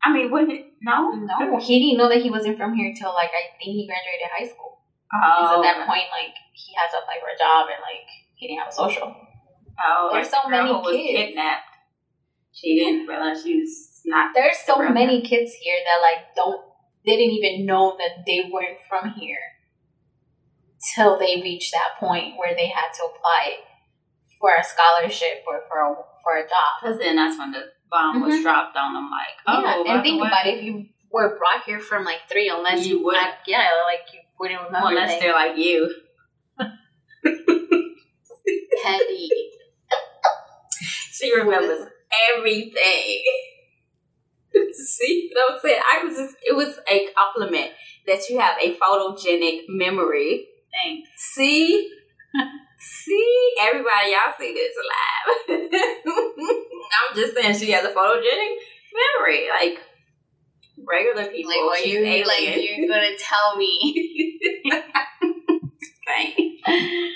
I 0.05 0.13
mean, 0.13 0.31
when 0.31 0.51
it 0.51 0.67
no? 0.83 1.13
No, 1.15 1.59
he 1.59 1.79
didn't 1.79 1.99
know 1.99 2.09
that 2.09 2.23
he 2.23 2.31
wasn't 2.31 2.59
from 2.59 2.75
here 2.75 2.93
till 2.97 3.15
like 3.15 3.31
I 3.31 3.55
think 3.57 3.77
he 3.77 3.87
graduated 3.87 4.29
high 4.35 4.49
school. 4.49 4.83
Oh, 5.15 5.19
Because 5.21 5.53
at 5.59 5.63
that 5.63 5.79
oh, 5.85 5.87
point, 5.87 6.09
like 6.11 6.35
he 6.53 6.75
to 6.75 6.99
apply 6.99 7.21
for 7.21 7.31
a 7.31 7.39
job 7.39 7.69
and 7.71 7.81
like 7.83 8.09
he 8.35 8.49
didn't 8.49 8.61
have 8.61 8.73
a 8.73 8.75
social. 8.75 9.15
oh, 9.15 10.11
there's 10.13 10.31
so 10.31 10.49
many 10.49 10.73
was 10.73 10.97
kids. 10.97 11.37
kidnapped. 11.37 11.71
She 12.53 12.79
didn't 12.79 13.07
realize 13.07 13.43
she 13.43 13.61
was 13.61 14.01
not. 14.05 14.33
There's 14.35 14.59
so 14.59 14.77
many 14.91 15.23
kids 15.23 15.55
here 15.55 15.79
that 15.85 16.01
like 16.03 16.35
don't 16.35 16.61
They 17.07 17.17
didn't 17.17 17.35
even 17.39 17.67
know 17.67 17.97
that 17.99 18.25
they 18.27 18.51
weren't 18.53 18.79
from 18.89 19.15
here 19.15 19.39
till 20.95 21.19
they 21.19 21.41
reached 21.43 21.73
that 21.73 22.01
point 22.01 22.37
where 22.37 22.55
they 22.55 22.67
had 22.67 22.91
to 22.99 23.05
apply 23.05 23.63
for 24.41 24.51
a 24.55 24.65
scholarship 24.65 25.45
or 25.47 25.63
for 25.69 25.79
a 25.79 25.95
for 26.23 26.37
a 26.37 26.43
job. 26.43 26.81
Because 26.81 26.99
then 26.99 27.17
that's 27.17 27.39
when 27.39 27.51
the 27.53 27.65
bomb 27.91 28.21
was 28.23 28.35
Mhm. 28.35 28.43
dropped 28.43 28.77
on 28.77 28.95
them. 28.95 29.11
Like, 29.11 29.37
oh, 29.47 29.85
yeah, 29.85 29.95
and 29.95 30.03
think 30.03 30.21
way, 30.23 30.29
about 30.29 30.47
it. 30.47 30.59
If 30.59 30.65
you 30.65 30.87
were 31.11 31.37
brought 31.39 31.65
here 31.65 31.81
from 31.81 32.05
like 32.05 32.21
three, 32.31 32.49
unless 32.49 32.87
You 32.87 32.99
you, 32.99 33.05
would. 33.05 33.17
yeah, 33.47 33.69
like 33.85 34.01
you 34.13 34.21
wouldn't 34.39 34.63
remember. 34.63 34.89
Unless 34.89 35.21
they're 35.21 35.33
like 35.35 35.57
you. 35.57 35.93
petty. 38.83 39.29
She 41.13 41.33
remembers 41.37 41.87
everything. 42.35 43.23
See 44.73 45.31
what 45.33 45.53
I'm 45.55 45.61
saying? 45.61 45.81
I 45.93 46.05
was 46.05 46.17
just, 46.17 46.35
it 46.43 46.57
was 46.57 46.77
a 46.91 47.07
compliment 47.17 47.71
that 48.09 48.29
you 48.29 48.41
have 48.41 48.57
a 48.61 48.75
photogenic 48.77 49.61
memory. 49.69 50.49
Thanks. 50.73 51.09
See? 51.17 51.89
see? 52.83 53.51
Everybody, 53.63 54.11
y'all 54.11 54.35
see 54.39 54.53
this 54.55 54.75
live. 54.93 55.61
I'm 57.11 57.17
just 57.17 57.35
saying 57.35 57.59
she 57.59 57.71
has 57.73 57.85
a 57.85 57.89
photogenic 57.95 58.57
memory. 58.93 59.49
Like, 59.51 59.81
regular 60.87 61.27
people, 61.31 61.51
Like 61.53 61.61
what 61.63 61.79
she's 61.81 61.93
you 61.95 62.01
alien. 62.05 62.27
like 62.27 62.45
you're 62.63 62.89
gonna 62.89 63.17
tell 63.19 63.57
me. 63.57 64.39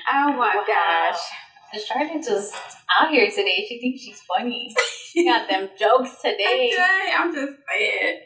Oh 0.09 0.33
my 0.33 0.55
Wow. 0.57 0.65
gosh. 0.67 1.19
Charlotte 1.87 2.23
just 2.25 2.55
out 2.99 3.11
here 3.11 3.29
today. 3.31 3.65
She 3.69 3.79
thinks 3.81 4.01
she's 4.03 4.21
funny. 4.23 4.75
She 5.11 5.25
got 5.27 5.49
them 5.49 5.69
jokes 5.79 6.21
today. 6.23 6.71
Okay, 6.73 7.13
I'm 7.17 7.35
just 7.35 7.53
saying. 7.71 8.21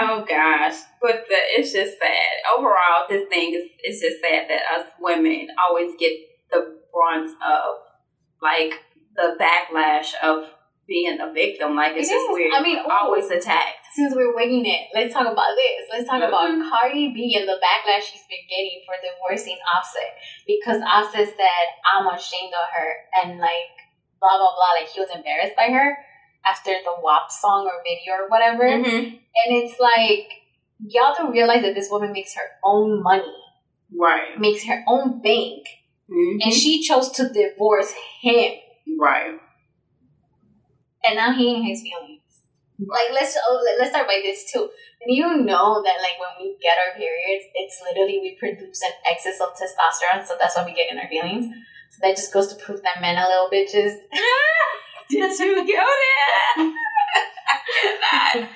Oh 0.00 0.24
gosh, 0.28 0.74
but 1.00 1.24
the, 1.28 1.34
it's 1.56 1.72
just 1.72 1.98
sad. 1.98 2.56
Overall, 2.56 3.06
this 3.08 3.26
thing 3.28 3.54
is 3.54 3.70
it's 3.78 4.00
just 4.02 4.20
sad 4.20 4.48
that 4.50 4.60
us 4.78 4.86
women 5.00 5.48
always 5.66 5.94
get 5.98 6.12
the 6.50 6.78
brunt 6.92 7.30
of 7.44 7.76
like 8.42 8.80
the 9.16 9.36
backlash 9.40 10.14
of 10.22 10.44
being 10.86 11.18
a 11.20 11.32
victim. 11.32 11.76
Like 11.76 11.92
it's 11.96 12.08
It 12.08 12.12
just 12.14 12.30
is. 12.30 12.34
weird. 12.34 12.52
I 12.54 12.62
mean, 12.62 12.78
We're 12.86 12.92
always 12.94 13.30
attacked. 13.30 13.84
Since 13.94 14.14
we're 14.14 14.34
winging 14.34 14.64
it, 14.66 14.88
let's 14.94 15.12
talk 15.12 15.26
about 15.26 15.56
this. 15.56 15.88
Let's 15.92 16.08
talk 16.08 16.22
about 16.22 16.48
Mhm. 16.50 16.68
Cardi 16.70 17.08
B 17.12 17.36
and 17.38 17.48
the 17.48 17.58
backlash 17.60 18.02
she's 18.02 18.24
been 18.28 18.44
getting 18.48 18.82
for 18.86 18.94
divorcing 19.02 19.58
Offset 19.74 20.16
because 20.46 20.80
Offset 20.82 21.28
said 21.28 21.66
I'm 21.92 22.06
ashamed 22.06 22.52
of 22.54 22.68
her 22.72 22.90
and 23.22 23.38
like 23.40 23.72
blah 24.20 24.36
blah 24.38 24.54
blah. 24.54 24.72
Like 24.80 24.88
he 24.88 25.00
was 25.00 25.10
embarrassed 25.14 25.56
by 25.56 25.68
her 25.70 25.98
after 26.46 26.70
the 26.84 26.94
WAP 27.02 27.30
song 27.30 27.66
or 27.66 27.82
video 27.82 28.24
or 28.24 28.28
whatever. 28.28 28.64
Mm-hmm. 28.64 29.16
And 29.16 29.56
it's 29.62 29.78
like 29.80 30.28
y'all 30.86 31.14
don't 31.16 31.32
realize 31.32 31.62
that 31.62 31.74
this 31.74 31.90
woman 31.90 32.12
makes 32.12 32.34
her 32.36 32.48
own 32.64 33.02
money, 33.02 33.34
Right. 33.98 34.38
makes 34.38 34.64
her 34.66 34.84
own 34.86 35.20
bank, 35.20 35.66
Mhm. 36.10 36.38
and 36.42 36.52
she 36.52 36.82
chose 36.82 37.10
to 37.12 37.28
divorce 37.28 37.92
him. 38.20 38.52
Right. 38.98 39.38
and 41.04 41.16
now 41.16 41.32
he 41.32 41.54
and 41.54 41.64
his 41.64 41.80
feelings. 41.82 42.22
Like 42.78 43.10
let's 43.12 43.36
oh, 43.48 43.60
let- 43.64 43.78
let's 43.78 43.90
start 43.90 44.06
by 44.06 44.20
this 44.22 44.50
too. 44.50 44.68
And 45.00 45.16
you 45.16 45.26
know 45.38 45.82
that 45.82 45.98
like 46.02 46.18
when 46.18 46.34
we 46.40 46.56
get 46.60 46.76
our 46.78 46.94
periods, 46.96 47.44
it's 47.54 47.80
literally 47.82 48.18
we 48.20 48.36
produce 48.38 48.82
an 48.82 48.92
excess 49.10 49.40
of 49.40 49.50
testosterone, 49.54 50.26
so 50.26 50.36
that's 50.40 50.56
why 50.56 50.64
we 50.64 50.74
get 50.74 50.90
in 50.90 50.98
our 50.98 51.08
feelings. 51.08 51.46
So 51.90 51.98
that 52.02 52.16
just 52.16 52.32
goes 52.32 52.48
to 52.52 52.56
prove 52.62 52.82
that 52.82 53.00
men 53.00 53.16
are 53.16 53.28
little 53.28 53.50
bitches. 53.50 53.94
Did 55.10 55.38
you 55.38 55.54
go 55.66 55.86
there? 56.04 56.72
I 57.48 57.56
cannot. 57.82 58.48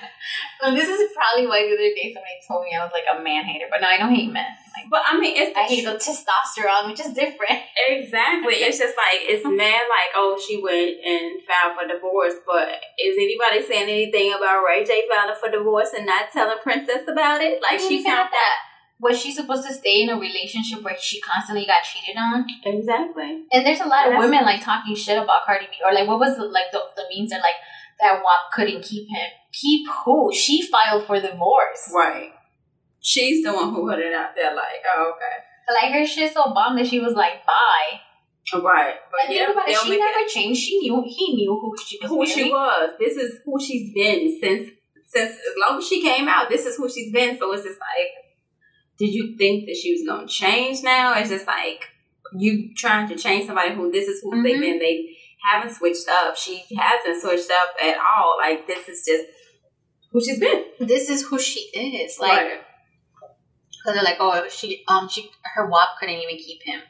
Well, 0.63 0.71
this 0.71 0.87
is 0.87 1.11
probably 1.11 1.43
why 1.43 1.67
the 1.67 1.75
other 1.75 1.91
day 1.91 2.15
somebody 2.15 2.39
told 2.47 2.63
me 2.63 2.71
I 2.71 2.79
was 2.87 2.95
like 2.95 3.03
a 3.11 3.19
man 3.19 3.43
hater, 3.43 3.67
but 3.67 3.83
no, 3.83 3.87
I 3.91 3.99
don't 3.99 4.15
hate 4.15 4.31
men. 4.31 4.47
Like 4.71 4.87
But 4.87 5.03
I 5.03 5.19
mean, 5.19 5.35
it's 5.35 5.51
the 5.51 5.59
I 5.59 5.67
hate 5.67 5.83
the 5.83 5.99
testosterone, 5.99 6.87
which 6.87 7.03
is 7.03 7.11
different. 7.11 7.67
Exactly. 7.75 8.63
It's 8.63 8.79
just 8.79 8.95
like 8.95 9.27
it's 9.27 9.43
mad 9.43 9.83
like, 9.91 10.15
oh, 10.15 10.39
she 10.39 10.63
went 10.63 11.03
and 11.03 11.43
filed 11.43 11.75
for 11.75 11.83
divorce, 11.83 12.39
but 12.47 12.79
is 12.95 13.19
anybody 13.19 13.59
saying 13.67 13.91
anything 13.91 14.31
about 14.31 14.63
Ray 14.63 14.87
J 14.87 15.03
filing 15.11 15.35
for 15.35 15.51
divorce 15.51 15.91
and 15.91 16.07
not 16.07 16.31
telling 16.31 16.63
Princess 16.63 17.03
about 17.11 17.43
it? 17.43 17.59
Like 17.61 17.83
she 17.83 17.99
found 18.01 18.31
that. 18.31 18.55
Was 19.01 19.19
she 19.19 19.33
supposed 19.33 19.67
to 19.67 19.73
stay 19.73 20.03
in 20.03 20.09
a 20.09 20.15
relationship 20.15 20.81
where 20.81 20.95
she 20.97 21.19
constantly 21.19 21.65
got 21.65 21.83
cheated 21.83 22.15
on? 22.15 22.47
Exactly. 22.63 23.43
And 23.51 23.65
there's 23.65 23.81
a 23.81 23.87
lot 23.87 24.07
of 24.07 24.17
women 24.17 24.45
like 24.45 24.63
talking 24.63 24.95
shit 24.95 25.17
about 25.17 25.43
Cardi 25.45 25.65
B, 25.65 25.75
or 25.83 25.93
like 25.93 26.07
what 26.07 26.19
was 26.19 26.37
the, 26.37 26.45
like 26.45 26.71
the 26.71 26.79
the 26.95 27.03
memes 27.11 27.33
are 27.33 27.43
like 27.43 27.59
that 28.01 28.21
WAP 28.23 28.51
couldn't 28.53 28.83
keep 28.83 29.07
him. 29.09 29.27
Keep 29.51 29.87
who? 30.05 30.33
She 30.33 30.61
filed 30.67 31.05
for 31.05 31.19
divorce. 31.19 31.91
Right. 31.93 32.31
She's 32.99 33.43
the 33.43 33.53
one 33.53 33.73
who 33.73 33.87
put 33.89 33.99
it 33.99 34.13
out 34.13 34.29
there 34.35 34.55
like, 34.55 34.81
oh, 34.95 35.13
okay. 35.15 35.83
Like 35.85 35.93
her 35.93 36.05
shit 36.05 36.33
so 36.33 36.53
bomb 36.53 36.75
that 36.77 36.87
she 36.87 36.99
was 36.99 37.13
like, 37.13 37.45
bye. 37.45 37.99
Right. 38.61 38.95
But 39.11 39.25
And 39.29 39.33
yeah, 39.35 39.45
think 39.45 39.55
about 39.55 39.69
it, 39.69 39.77
she 39.77 39.89
never 39.97 40.03
it 40.19 40.27
changed. 40.29 40.59
She 40.61 40.79
knew 40.79 41.03
he 41.05 41.33
knew 41.35 41.59
who 41.61 41.75
she 41.85 41.97
was. 42.01 42.09
who 42.09 42.25
she 42.25 42.49
was. 42.51 42.89
This 42.99 43.15
is 43.17 43.39
who 43.45 43.59
she's 43.59 43.93
been 43.93 44.37
since 44.41 44.69
since 45.07 45.31
as 45.31 45.53
long 45.69 45.77
as 45.77 45.87
she 45.87 46.01
came 46.01 46.27
out, 46.27 46.49
this 46.49 46.65
is 46.65 46.75
who 46.75 46.89
she's 46.89 47.11
been. 47.13 47.37
So 47.37 47.51
it's 47.53 47.63
just 47.63 47.79
like 47.79 48.09
did 48.99 49.13
you 49.13 49.35
think 49.37 49.65
that 49.67 49.75
she 49.75 49.93
was 49.93 50.03
gonna 50.05 50.27
change 50.27 50.83
now? 50.83 51.17
It's 51.17 51.29
just 51.29 51.47
like 51.47 51.85
you 52.35 52.73
trying 52.75 53.07
to 53.09 53.15
change 53.15 53.45
somebody 53.45 53.73
who 53.73 53.91
this 53.91 54.07
is 54.07 54.21
who 54.21 54.41
they've 54.43 54.57
Mhm. 54.57 54.61
been. 54.61 54.79
They 54.79 55.15
haven't 55.43 55.73
switched 55.73 56.07
up. 56.09 56.35
She 56.37 56.63
hasn't 56.77 57.21
switched 57.21 57.51
up 57.51 57.69
at 57.81 57.97
all. 57.97 58.35
Like 58.39 58.67
this 58.67 58.87
is 58.87 59.05
just 59.05 59.23
who 60.11 60.23
she's 60.23 60.39
been. 60.39 60.63
This 60.79 61.09
is 61.09 61.25
who 61.27 61.39
she 61.39 61.59
is. 61.73 62.17
Like 62.19 62.31
Right. 62.31 62.61
because 63.71 63.95
they're 63.95 64.03
like, 64.03 64.17
oh, 64.19 64.47
she 64.49 64.83
um 64.87 65.09
she 65.09 65.29
her 65.55 65.67
WAP 65.69 65.89
couldn't 65.99 66.15
even 66.15 66.37
keep 66.37 66.61
him. 66.63 66.81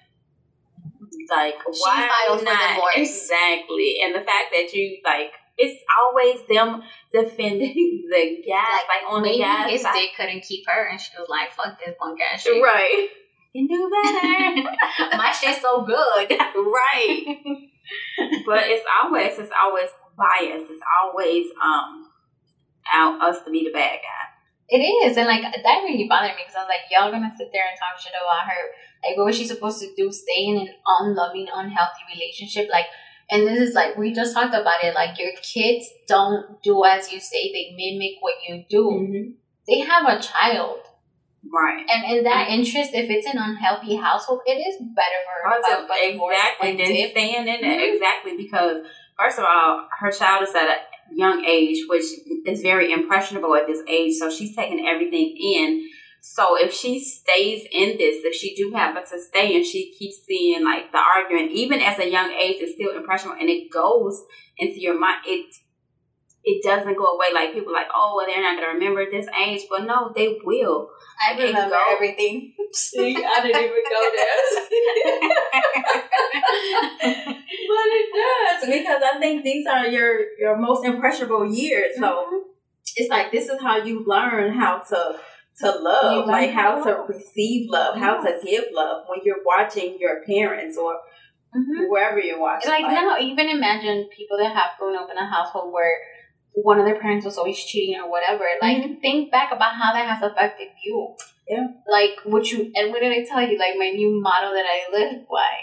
like 1.29 1.55
She 1.73 1.79
why 1.81 2.09
filed 2.27 2.39
for 2.39 2.45
divorce. 2.45 2.95
Exactly. 2.95 3.97
And 4.03 4.13
the 4.15 4.19
fact 4.19 4.51
that 4.51 4.73
you 4.73 4.99
like 5.03 5.31
it's 5.57 5.79
always 6.01 6.39
them 6.49 6.81
defending 7.11 8.03
the 8.09 8.43
guys, 8.47 8.81
like, 8.89 9.07
on 9.07 9.21
the 9.21 9.37
guys 9.37 9.69
his 9.71 9.81
side. 9.83 9.93
dick 9.93 10.09
couldn't 10.17 10.41
keep 10.43 10.65
her, 10.67 10.89
and 10.89 10.99
she 10.99 11.11
was 11.17 11.29
like, 11.29 11.51
fuck 11.51 11.77
this 11.79 11.93
one 11.99 12.15
ass 12.33 12.41
shit. 12.41 12.61
Right. 12.61 13.07
You 13.55 13.67
knew 13.67 13.87
better. 13.87 15.15
My 15.15 15.31
shit's 15.31 15.61
so 15.61 15.83
good. 15.85 16.31
right. 16.31 17.37
But 18.45 18.63
it's 18.67 18.85
always 19.01 19.39
it's 19.39 19.51
always 19.61 19.89
biased. 20.17 20.71
It's 20.71 20.83
always 21.01 21.47
um 21.61 22.09
out 22.93 23.21
us 23.21 23.43
to 23.45 23.51
be 23.51 23.63
the 23.65 23.71
bad 23.71 23.99
guy. 23.99 24.23
It 24.69 24.79
is, 24.79 25.17
and 25.17 25.27
like 25.27 25.41
that 25.41 25.83
really 25.83 26.07
bothered 26.07 26.35
me 26.35 26.43
because 26.43 26.55
I 26.55 26.59
was 26.59 26.69
like, 26.69 26.89
y'all 26.89 27.11
gonna 27.11 27.33
sit 27.37 27.49
there 27.53 27.63
and 27.69 27.77
talk 27.77 27.99
shit 27.99 28.13
about 28.13 28.47
her. 28.47 28.63
Like, 29.03 29.17
what 29.17 29.27
was 29.27 29.37
she 29.37 29.45
supposed 29.45 29.81
to 29.81 29.93
do? 29.95 30.11
Stay 30.11 30.45
in 30.45 30.57
an 30.57 30.69
unloving, 30.87 31.47
unhealthy 31.53 32.03
relationship? 32.13 32.69
Like, 32.71 32.85
and 33.29 33.47
this 33.47 33.59
is 33.59 33.75
like 33.75 33.97
we 33.97 34.13
just 34.13 34.33
talked 34.33 34.55
about 34.55 34.83
it. 34.83 34.95
Like, 34.95 35.19
your 35.19 35.31
kids 35.41 35.89
don't 36.07 36.61
do 36.63 36.83
as 36.85 37.11
you 37.11 37.19
say; 37.19 37.51
they 37.51 37.75
mimic 37.75 38.21
what 38.21 38.35
you 38.47 38.63
do. 38.69 38.83
Mm-hmm. 38.89 39.31
They 39.67 39.79
have 39.79 40.05
a 40.07 40.21
child. 40.21 40.79
Right. 41.51 41.85
And 41.89 42.17
in 42.17 42.23
that 42.23 42.49
interest, 42.49 42.91
if 42.93 43.09
it's 43.09 43.27
an 43.27 43.37
unhealthy 43.37 43.95
household, 43.95 44.41
it 44.45 44.53
is 44.53 44.77
better 44.95 45.19
for 45.25 45.49
her 45.49 45.55
to 45.55 45.83
exactly. 46.31 46.77
dip. 46.95 47.11
staying 47.11 47.47
in 47.47 47.47
it 47.47 47.61
Mhm. 47.63 47.93
exactly 47.93 48.37
because 48.37 48.85
first 49.19 49.39
of 49.39 49.45
all, 49.45 49.87
her 49.99 50.11
child 50.11 50.43
is 50.43 50.55
at 50.55 50.69
a 50.69 50.79
young 51.13 51.43
age, 51.45 51.85
which 51.87 52.05
is 52.45 52.61
very 52.61 52.91
impressionable 52.91 53.55
at 53.55 53.67
this 53.67 53.81
age. 53.87 54.15
So 54.15 54.29
she's 54.29 54.55
taking 54.55 54.87
everything 54.87 55.35
in. 55.37 55.89
So 56.21 56.55
if 56.55 56.73
she 56.73 56.99
stays 57.01 57.67
in 57.69 57.97
this, 57.97 58.23
if 58.23 58.33
she 58.33 58.55
do 58.55 58.71
happen 58.71 59.03
to 59.03 59.19
stay 59.19 59.55
and 59.57 59.65
she 59.65 59.91
keeps 59.91 60.23
seeing 60.25 60.63
like 60.63 60.91
the 60.93 60.99
argument, 60.99 61.51
even 61.51 61.81
as 61.81 61.99
a 61.99 62.09
young 62.09 62.31
age, 62.31 62.57
it's 62.61 62.75
still 62.75 62.95
impressionable 62.95 63.37
and 63.39 63.49
it 63.49 63.69
goes 63.69 64.23
into 64.57 64.79
your 64.79 64.97
mind. 64.97 65.17
It 65.25 65.53
it 66.43 66.63
doesn't 66.63 66.97
go 66.97 67.05
away. 67.15 67.27
Like 67.33 67.53
people 67.53 67.71
are 67.71 67.75
like, 67.81 67.87
oh, 67.95 68.13
well, 68.15 68.25
they're 68.25 68.41
not 68.41 68.55
gonna 68.59 68.73
remember 68.73 69.05
this 69.09 69.27
age, 69.39 69.61
but 69.69 69.85
no, 69.85 70.11
they 70.15 70.37
will. 70.43 70.89
I 71.25 71.33
It 71.39 71.43
remember 71.47 71.75
go- 71.75 71.95
everything. 71.95 72.53
See, 72.73 73.15
I 73.15 73.41
didn't 73.41 73.63
even 73.63 73.83
go 73.89 74.11
there. 74.15 74.35
but 77.01 77.87
it 77.91 78.07
does 78.13 78.65
because 78.69 79.01
I 79.13 79.19
think 79.19 79.43
these 79.43 79.65
are 79.67 79.87
your 79.87 80.19
your 80.39 80.57
most 80.57 80.85
impressionable 80.85 81.45
years. 81.51 81.91
So 81.97 82.43
it's 82.95 83.09
like 83.09 83.31
this 83.31 83.49
is 83.49 83.61
how 83.61 83.77
you 83.77 84.03
learn 84.05 84.53
how 84.53 84.79
to 84.79 85.15
to 85.59 85.69
love, 85.71 86.25
You 86.25 86.31
like 86.31 86.49
how 86.51 86.77
how 86.79 86.83
to 86.83 86.91
to 87.07 87.13
receive 87.13 87.69
love, 87.69 87.95
how 87.97 88.21
to 88.23 88.39
give 88.43 88.65
love 88.73 89.03
when 89.07 89.19
you're 89.23 89.43
watching 89.45 89.97
your 89.99 90.23
parents 90.25 90.77
or 90.77 90.99
Mhm. 91.55 91.85
whoever 91.87 92.19
you're 92.19 92.39
watching. 92.39 92.71
Like 92.71 92.87
now, 92.87 93.15
even 93.19 93.47
imagine 93.47 94.09
people 94.17 94.37
that 94.39 94.55
have 94.55 94.71
grown 94.79 94.95
up 94.95 95.07
in 95.11 95.17
a 95.17 95.25
household 95.29 95.71
where 95.71 95.95
one 96.53 96.79
of 96.79 96.85
their 96.85 96.99
parents 96.99 97.25
was 97.25 97.37
always 97.37 97.57
cheating 97.63 97.99
or 97.99 98.09
whatever. 98.09 98.45
Like 98.61 99.01
think 99.01 99.31
back 99.31 99.51
about 99.51 99.73
how 99.73 99.93
that 99.93 100.07
has 100.07 100.21
affected 100.23 100.69
you. 100.83 101.15
Yeah. 101.47 101.67
Like 101.89 102.19
what 102.25 102.49
you 102.51 102.71
and 102.75 102.91
what 102.91 103.01
did 103.01 103.11
I 103.11 103.25
tell 103.25 103.41
you? 103.41 103.57
Like 103.57 103.75
my 103.77 103.89
new 103.89 104.21
motto 104.21 104.53
that 104.53 104.65
I 104.65 104.91
live 104.91 105.27
by. 105.29 105.53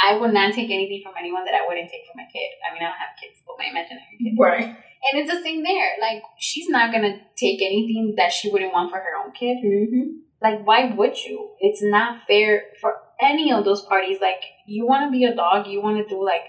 I 0.00 0.18
would 0.18 0.34
not 0.34 0.52
take 0.52 0.70
anything 0.70 1.02
from 1.04 1.14
anyone 1.18 1.44
that 1.44 1.54
I 1.54 1.66
wouldn't 1.66 1.88
take 1.88 2.02
from 2.06 2.16
my 2.16 2.28
kid. 2.32 2.50
I 2.68 2.74
mean, 2.74 2.82
I 2.82 2.86
don't 2.86 2.98
have 2.98 3.16
kids, 3.20 3.38
but 3.46 3.56
my 3.58 3.70
imaginary 3.70 4.18
kid. 4.18 4.34
right. 4.38 4.64
And 4.66 5.20
it's 5.20 5.30
the 5.30 5.42
same 5.42 5.62
there. 5.62 5.92
Like 6.00 6.22
she's 6.38 6.68
not 6.68 6.92
gonna 6.92 7.18
take 7.36 7.62
anything 7.62 8.14
that 8.16 8.32
she 8.32 8.50
wouldn't 8.50 8.72
want 8.72 8.90
for 8.90 8.98
her 8.98 9.16
own 9.24 9.32
kid. 9.32 9.58
Mm-hmm. 9.64 10.24
Like, 10.44 10.66
why 10.66 10.92
would 10.94 11.24
you? 11.24 11.52
It's 11.58 11.82
not 11.82 12.26
fair 12.26 12.64
for 12.78 12.96
any 13.18 13.50
of 13.50 13.64
those 13.64 13.80
parties. 13.80 14.18
Like, 14.20 14.42
you 14.66 14.86
want 14.86 15.06
to 15.06 15.10
be 15.10 15.24
a 15.24 15.34
dog, 15.34 15.66
you 15.66 15.80
want 15.80 15.96
to 15.96 16.14
do 16.14 16.22
like, 16.22 16.42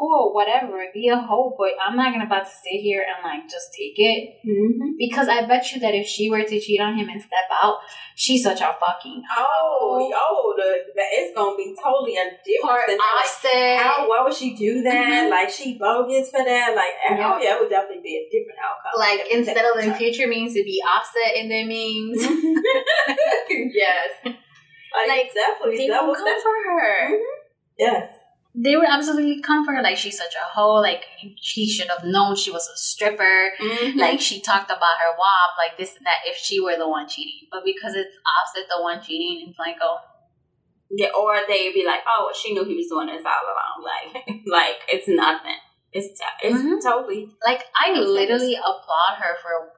cool, 0.00 0.32
whatever, 0.32 0.80
be 0.94 1.08
a 1.08 1.16
hoe, 1.20 1.54
but 1.58 1.72
I'm 1.84 1.94
not 1.94 2.12
gonna 2.12 2.24
about 2.24 2.46
to 2.46 2.50
sit 2.50 2.80
here 2.80 3.04
and 3.04 3.20
like 3.22 3.44
just 3.50 3.68
take 3.76 3.94
it 4.00 4.40
Mm-hmm. 4.48 4.96
because 4.98 5.28
I 5.28 5.44
bet 5.46 5.70
you 5.72 5.80
that 5.80 5.94
if 5.94 6.06
she 6.08 6.30
were 6.30 6.42
to 6.42 6.58
cheat 6.60 6.80
on 6.80 6.96
him 6.96 7.10
and 7.10 7.20
step 7.20 7.44
out, 7.62 7.76
she's 8.16 8.42
such 8.42 8.60
a 8.62 8.74
fucking 8.80 9.22
Oh, 9.36 10.10
oh, 10.16 10.54
the, 10.56 10.70
the 10.96 11.02
it's 11.20 11.36
gonna 11.36 11.54
be 11.56 11.76
totally 11.76 12.16
a 12.16 12.24
different. 12.40 12.86
thing. 12.86 12.96
Like, 12.96 13.24
Offset. 13.26 13.78
How? 13.84 14.08
Why 14.08 14.22
would 14.24 14.32
she 14.34 14.56
do 14.56 14.80
that? 14.82 15.28
Mhm. 15.28 15.30
Like 15.30 15.50
she 15.50 15.76
bogus 15.78 16.30
for 16.30 16.42
that? 16.42 16.74
Like 16.74 16.94
Yeah. 17.04 17.32
oh 17.34 17.38
yeah, 17.42 17.56
it 17.56 17.60
would 17.60 17.68
definitely 17.70 18.02
be 18.02 18.16
a 18.16 18.24
different 18.32 18.58
outcome. 18.64 18.96
Like 18.98 19.18
Different 19.28 19.46
instead 19.46 19.64
of 19.68 19.76
the 19.76 19.84
outcome. 19.92 19.98
future 20.00 20.26
memes 20.26 20.54
to 20.54 20.64
be 20.64 20.82
offset 20.82 21.36
in 21.36 21.48
their 21.50 21.66
means. 21.66 22.24
yes, 23.50 24.08
like, 24.24 25.08
Like, 25.08 25.30
definitely 25.34 25.76
they 25.78 25.86
double 25.88 26.08
will 26.08 26.14
come 26.14 26.26
step. 26.26 26.42
for 26.42 26.56
her. 26.72 27.18
Yes. 27.78 28.08
They 28.54 28.76
would 28.76 28.88
absolutely 28.88 29.40
come 29.42 29.64
for 29.64 29.72
her. 29.74 29.82
Like 29.82 29.96
she's 29.96 30.18
such 30.18 30.34
a 30.34 30.44
hoe. 30.44 30.74
Like 30.82 31.04
he 31.36 31.68
should 31.68 31.88
have 31.88 32.04
known 32.04 32.34
she 32.36 32.50
was 32.50 32.66
a 32.68 32.76
stripper. 32.76 33.52
Like 33.60 33.94
like 33.96 34.20
she 34.20 34.40
talked 34.40 34.70
about 34.70 34.98
her 35.00 35.12
WAP, 35.18 35.50
like 35.56 35.78
this 35.78 35.96
and 35.96 36.04
that, 36.06 36.18
if 36.26 36.36
she 36.36 36.60
were 36.60 36.76
the 36.76 36.88
one 36.88 37.08
cheating. 37.08 37.46
But 37.50 37.64
because 37.64 37.94
it's 37.94 38.16
opposite 38.26 38.68
the 38.68 38.82
one 38.82 39.00
cheating, 39.02 39.46
it's 39.48 39.58
like, 39.58 39.76
oh, 39.80 39.98
yeah, 40.90 41.08
or 41.18 41.36
they'd 41.48 41.72
be 41.72 41.84
like, 41.86 42.00
oh, 42.08 42.32
she 42.34 42.52
knew 42.52 42.64
he 42.64 42.74
was 42.74 42.88
doing 42.88 43.06
this 43.06 43.24
all 43.24 43.32
along. 43.32 43.84
Like 43.86 44.26
like 44.46 44.80
it's 44.88 45.06
nothing. 45.08 45.56
It's 45.92 46.20
it's 46.42 46.60
Mhm. 46.60 46.82
totally. 46.82 47.28
like 47.46 47.62
I 47.80 47.92
literally 47.92 48.54
applaud 48.56 49.14
her 49.18 49.36
for 49.42 49.70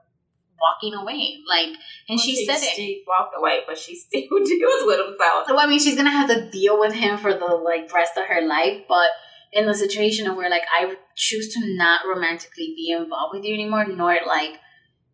walking 0.62 0.94
away. 0.94 1.38
Like, 1.48 1.76
and 2.08 2.18
she, 2.18 2.46
said 2.46 2.56
it. 2.56 2.74
She 2.76 3.04
walked 3.06 3.34
away, 3.36 3.60
but 3.66 3.76
she 3.76 3.96
still 3.96 4.20
deals 4.44 4.82
with 4.86 5.06
himself. 5.06 5.48
So 5.48 5.58
I 5.58 5.66
mean, 5.66 5.80
she's 5.80 5.96
gonna 5.96 6.10
have 6.10 6.28
to 6.28 6.50
deal 6.50 6.78
with 6.78 6.94
him 6.94 7.18
for 7.18 7.34
the 7.34 7.46
like 7.46 7.92
rest 7.92 8.16
of 8.16 8.26
her 8.26 8.40
life. 8.40 8.82
But 8.88 9.10
in 9.52 9.66
the 9.66 9.74
situation 9.74 10.28
of 10.28 10.36
where 10.36 10.48
like 10.48 10.62
I 10.72 10.94
choose 11.16 11.52
to 11.54 11.60
not 11.76 12.02
romantically 12.06 12.74
be 12.76 12.90
involved 12.90 13.34
with 13.34 13.44
you 13.44 13.54
anymore, 13.54 13.86
nor 13.86 14.16
like 14.26 14.60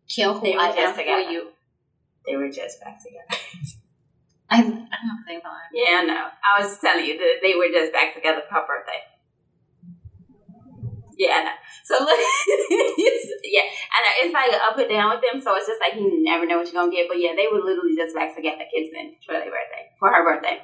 kill 0.07 0.35
who 0.35 0.45
They 0.45 0.55
were 0.55 0.61
I 0.61 0.75
just 0.75 0.99
am 0.99 1.05
for 1.05 1.31
you. 1.31 1.49
They 2.25 2.35
were 2.35 2.49
just 2.49 2.79
back 2.81 2.99
together. 3.03 3.25
I 4.49 4.57
I 4.57 4.61
don't 4.61 5.23
think 5.27 5.41
about 5.41 5.57
it. 5.71 5.73
Yeah, 5.73 5.99
I 5.99 6.05
know. 6.05 6.27
I 6.43 6.63
was 6.63 6.79
telling 6.79 7.05
you 7.05 7.17
that 7.17 7.35
they 7.41 7.55
were 7.55 7.69
just 7.71 7.93
back 7.93 8.15
together 8.15 8.41
for 8.47 8.55
her 8.55 8.65
birthday. 8.67 9.01
Yeah, 11.19 11.51
So 11.83 11.95
look, 11.99 12.15
yeah, 12.15 13.67
and 13.67 14.03
know. 14.07 14.15
It's 14.23 14.33
like 14.33 14.55
up 14.55 14.77
and 14.79 14.87
down 14.87 15.11
with 15.11 15.19
them, 15.19 15.41
so 15.41 15.53
it's 15.57 15.67
just 15.67 15.81
like 15.81 15.99
you 15.99 16.23
never 16.23 16.45
know 16.47 16.59
what 16.59 16.71
you're 16.71 16.81
gonna 16.81 16.95
get. 16.95 17.09
But 17.09 17.19
yeah, 17.19 17.35
they 17.35 17.47
would 17.51 17.65
literally 17.65 17.93
just 17.93 18.15
back 18.15 18.33
together 18.33 18.63
kissing 18.73 19.17
for 19.27 19.33
their 19.33 19.51
birthday, 19.51 19.91
for 19.99 20.07
her 20.07 20.23
birthday. 20.23 20.63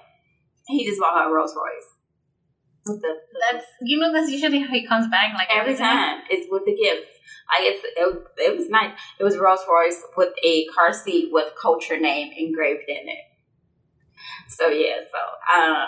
He 0.67 0.85
just 0.85 1.01
bought 1.01 1.19
her 1.19 1.29
a 1.29 1.33
Rolls 1.33 1.53
Royce. 1.53 1.91
The, 2.85 3.15
That's 3.51 3.65
you 3.81 3.99
know 3.99 4.13
that's 4.13 4.31
usually 4.31 4.59
how 4.59 4.71
he 4.71 4.87
comes 4.87 5.09
back. 5.09 5.33
Like 5.35 5.49
every 5.51 5.75
time 5.75 6.23
it's 6.29 6.47
with 6.49 6.63
the 6.63 6.71
gifts. 6.71 7.11
Like 7.51 7.75
it's 7.75 7.83
it, 7.83 8.23
it 8.37 8.57
was 8.57 8.69
nice. 8.69 8.95
It 9.19 9.25
was 9.25 9.37
Rolls 9.37 9.65
Royce 9.67 10.01
with 10.15 10.31
a 10.41 10.65
car 10.67 10.93
seat 10.93 11.29
with 11.33 11.51
Kulture 11.61 11.99
name 11.99 12.31
engraved 12.37 12.87
in 12.87 13.09
it. 13.09 13.25
So 14.47 14.69
yeah, 14.69 15.03
so 15.11 15.19
uh, 15.53 15.87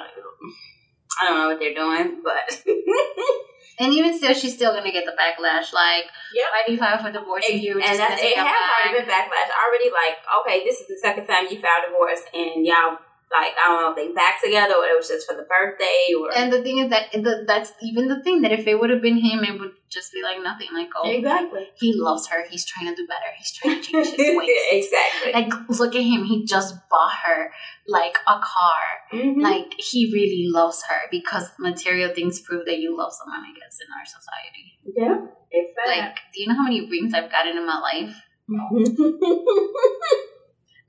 I 1.19 1.25
don't 1.25 1.37
know 1.37 1.47
what 1.49 1.59
they're 1.59 1.73
doing, 1.73 2.21
but 2.23 2.63
And 3.79 3.93
even 3.93 4.17
still, 4.17 4.33
she's 4.33 4.55
still 4.55 4.73
gonna 4.73 4.91
get 4.91 5.05
the 5.05 5.13
backlash. 5.13 5.71
Like, 5.71 6.05
Yep. 6.33 6.45
why 6.51 6.63
do 6.65 6.71
you 6.73 6.77
file 6.79 6.97
for 6.97 7.11
divorce 7.11 7.45
and 7.49 7.61
you 7.61 7.79
and 7.79 7.99
that, 7.99 8.17
it 8.19 8.35
has 8.35 8.47
already 8.47 8.99
been 8.99 9.09
backlash. 9.09 9.49
Already 9.53 9.89
like, 9.93 10.17
okay, 10.41 10.63
this 10.65 10.81
is 10.81 10.87
the 10.87 10.97
second 10.99 11.27
time 11.27 11.45
you 11.45 11.61
filed 11.61 11.85
divorce, 11.85 12.21
and 12.33 12.65
y'all 12.65 12.97
like 13.29 13.53
I 13.61 13.67
don't 13.67 13.81
know 13.81 13.93
they 13.95 14.13
back 14.13 14.41
together 14.41 14.73
or 14.75 14.85
it 14.85 14.95
was 14.97 15.07
just 15.09 15.27
for 15.27 15.35
the 15.35 15.43
birthday 15.43 16.13
or 16.17 16.31
And 16.35 16.51
the 16.51 16.61
thing 16.63 16.77
is 16.79 16.89
that 16.91 17.11
the, 17.11 17.43
that's 17.45 17.73
even 17.81 18.07
the 18.07 18.21
thing 18.23 18.41
that 18.43 18.51
if 18.53 18.65
it 18.67 18.79
would 18.79 18.89
have 18.89 19.01
been 19.01 19.17
him, 19.17 19.43
it 19.43 19.59
would 19.59 19.71
just 19.89 20.13
be 20.13 20.21
like 20.23 20.41
nothing. 20.41 20.67
Like, 20.73 20.89
oh, 20.97 21.09
exactly, 21.09 21.67
he 21.75 21.93
loves 21.95 22.27
her. 22.27 22.45
He's 22.49 22.65
trying 22.65 22.87
to 22.87 22.95
do 22.95 23.05
better. 23.07 23.29
He's 23.37 23.51
trying 23.53 23.81
to 23.81 23.91
change 23.91 24.07
his 24.15 24.17
ways. 24.37 24.49
exactly. 24.71 25.33
like, 25.33 25.51
look 25.79 25.93
at 25.95 26.01
him. 26.03 26.23
He 26.25 26.45
just 26.45 26.75
bought 26.89 27.13
her 27.25 27.51
like 27.87 28.17
a 28.27 28.39
car. 28.39 28.83
Mhm. 29.13 29.41
Like, 29.41 29.73
he 29.77 30.09
really 30.13 30.47
loves 30.49 30.83
her 30.89 31.07
because 31.11 31.49
material 31.59 32.13
things 32.13 32.39
prove 32.41 32.65
that 32.65 32.79
you 32.79 32.95
love 32.97 33.11
someone. 33.13 33.41
I 33.41 33.53
guess 33.59 33.79
in 33.81 33.87
our 33.97 34.05
society. 34.05 34.79
yeah, 34.95 35.27
it's 35.51 35.73
sad. 35.75 35.87
Like, 35.97 36.15
do 36.33 36.41
you 36.41 36.47
know 36.47 36.55
how 36.55 36.63
many 36.63 36.89
rings 36.89 37.13
I've 37.13 37.31
gotten 37.31 37.57
in 37.57 37.65
my 37.65 37.79
life? 37.79 38.15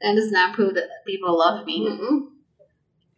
That 0.00 0.14
does 0.14 0.30
not 0.30 0.54
prove 0.54 0.74
that 0.74 0.88
people 1.06 1.36
love 1.38 1.66
me. 1.66 1.86
Mm-mm. 1.88 2.28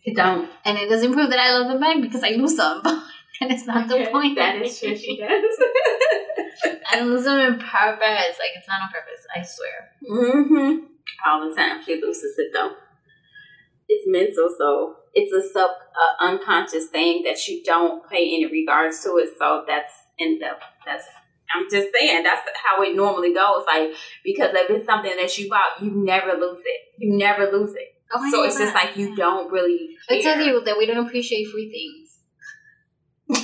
You 0.02 0.14
don't. 0.14 0.48
And 0.64 0.78
it 0.78 0.88
doesn't 0.88 1.12
prove 1.12 1.30
that 1.30 1.38
I 1.38 1.58
love 1.58 1.68
them 1.68 1.80
back 1.80 2.00
because 2.00 2.24
I 2.24 2.30
lose 2.30 2.56
them. 2.56 2.80
and 3.40 3.50
it's 3.50 3.66
not 3.66 3.88
the 3.88 4.08
point. 4.10 4.36
That 4.36 4.56
is 4.62 4.78
true. 4.78 4.96
She 4.96 5.18
does. 5.18 5.28
I 6.90 7.00
lose 7.00 7.24
them 7.24 7.38
on 7.38 7.58
purpose. 7.58 8.38
Like 8.38 8.52
it's 8.56 8.68
not 8.68 8.82
on 8.82 8.88
purpose. 8.88 9.26
I 9.34 9.42
swear. 9.42 9.90
mm-hmm. 10.10 10.86
All 11.26 11.48
the 11.48 11.54
time, 11.54 11.82
she 11.84 12.00
loses 12.00 12.34
it 12.38 12.50
though. 12.54 12.72
It's 13.88 14.04
mental, 14.06 14.48
so 14.56 14.96
it's 15.14 15.32
a 15.32 15.46
sub 15.52 15.70
uh, 15.70 16.24
unconscious 16.24 16.86
thing 16.86 17.24
that 17.24 17.48
you 17.48 17.62
don't 17.64 18.08
pay 18.08 18.22
any 18.22 18.46
regards 18.46 19.02
to 19.02 19.16
it. 19.16 19.30
So 19.38 19.64
that's 19.66 19.92
in 20.18 20.38
the 20.38 20.50
that's. 20.86 21.04
I'm 21.54 21.64
just 21.70 21.88
saying 21.98 22.22
that's 22.22 22.48
how 22.64 22.82
it 22.82 22.94
normally 22.94 23.34
goes. 23.34 23.64
Like 23.66 23.92
because 24.24 24.50
if 24.54 24.70
it's 24.70 24.86
something 24.86 25.16
that 25.16 25.36
you 25.38 25.48
bought, 25.48 25.82
you 25.82 25.90
never 25.92 26.34
lose 26.34 26.62
it. 26.64 26.80
You 26.98 27.16
never 27.16 27.50
lose 27.50 27.74
it. 27.74 27.94
Oh, 28.12 28.30
so 28.30 28.44
it's 28.44 28.58
just 28.58 28.74
like 28.74 28.96
you 28.96 29.14
don't 29.14 29.50
really. 29.52 29.96
I 30.08 30.20
tell 30.20 30.34
care. 30.34 30.42
you 30.42 30.64
that 30.64 30.76
we 30.76 30.86
don't 30.86 31.06
appreciate 31.06 31.48
free 31.48 31.70
things. 31.70 32.10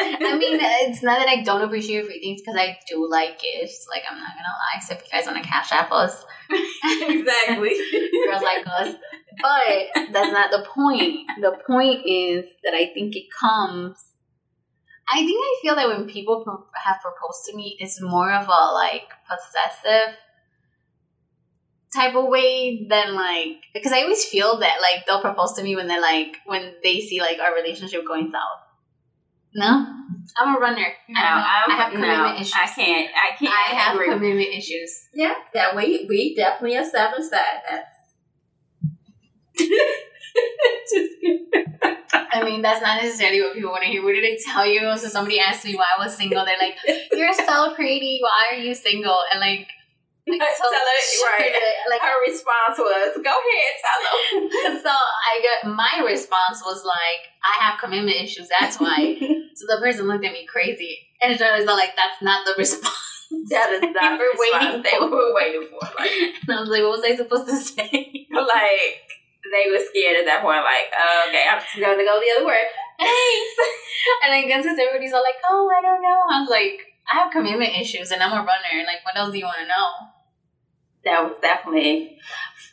I 0.00 0.36
mean, 0.36 0.58
it's 0.60 1.02
not 1.02 1.18
that 1.18 1.28
I 1.28 1.42
don't 1.42 1.62
appreciate 1.62 2.04
free 2.06 2.20
things 2.20 2.40
because 2.40 2.56
I 2.58 2.78
do 2.88 3.08
like 3.08 3.40
gifts. 3.40 3.86
Like 3.90 4.02
I'm 4.10 4.18
not 4.18 4.30
gonna 4.30 4.42
lie. 4.42 4.80
So 4.80 4.94
if 4.94 5.02
you 5.04 5.10
guys 5.10 5.26
want 5.26 5.42
to 5.42 5.48
cash 5.48 5.70
app 5.72 5.92
us, 5.92 6.24
exactly. 6.50 7.76
girls 8.26 8.42
like 8.42 8.66
us. 8.66 8.94
But 9.40 10.12
that's 10.12 10.32
not 10.32 10.50
the 10.50 10.66
point. 10.74 11.20
The 11.40 11.56
point 11.66 12.00
is 12.04 12.44
that 12.64 12.74
I 12.74 12.92
think 12.92 13.16
it 13.16 13.26
comes. 13.40 13.96
I 15.12 15.16
think 15.26 15.38
I 15.38 15.58
feel 15.60 15.76
that 15.76 15.88
when 15.88 16.08
people 16.08 16.42
pro- 16.42 16.64
have 16.74 16.96
proposed 17.02 17.44
to 17.50 17.56
me, 17.56 17.76
it's 17.78 18.00
more 18.00 18.32
of 18.32 18.48
a 18.48 18.72
like 18.72 19.08
possessive 19.28 20.16
type 21.94 22.14
of 22.14 22.28
way 22.28 22.86
than 22.88 23.14
like 23.14 23.58
because 23.74 23.92
I 23.92 24.02
always 24.02 24.24
feel 24.24 24.58
that 24.60 24.76
like 24.80 25.04
they'll 25.06 25.20
propose 25.20 25.52
to 25.54 25.62
me 25.62 25.76
when 25.76 25.86
they're 25.86 26.00
like 26.00 26.38
when 26.46 26.74
they 26.82 27.00
see 27.00 27.20
like 27.20 27.38
our 27.40 27.54
relationship 27.54 28.06
going 28.06 28.30
south. 28.30 28.60
No, 29.54 29.86
I'm 30.38 30.56
a 30.56 30.58
runner. 30.58 30.86
No, 31.10 31.20
I, 31.20 31.64
I'm, 31.66 31.70
I 31.70 31.74
have 31.74 31.92
commitment 31.92 32.34
no, 32.36 32.40
issues. 32.40 32.54
I 32.54 32.66
can't. 32.68 33.10
I 33.14 33.36
can't. 33.36 33.52
I 33.52 33.74
have 33.74 33.94
agree. 33.96 34.08
commitment 34.08 34.48
issues. 34.48 35.08
Yeah, 35.12 35.34
that 35.52 35.76
we 35.76 36.06
we 36.08 36.34
definitely 36.34 36.78
established 36.78 37.30
that. 37.32 37.84
That's 40.34 40.92
Just 40.92 41.20
kidding. 41.20 41.46
I 42.32 42.44
mean, 42.44 42.62
that's 42.62 42.80
not 42.80 43.02
necessarily 43.02 43.40
what 43.42 43.54
people 43.54 43.70
want 43.70 43.82
to 43.84 43.88
hear. 43.88 44.02
What 44.02 44.12
did 44.12 44.24
I 44.24 44.38
tell 44.44 44.66
you? 44.66 44.80
So 44.96 45.08
somebody 45.08 45.38
asked 45.38 45.64
me 45.64 45.74
why 45.74 45.86
I 45.96 46.04
was 46.04 46.16
single. 46.16 46.44
They're 46.44 46.56
like, 46.58 46.76
"You're 47.12 47.32
so 47.32 47.74
pretty. 47.74 48.20
Why 48.22 48.56
are 48.56 48.60
you 48.60 48.74
single?" 48.74 49.20
And 49.30 49.40
like, 49.40 49.68
like 50.26 50.40
uh, 50.40 50.44
Tell 50.56 50.70
her, 50.70 51.38
right. 51.38 51.52
Like, 51.90 52.00
Her 52.00 52.20
response 52.26 52.78
was, 52.78 53.12
"Go 53.16 53.34
ahead, 53.36 53.72
tell 53.84 54.00
them." 54.40 54.80
so 54.82 54.90
I 54.90 55.62
got 55.62 55.74
my 55.76 56.04
response 56.06 56.62
was 56.64 56.84
like, 56.84 57.28
"I 57.44 57.64
have 57.64 57.80
commitment 57.80 58.16
issues. 58.16 58.48
That's 58.48 58.80
why." 58.80 59.16
so 59.54 59.66
the 59.68 59.78
person 59.80 60.08
looked 60.08 60.24
at 60.24 60.32
me 60.32 60.46
crazy, 60.46 60.98
and 61.22 61.40
I 61.40 61.58
was 61.58 61.66
like, 61.66 61.94
"That's 61.96 62.22
not 62.22 62.46
the 62.46 62.54
response." 62.56 62.96
That 63.48 63.72
is 63.72 63.80
not 63.80 64.18
the 64.18 64.24
response 64.24 64.64
waiting 64.64 64.82
they 64.82 64.98
were 65.00 65.34
waiting 65.34 65.68
for. 65.70 65.80
Like, 65.98 66.10
And 66.46 66.56
I 66.56 66.60
was 66.60 66.68
like, 66.68 66.82
"What 66.82 67.00
was 67.00 67.04
I 67.04 67.16
supposed 67.16 67.48
to 67.48 67.56
say?" 67.56 68.26
like 68.30 69.21
they 69.52 69.68
were 69.68 69.78
scared 69.78 70.16
at 70.16 70.26
that 70.26 70.40
point. 70.40 70.64
Like, 70.64 70.88
uh, 70.90 71.28
okay, 71.28 71.44
I'm 71.44 71.60
just 71.60 71.76
gonna 71.76 72.00
go 72.00 72.16
the 72.16 72.32
other 72.40 72.48
way. 72.48 72.64
Thanks. 72.98 73.56
And 74.24 74.34
I 74.34 74.42
guess 74.42 74.66
it's 74.66 74.80
everybody's 74.80 75.12
all 75.12 75.22
like, 75.22 75.38
"Oh, 75.46 75.70
I 75.70 75.78
don't 75.78 76.02
know." 76.02 76.20
I 76.26 76.42
was 76.42 76.50
like, 76.50 76.80
"I 77.06 77.22
have 77.22 77.30
commitment 77.30 77.70
issues, 77.70 78.10
and 78.10 78.18
I'm 78.18 78.32
a 78.32 78.42
runner. 78.42 78.82
Like, 78.82 79.04
what 79.06 79.14
else 79.14 79.30
do 79.30 79.38
you 79.38 79.44
want 79.44 79.62
to 79.62 79.68
know?" 79.70 80.10
That 81.04 81.22
was 81.22 81.38
definitely 81.38 82.18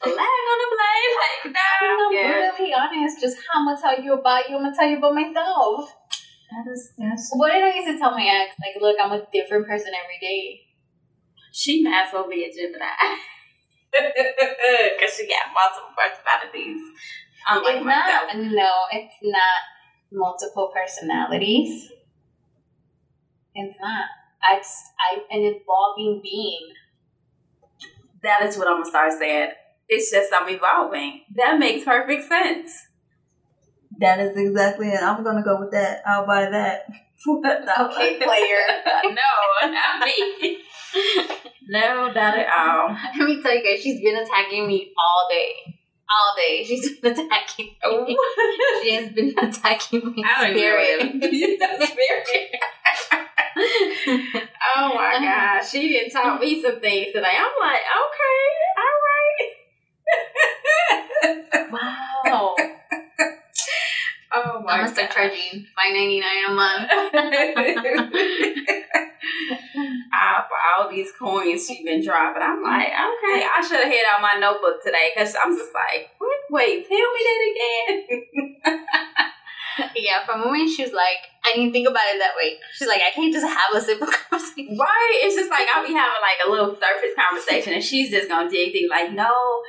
flag 0.02 0.16
on 0.16 0.58
the 0.64 0.70
play. 0.74 1.00
Like, 1.22 1.54
I'm 1.54 1.98
no, 1.98 2.10
yeah. 2.10 2.50
brutally 2.50 2.74
honest. 2.74 3.22
Just 3.22 3.38
how 3.46 3.62
I'm 3.62 3.68
gonna 3.68 3.82
tell 3.82 4.02
you 4.02 4.14
about 4.14 4.50
you. 4.50 4.58
I'm 4.58 4.64
gonna 4.64 4.76
tell 4.76 4.90
you 4.90 4.98
about 4.98 5.14
myself. 5.14 5.94
That 6.50 6.66
is, 6.72 6.94
yes. 6.98 7.30
What 7.34 7.52
did 7.52 7.64
I 7.64 7.76
used 7.76 7.94
to 7.94 7.98
tell 8.00 8.12
my 8.12 8.26
ex? 8.26 8.58
Like, 8.58 8.82
look, 8.82 8.98
I'm 8.98 9.12
a 9.12 9.28
different 9.32 9.68
person 9.68 9.94
every 9.94 10.18
day. 10.18 10.62
She 11.52 11.84
might 11.84 12.08
as 12.08 12.14
well 12.14 12.28
be 12.28 12.44
a 12.44 12.50
Gemini. 12.50 12.90
Because 15.00 15.16
she 15.16 15.28
got 15.28 15.50
multiple 15.54 15.94
personalities. 15.98 16.82
Unlike 17.50 17.76
it's 17.78 17.86
myself. 17.86 18.34
not. 18.34 18.52
No, 18.52 18.72
it's 18.92 19.16
not 19.24 19.60
multiple 20.12 20.72
personalities. 20.74 21.90
It's 23.56 23.78
not. 23.82 24.06
It's 24.52 24.84
I'm 25.12 25.20
an 25.32 25.56
evolving 25.56 26.22
being. 26.24 26.74
That 28.24 28.44
is 28.44 28.58
what 28.58 28.68
I'm 28.68 28.78
gonna 28.80 28.90
start 28.90 29.14
saying. 29.18 29.52
It's 29.88 30.12
just 30.12 30.32
I'm 30.34 30.48
evolving. 30.50 31.22
That 31.36 31.58
makes 31.58 31.84
perfect 31.86 32.28
sense. 32.28 32.72
That 34.00 34.20
is 34.20 34.38
exactly 34.38 34.90
it. 34.90 35.02
I'm 35.02 35.24
gonna 35.24 35.44
go 35.44 35.60
with 35.60 35.72
that. 35.72 36.02
I'll 36.06 36.26
buy 36.26 36.50
that. 36.50 36.86
Okay, 37.28 38.18
player. 38.18 38.64
no, 39.04 39.72
not 39.72 40.06
me. 40.06 40.58
No, 41.70 42.12
not 42.12 42.38
at 42.38 42.48
all. 42.52 42.98
Let 43.20 43.28
me 43.30 43.42
tell 43.42 43.56
you 43.56 43.64
guys, 43.64 43.82
she's 43.84 44.02
been 44.02 44.18
attacking 44.18 44.68
me 44.68 44.92
all 44.98 45.28
day. 45.30 45.76
All 46.10 46.36
day. 46.36 46.64
She's 46.64 47.00
been 47.00 47.12
attacking 47.14 47.68
me. 47.68 47.78
Oh. 47.84 48.06
She 48.84 48.94
has 48.96 49.12
been 49.14 49.38
attacking 49.38 50.02
my 50.16 50.24
I 50.26 50.48
don't 50.48 50.58
even 50.58 50.60
spirit. 50.60 51.00
what 51.00 51.24
it 51.24 51.34
is. 51.34 51.60
oh 54.78 54.94
my 54.96 55.16
uh-huh. 55.16 55.20
gosh, 55.20 55.70
she 55.70 55.90
didn't 55.90 56.12
taught 56.12 56.40
me 56.40 56.62
some 56.62 56.80
things 56.80 57.08
today. 57.14 57.36
I'm 57.38 57.52
like, 57.60 57.82
okay, 58.02 58.40
all 58.80 59.00
right. 61.46 61.72
wow. 61.72 62.56
Oh 64.42 64.62
my 64.64 64.72
I'm 64.74 64.80
gonna 64.82 64.94
start 64.94 65.10
gosh. 65.10 65.16
charging 65.18 65.66
five 65.76 65.92
ninety 65.94 66.20
nine 66.20 66.46
a 66.48 66.52
month. 66.54 66.92
Ah, 70.12 70.48
for 70.48 70.58
all 70.84 70.90
these 70.90 71.12
coins 71.12 71.68
she 71.68 71.84
been 71.84 72.02
dropping, 72.04 72.42
I'm 72.42 72.64
like, 72.64 72.88
okay, 72.88 73.46
I 73.46 73.62
should 73.68 73.80
have 73.80 73.92
hit 73.92 74.06
out 74.12 74.22
my 74.22 74.40
notebook 74.40 74.82
today 74.84 75.12
because 75.14 75.36
I'm 75.36 75.56
just 75.56 75.72
like, 75.74 76.10
what? 76.18 76.38
Wait, 76.50 76.88
tell 76.88 76.98
me 76.98 77.22
that 77.28 77.42
again. 77.52 78.26
yeah, 79.96 80.26
from 80.26 80.40
the 80.42 80.46
moment 80.48 80.70
she 80.72 80.84
was 80.84 80.94
like, 80.94 81.18
I 81.46 81.54
didn't 81.56 81.74
think 81.74 81.88
about 81.88 82.04
it 82.10 82.18
that 82.20 82.34
way. 82.36 82.58
She's 82.74 82.88
like, 82.88 83.02
I 83.06 83.12
can't 83.14 83.32
just 83.34 83.46
have 83.46 83.76
a 83.76 83.82
simple 83.82 84.08
conversation. 84.30 84.78
right? 84.80 85.20
It's 85.24 85.36
just 85.36 85.50
like 85.52 85.68
I'll 85.76 85.86
be 85.86 85.94
having 85.94 86.22
like 86.24 86.40
a 86.46 86.50
little 86.50 86.74
surface 86.76 87.14
conversation, 87.16 87.74
and 87.74 87.84
she's 87.84 88.10
just 88.10 88.30
gonna 88.30 88.50
dig 88.50 88.74
deep, 88.74 88.90
like, 88.90 89.12
no, 89.12 89.62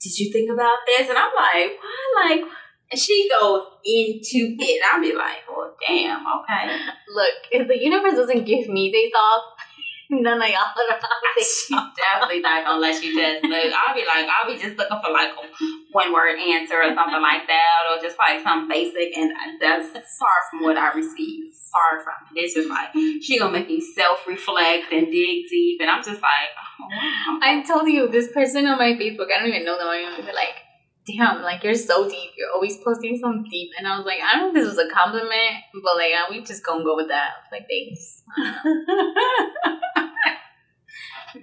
did 0.00 0.16
you 0.18 0.30
think 0.32 0.50
about 0.50 0.78
this? 0.86 1.08
And 1.08 1.18
I'm 1.18 1.32
like, 1.34 1.72
what? 1.80 2.30
Like, 2.30 2.42
and 2.90 3.00
she 3.00 3.28
goes 3.28 3.62
into 3.84 4.56
it. 4.58 4.82
I'll 4.90 5.00
be 5.00 5.14
like, 5.14 5.46
well, 5.48 5.74
damn, 5.86 6.24
okay. 6.26 6.76
Look, 7.08 7.34
if 7.52 7.68
the 7.68 7.78
universe 7.78 8.14
doesn't 8.14 8.44
give 8.44 8.68
me 8.68 8.90
days 8.90 9.12
off, 9.16 9.44
none 10.10 10.42
of 10.42 10.48
y'all 10.48 10.58
are 10.58 11.00
She's 11.38 11.70
definitely 11.70 12.40
not 12.40 12.64
gonna 12.64 12.80
let 12.80 13.02
you 13.02 13.14
just 13.14 13.44
look. 13.44 13.72
I'll 13.72 13.94
be 13.94 14.04
like, 14.04 14.26
I'll 14.26 14.50
be 14.50 14.60
just 14.60 14.76
looking 14.76 14.98
for 15.02 15.12
like 15.12 15.30
a 15.30 15.66
one 15.92 16.12
word 16.12 16.38
answer 16.38 16.82
or 16.82 16.92
something 16.94 17.22
like 17.22 17.46
that, 17.46 17.86
or 17.88 18.02
just 18.02 18.18
like 18.18 18.42
some 18.42 18.68
basic, 18.68 19.16
and 19.16 19.32
that's 19.60 19.92
far 20.18 20.36
from 20.50 20.64
what 20.64 20.76
I 20.76 20.92
receive. 20.92 21.54
Far 21.70 22.02
from 22.02 22.36
it. 22.36 22.40
It's 22.40 22.54
just 22.54 22.68
like 22.68 22.92
she 23.22 23.38
gonna 23.38 23.52
make 23.52 23.68
me 23.68 23.80
self 23.80 24.26
reflect 24.26 24.92
and 24.92 25.06
dig 25.06 25.48
deep, 25.48 25.80
and 25.80 25.88
I'm 25.88 26.02
just 26.02 26.20
like, 26.20 26.50
oh, 26.58 26.88
wow. 26.90 27.38
I 27.42 27.62
told 27.62 27.88
you 27.88 28.08
this 28.08 28.32
person 28.32 28.66
on 28.66 28.78
my 28.78 28.94
Facebook. 28.94 29.28
I 29.34 29.38
don't 29.38 29.48
even 29.48 29.64
know 29.64 29.78
them. 29.78 29.86
I 29.86 30.02
don't 30.02 30.18
even 30.18 30.34
like, 30.34 30.56
damn, 31.06 31.42
like 31.42 31.64
you're 31.64 31.74
so 31.74 32.08
deep. 32.08 32.30
You're 32.36 32.52
always 32.54 32.76
posting 32.78 33.18
some 33.18 33.44
deep. 33.50 33.70
And 33.78 33.86
I 33.86 33.96
was 33.96 34.06
like, 34.06 34.20
I 34.20 34.36
don't 34.36 34.54
know 34.54 34.60
if 34.60 34.66
this 34.66 34.76
was 34.76 34.86
a 34.86 34.92
compliment, 34.92 35.64
but 35.82 35.96
like, 35.96 36.12
we 36.30 36.42
just 36.42 36.64
gonna 36.64 36.84
go 36.84 36.96
with 36.96 37.08
that. 37.08 37.30
Like, 37.52 37.66
thanks. 37.68 38.22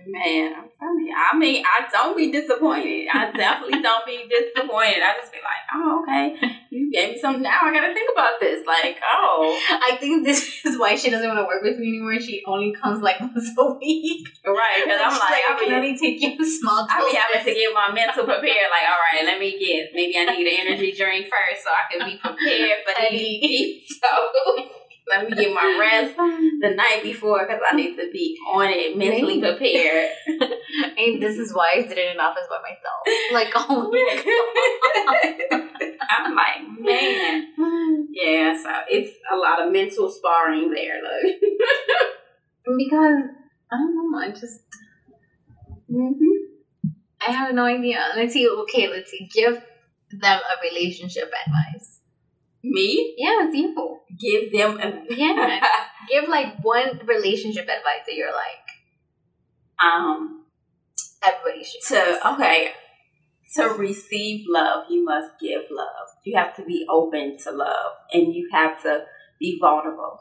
Man, 0.07 0.53
I'm 0.57 0.69
telling 0.79 1.05
you. 1.05 1.15
I 1.15 1.37
mean, 1.37 1.63
I 1.65 1.87
don't 1.91 2.17
be 2.17 2.31
disappointed. 2.31 3.07
I 3.13 3.31
definitely 3.31 3.81
don't 3.81 4.05
be 4.05 4.27
disappointed. 4.29 4.99
I 5.03 5.15
just 5.19 5.31
be 5.31 5.39
like, 5.39 5.63
oh, 5.73 6.03
okay. 6.03 6.35
You 6.69 6.91
gave 6.91 7.15
me 7.15 7.19
something 7.19 7.43
now. 7.43 7.59
I 7.63 7.73
gotta 7.73 7.93
think 7.93 8.09
about 8.11 8.39
this. 8.39 8.65
Like, 8.67 8.99
oh, 9.13 9.57
I 9.69 9.95
think 9.97 10.25
this 10.25 10.65
is 10.65 10.77
why 10.77 10.95
she 10.95 11.09
doesn't 11.09 11.27
want 11.27 11.39
to 11.39 11.45
work 11.45 11.63
with 11.63 11.77
me 11.79 11.89
anymore. 11.89 12.19
She 12.19 12.43
only 12.45 12.73
comes 12.73 13.01
like 13.01 13.19
once 13.19 13.49
a 13.57 13.73
week. 13.73 14.27
right. 14.45 14.81
Because 14.83 14.99
I'm 15.03 15.11
She's 15.11 15.19
like, 15.21 15.43
I 15.47 15.51
I'll 15.53 15.59
can 15.59 15.69
be, 15.69 15.75
only 15.75 15.97
take 15.97 16.21
you 16.21 16.35
a 16.35 16.45
small 16.45 16.87
I 16.89 16.99
be 17.09 17.15
having 17.15 17.53
to 17.53 17.59
get 17.59 17.73
my 17.73 17.93
mental 17.93 18.25
prepared. 18.25 18.69
Like, 18.71 18.87
all 18.89 18.99
right, 19.13 19.23
let 19.25 19.39
me 19.39 19.57
get. 19.57 19.91
Maybe 19.93 20.17
I 20.17 20.25
need 20.35 20.47
an 20.47 20.67
energy 20.67 20.91
drink 20.91 21.27
first 21.31 21.63
so 21.63 21.69
I 21.71 21.87
can 21.91 22.07
be 22.07 22.17
prepared 22.17 22.79
for 22.85 22.93
deep 23.11 23.83
toes. 23.87 24.69
Let 25.09 25.29
me 25.29 25.35
get 25.35 25.53
my 25.53 25.77
rest 25.79 26.17
the 26.17 26.75
night 26.75 27.01
before 27.01 27.45
because 27.45 27.61
I 27.69 27.75
need 27.75 27.95
to 27.95 28.09
be 28.11 28.37
on 28.51 28.67
it, 28.67 28.97
mentally 28.97 29.39
prepared. 29.39 30.11
And 30.97 31.21
this 31.21 31.37
is 31.37 31.53
why 31.53 31.75
I 31.75 31.87
sit 31.87 31.97
in 31.97 32.11
an 32.13 32.19
office 32.19 32.43
by 32.49 32.57
myself. 32.61 33.31
Like, 33.31 33.53
oh 33.55 33.89
my 33.89 35.67
I'm 36.09 36.35
like, 36.35 36.79
man. 36.79 38.07
Yeah, 38.11 38.61
so 38.61 38.69
it's 38.89 39.15
a 39.31 39.37
lot 39.37 39.65
of 39.65 39.71
mental 39.71 40.09
sparring 40.11 40.71
there. 40.71 41.01
Look. 41.01 41.35
Because 42.77 43.23
I 43.71 43.77
don't 43.77 44.11
know. 44.11 44.19
I 44.19 44.31
just 44.31 44.59
mm-hmm. 45.89 46.89
I 47.25 47.31
have 47.31 47.55
no 47.55 47.63
idea. 47.63 48.03
Let's 48.13 48.33
see. 48.33 48.45
Okay, 48.45 48.89
let's 48.89 49.09
see. 49.09 49.29
Give 49.33 49.55
them 50.11 50.39
a 50.39 50.67
relationship 50.69 51.31
advice. 51.45 51.96
Me? 52.71 53.15
Yes, 53.17 53.53
you. 53.53 53.99
Give 54.19 54.51
them 54.51 54.79
a 54.79 55.03
Yes. 55.09 55.65
Give 56.09 56.29
like 56.29 56.63
one 56.63 57.01
relationship 57.05 57.63
advice 57.63 58.03
that 58.05 58.15
you're 58.15 58.33
like 58.33 58.67
um 59.83 60.45
everybody 61.23 61.63
should. 61.63 61.81
to 61.87 62.27
okay. 62.33 62.71
To 63.55 63.63
receive 63.69 64.45
love, 64.49 64.85
you 64.89 65.03
must 65.05 65.39
give 65.39 65.61
love. 65.71 66.07
You 66.25 66.37
have 66.37 66.55
to 66.57 66.65
be 66.65 66.85
open 66.89 67.37
to 67.43 67.51
love 67.51 67.93
and 68.13 68.33
you 68.33 68.49
have 68.51 68.81
to 68.83 69.05
be 69.39 69.57
vulnerable. 69.59 70.19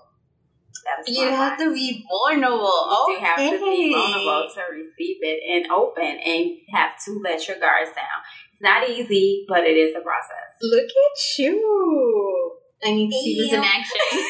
You 1.06 1.28
have 1.28 1.58
to 1.58 1.72
be 1.72 2.06
vulnerable. 2.08 3.06
You 3.08 3.18
have 3.20 3.36
to 3.36 3.58
be 3.58 3.92
vulnerable 3.92 4.48
to 4.54 4.60
receive 4.72 5.16
it 5.22 5.42
and 5.48 5.72
open 5.72 6.04
and 6.04 6.50
have 6.72 6.92
to 7.04 7.20
let 7.22 7.48
your 7.48 7.58
guards 7.58 7.90
down. 7.94 8.22
It's 8.56 8.62
not 8.62 8.88
easy, 8.88 9.44
but 9.46 9.64
it 9.64 9.76
is 9.76 9.94
a 9.94 10.00
process. 10.00 10.56
Look 10.62 10.88
at 10.88 11.38
you. 11.38 12.52
I 12.82 12.90
need 12.90 13.10
to 13.10 13.18
see 13.18 13.38
this 13.38 13.52
in 13.52 13.62
action. 13.62 14.24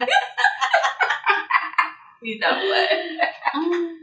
You 2.22 2.38
know 2.38 2.50
what? 2.50 2.88
Um, 3.52 3.98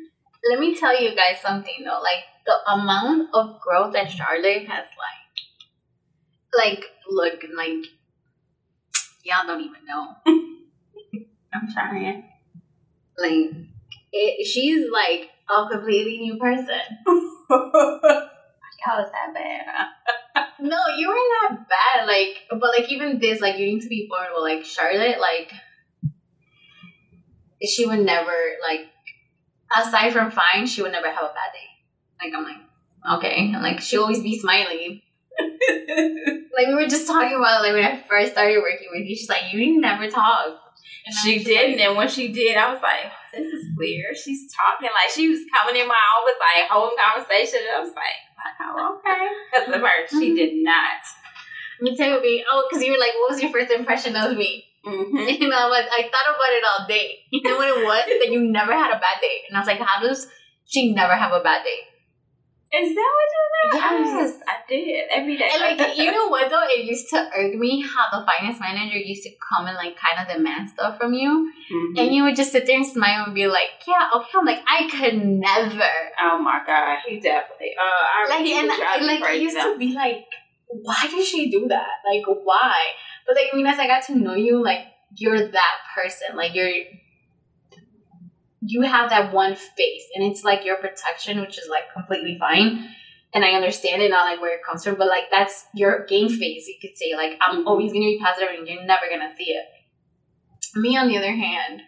Let 0.52 0.60
me 0.60 0.76
tell 0.76 1.02
you 1.02 1.16
guys 1.16 1.42
something 1.42 1.74
though. 1.84 2.02
Like 2.02 2.26
the 2.46 2.54
amount 2.74 3.30
of 3.34 3.60
growth 3.62 3.94
that 3.94 4.12
Charlotte 4.12 4.68
has, 4.68 4.86
like, 6.54 6.54
like, 6.54 6.86
look, 7.10 7.42
like, 7.56 7.86
y'all 9.24 9.48
don't 9.48 9.62
even 9.62 9.86
know. 9.88 10.16
I'm 11.54 11.72
trying. 11.74 12.26
Like, 13.18 13.52
it, 14.12 14.46
she's 14.46 14.86
like 14.92 15.30
a 15.50 15.70
completely 15.70 16.18
new 16.20 16.38
person. 16.38 16.82
How 18.84 19.04
is 19.04 19.10
that 19.12 19.34
bad? 19.34 20.46
No, 20.62 20.78
you 20.98 21.10
are 21.10 21.50
not 21.50 21.70
bad. 21.70 22.06
Like, 22.06 22.36
but 22.50 22.72
like 22.78 22.92
even 22.92 23.20
this, 23.20 23.40
like, 23.40 23.58
you 23.58 23.66
need 23.66 23.82
to 23.82 23.88
be 23.88 24.10
vulnerable. 24.10 24.42
Like 24.42 24.66
Charlotte, 24.66 25.18
like, 25.20 25.54
she 27.66 27.86
would 27.86 28.00
never 28.00 28.34
like, 28.62 28.82
aside 29.76 30.12
from 30.12 30.32
fine, 30.32 30.66
she 30.66 30.82
would 30.82 30.92
never 30.92 31.08
have 31.10 31.24
a 31.24 31.34
bad 31.34 31.54
day. 31.54 31.70
Like 32.22 32.34
I'm 32.36 32.44
like, 32.44 33.18
okay, 33.20 33.52
and 33.54 33.62
like 33.64 33.80
she 33.80 33.98
always 33.98 34.22
be 34.22 34.38
smiling. 34.38 35.02
like 35.40 36.68
we 36.68 36.74
were 36.74 36.88
just 36.88 37.08
talking 37.08 37.38
about 37.38 37.62
like 37.62 37.74
when 37.74 37.86
I 37.86 38.04
first 38.10 38.34
started 38.34 38.58
working 38.62 38.90
with 38.92 39.08
you. 39.08 39.16
She's 39.16 39.30
like, 39.30 39.54
you 39.54 39.80
never 39.80 40.10
talk. 40.10 40.60
And 41.06 41.16
She 41.16 41.44
didn't, 41.44 41.80
and 41.80 41.96
when 41.96 42.10
she 42.10 42.32
did, 42.34 42.58
I 42.58 42.74
was 42.74 42.82
like, 42.82 43.12
"This 43.34 43.48
is 43.48 43.66
weird." 43.78 44.18
She's 44.18 44.52
talking 44.54 44.90
like 44.94 45.10
she 45.10 45.30
was 45.30 45.40
coming 45.56 45.80
in 45.82 45.88
my 45.88 45.96
office, 45.96 46.36
like 46.38 46.70
holding 46.70 46.98
conversation. 47.00 47.60
And 47.66 47.78
I 47.78 47.80
was 47.80 47.96
like, 47.96 48.20
"Oh, 48.62 49.00
okay." 49.00 49.28
That's 49.54 49.72
the 49.72 49.80
part 49.80 50.10
she 50.10 50.36
did 50.36 50.64
not. 50.64 51.02
Me 51.82 51.96
too, 51.96 52.20
me. 52.22 52.44
Oh, 52.50 52.68
because 52.70 52.84
you 52.84 52.92
were 52.92 52.98
like, 52.98 53.14
what 53.16 53.32
was 53.32 53.42
your 53.42 53.52
first 53.52 53.72
impression 53.72 54.16
of 54.16 54.36
me? 54.36 54.66
Mm-hmm. 54.86 55.18
And 55.44 55.54
I 55.54 55.68
was, 55.68 55.86
I 55.92 56.04
thought 56.04 56.36
about 56.36 56.52
it 56.52 56.64
all 56.68 56.88
day. 56.88 57.20
You 57.32 57.42
know 57.44 57.58
what 57.58 57.68
it 57.70 57.86
was? 57.86 58.06
that 58.06 58.32
you 58.32 58.42
never 58.52 58.74
had 58.74 58.92
a 58.92 59.00
bad 59.00 59.22
day. 59.22 59.44
And 59.48 59.56
I 59.56 59.60
was 59.62 59.68
like, 59.68 59.80
how 59.80 60.02
does 60.02 60.28
she 60.66 60.94
never 60.94 61.16
have 61.16 61.32
a 61.32 61.42
bad 61.42 61.64
day? 61.64 61.80
Is 62.72 62.94
that 62.96 63.12
what 63.18 63.30
you 63.34 63.44
know? 63.50 63.88
I 63.88 64.00
was 64.00 64.10
Yes. 64.14 64.32
just, 64.32 64.44
I 64.48 64.56
did 64.70 65.06
every 65.12 65.38
day. 65.38 65.50
And 65.52 65.78
like, 65.80 65.98
you 65.98 66.12
know 66.12 66.28
what 66.28 66.50
though? 66.52 66.64
It 66.70 66.86
used 66.86 67.10
to 67.10 67.18
irk 67.36 67.56
me 67.56 67.82
how 67.82 68.06
the 68.14 68.24
finance 68.26 68.60
manager 68.60 68.98
used 68.98 69.24
to 69.24 69.32
come 69.42 69.66
and 69.66 69.76
like 69.76 69.98
kind 69.98 70.22
of 70.22 70.32
demand 70.34 70.70
stuff 70.70 70.98
from 71.00 71.14
you. 71.14 71.52
Mhm. 71.72 71.98
And 72.00 72.14
you 72.16 72.24
would 72.24 72.36
just 72.36 72.52
sit 72.52 72.68
there 72.68 72.78
and 72.78 72.86
smile 72.86 73.26
and 73.26 73.34
be 73.34 73.48
like, 73.48 73.72
yeah, 73.88 74.10
okay. 74.16 74.30
I'm 74.36 74.46
like, 74.46 74.62
I 74.68 74.88
could 74.88 75.18
never. 75.18 75.90
oh 76.22 76.38
my 76.40 76.62
god, 76.66 77.00
he 77.08 77.20
definitely. 77.20 77.74
Uh, 77.76 77.84
I 77.84 78.28
Like, 78.30 78.46
and 78.46 78.68
like, 79.08 79.24
I 79.24 79.34
used 79.34 79.58
though. 79.58 79.74
to 79.74 79.80
be 79.80 79.94
like, 79.94 80.26
why 80.68 81.08
did 81.10 81.26
she 81.26 81.50
do 81.50 81.68
that? 81.70 82.06
Like, 82.08 82.24
why? 82.28 82.78
But 83.26 83.36
like, 83.36 83.48
I 83.52 83.56
mean, 83.58 83.66
as 83.66 83.80
I 83.80 83.88
got 83.88 84.04
to 84.06 84.16
know 84.16 84.36
you, 84.36 84.64
like, 84.64 84.86
you're 85.16 85.40
that 85.52 85.76
person. 85.96 86.36
Like, 86.36 86.54
you're, 86.54 86.70
you 88.62 88.82
have 88.82 89.10
that 89.10 89.34
one 89.34 89.56
face, 89.56 90.04
and 90.16 90.24
it's 90.32 90.44
like 90.44 90.66
your 90.66 90.78
protection, 90.78 91.40
which 91.42 91.58
is 91.58 91.68
like 91.70 91.92
completely 91.94 92.38
fine. 92.40 92.90
And 93.34 93.46
I 93.46 93.52
understand 93.52 94.02
it, 94.02 94.10
not 94.10 94.26
like 94.26 94.42
where 94.42 94.56
it 94.56 94.64
comes 94.68 94.84
from, 94.84 94.96
but 94.96 95.08
like 95.08 95.26
that's 95.32 95.66
your 95.76 96.06
game 96.08 96.30
face. 96.30 96.68
You 96.68 96.76
could 96.82 96.98
say 96.98 97.14
like, 97.16 97.38
I'm 97.42 97.64
Mhm. 97.64 97.68
always 97.68 97.94
gonna 97.94 98.06
be 98.06 98.20
positive, 98.22 98.50
and 98.58 98.68
you're 98.68 98.84
never 98.84 99.08
gonna 99.10 99.34
see 99.38 99.52
it. 99.52 99.66
Me, 100.76 100.98
on 100.98 101.08
the 101.08 101.18
other 101.18 101.32
hand, 101.32 101.82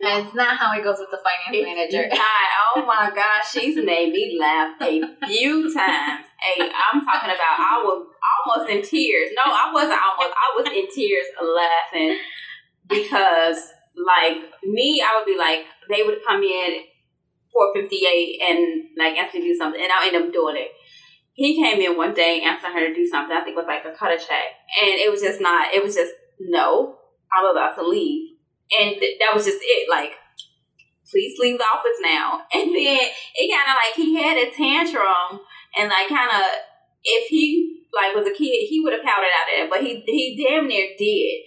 and 0.00 0.24
it's 0.26 0.34
not 0.34 0.56
how 0.58 0.72
it 0.78 0.84
goes 0.84 0.98
with 0.98 1.10
the 1.10 1.18
finance 1.18 1.66
manager. 1.66 2.08
Hi, 2.12 2.72
oh 2.76 2.86
my 2.86 3.10
gosh, 3.14 3.50
she's 3.50 3.76
made 3.76 4.12
me 4.12 4.38
laugh 4.38 4.76
a 4.80 5.02
few 5.26 5.74
times. 5.74 6.26
Hey, 6.40 6.60
I'm 6.70 7.04
talking 7.04 7.30
about 7.30 7.58
I 7.58 7.82
was 7.84 8.06
almost 8.46 8.70
in 8.70 8.82
tears. 8.82 9.30
No, 9.34 9.42
I 9.52 9.70
wasn't 9.72 10.00
almost. 10.00 10.36
I 10.36 10.56
was 10.56 10.66
in 10.72 10.86
tears 10.94 11.26
laughing 11.42 12.18
because, 12.88 13.72
like 13.96 14.36
me, 14.62 15.02
I 15.02 15.16
would 15.18 15.26
be 15.26 15.36
like, 15.36 15.64
they 15.88 16.02
would 16.02 16.18
come 16.26 16.42
in 16.42 16.82
four 17.52 17.72
fifty 17.74 18.04
eight 18.06 18.40
and 18.42 18.84
like 18.96 19.16
ask 19.16 19.34
me 19.34 19.40
to 19.40 19.46
do 19.46 19.58
something, 19.58 19.80
and 19.80 19.92
I'll 19.92 20.06
end 20.06 20.16
up 20.16 20.32
doing 20.32 20.56
it. 20.56 20.70
He 21.32 21.62
came 21.62 21.80
in 21.80 21.96
one 21.96 22.14
day 22.14 22.42
asking 22.42 22.72
her 22.72 22.88
to 22.88 22.94
do 22.94 23.06
something. 23.06 23.36
I 23.36 23.40
think 23.40 23.56
it 23.56 23.62
was 23.62 23.66
like 23.66 23.84
a 23.84 23.96
cut 23.96 24.12
a 24.12 24.18
check, 24.18 24.58
and 24.82 24.90
it 24.98 25.10
was 25.10 25.22
just 25.22 25.40
not. 25.40 25.72
It 25.74 25.82
was 25.82 25.94
just 25.94 26.12
no. 26.40 26.96
I'm 27.30 27.44
about 27.44 27.76
to 27.76 27.86
leave, 27.86 28.36
and 28.78 28.96
th- 28.98 29.18
that 29.20 29.34
was 29.34 29.44
just 29.44 29.58
it. 29.60 29.88
Like 29.90 30.12
please 31.10 31.38
leave 31.38 31.58
the 31.58 31.64
office 31.64 31.98
now. 32.02 32.42
And 32.54 32.74
then 32.74 33.00
it 33.34 33.48
kind 33.48 33.68
of 33.68 33.76
like 33.76 33.94
he 33.96 34.16
had 34.16 34.36
a 34.36 34.50
tantrum 34.50 35.40
and 35.76 35.88
like 35.88 36.08
kind 36.08 36.30
of 36.30 36.42
if 37.04 37.28
he 37.28 37.84
like 37.94 38.14
was 38.14 38.26
a 38.26 38.36
kid, 38.36 38.68
he 38.68 38.80
would 38.82 38.92
have 38.92 39.02
pouted 39.02 39.30
out 39.32 39.48
of 39.48 39.64
it, 39.64 39.70
but 39.70 39.80
he 39.80 40.02
he 40.06 40.36
damn 40.36 40.66
near 40.66 40.88
did. 40.98 41.42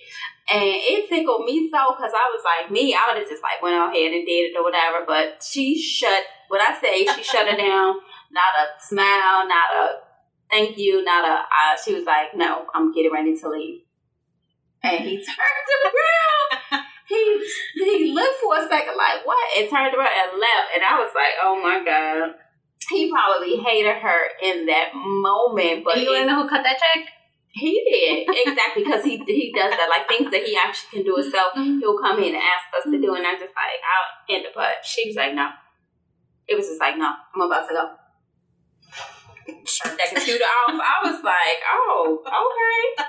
And 0.49 0.63
it 0.65 1.07
tickled 1.07 1.45
me 1.45 1.69
so 1.69 1.95
because 1.95 2.11
I 2.13 2.27
was 2.33 2.43
like 2.43 2.71
me, 2.71 2.93
I 2.93 3.07
would 3.07 3.19
have 3.19 3.29
just 3.29 3.43
like 3.43 3.61
went 3.61 3.75
on 3.75 3.89
ahead 3.89 4.11
and 4.11 4.25
did 4.25 4.51
it 4.51 4.57
or 4.57 4.63
whatever. 4.63 5.05
But 5.05 5.43
she 5.43 5.79
shut 5.79 6.23
what 6.49 6.61
I 6.61 6.79
say, 6.79 7.05
she 7.05 7.23
shut 7.23 7.47
it 7.47 7.57
down. 7.57 7.95
Not 8.31 8.51
a 8.59 8.81
smile, 8.81 9.47
not 9.47 9.71
a 9.71 9.99
thank 10.49 10.77
you, 10.77 11.03
not 11.03 11.27
a. 11.27 11.43
Uh, 11.43 11.77
she 11.83 11.93
was 11.93 12.05
like, 12.05 12.35
no, 12.35 12.65
I'm 12.73 12.93
getting 12.93 13.11
ready 13.11 13.37
to 13.37 13.49
leave. 13.49 13.81
And 14.83 15.03
he 15.03 15.17
turned 15.17 15.69
around 15.85 16.85
he 17.11 17.43
he 17.75 18.13
looked 18.13 18.39
for 18.39 18.57
a 18.57 18.67
second 18.67 18.95
like 18.95 19.25
what 19.25 19.37
and 19.57 19.69
turned 19.69 19.93
around 19.93 20.15
and 20.15 20.39
left 20.39 20.67
and 20.75 20.83
I 20.83 20.99
was 20.99 21.11
like, 21.13 21.35
oh 21.43 21.59
my 21.61 21.83
god. 21.83 22.35
He 22.89 23.11
probably 23.11 23.57
hated 23.57 23.95
her 24.01 24.19
in 24.41 24.65
that 24.65 24.89
moment, 24.95 25.85
but 25.85 26.01
you 26.01 26.09
want 26.09 26.23
to 26.23 26.25
know 26.25 26.43
who 26.43 26.49
cut 26.49 26.63
that 26.63 26.79
check? 26.79 27.05
He 27.53 27.83
did 27.83 28.27
exactly 28.47 28.83
because 28.83 29.03
he 29.03 29.17
he 29.27 29.53
does 29.55 29.71
that 29.71 29.89
like 29.89 30.07
things 30.07 30.31
that 30.31 30.43
he 30.43 30.55
actually 30.55 31.03
can 31.03 31.05
do 31.05 31.15
himself. 31.15 31.53
Mm-hmm. 31.53 31.61
Mm-hmm. 31.61 31.79
He'll 31.79 31.99
come 31.99 32.17
in 32.19 32.35
and 32.35 32.43
ask 32.43 32.71
us 32.77 32.89
to 32.91 32.99
do, 32.99 33.15
and 33.15 33.25
I'm 33.25 33.39
just 33.39 33.53
like, 33.55 33.79
I'll 33.83 34.35
end 34.35 34.45
it. 34.45 34.51
But 34.55 34.85
she 34.85 35.07
was 35.07 35.15
like, 35.15 35.33
no. 35.33 35.49
It 36.47 36.55
was 36.55 36.67
just 36.67 36.79
like, 36.79 36.97
no, 36.97 37.11
I'm 37.35 37.41
about 37.41 37.67
to 37.67 37.73
go. 37.73 37.89
Shut 39.65 39.97
that 39.97 40.15
computer 40.15 40.43
off. 40.43 40.79
I 40.79 41.09
was 41.09 41.23
like, 41.23 41.59
oh, 41.71 42.23
okay. 42.25 43.03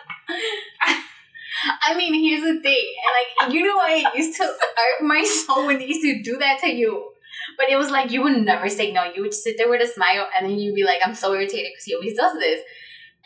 I 1.82 1.94
mean, 1.96 2.14
here's 2.14 2.42
the 2.42 2.60
thing. 2.62 2.86
And 3.02 3.48
like, 3.48 3.54
you 3.54 3.62
know, 3.62 3.78
I 3.78 4.04
used 4.14 4.36
to 4.38 4.44
irk 4.44 5.02
my 5.02 5.22
soul 5.24 5.66
when 5.66 5.78
they 5.78 5.86
used 5.86 6.02
to 6.02 6.22
do 6.22 6.38
that 6.38 6.60
to 6.60 6.70
you. 6.70 7.10
But 7.56 7.68
it 7.70 7.76
was 7.76 7.90
like 7.90 8.10
you 8.10 8.22
would 8.22 8.42
never 8.42 8.68
say 8.68 8.92
no. 8.92 9.04
You 9.04 9.22
would 9.22 9.34
sit 9.34 9.56
there 9.56 9.68
with 9.68 9.82
a 9.82 9.86
smile, 9.86 10.28
and 10.36 10.48
then 10.48 10.58
you'd 10.58 10.74
be 10.74 10.84
like, 10.84 11.00
"I'm 11.04 11.14
so 11.14 11.32
irritated 11.32 11.72
because 11.72 11.84
he 11.84 11.94
always 11.94 12.16
does 12.16 12.38
this." 12.38 12.60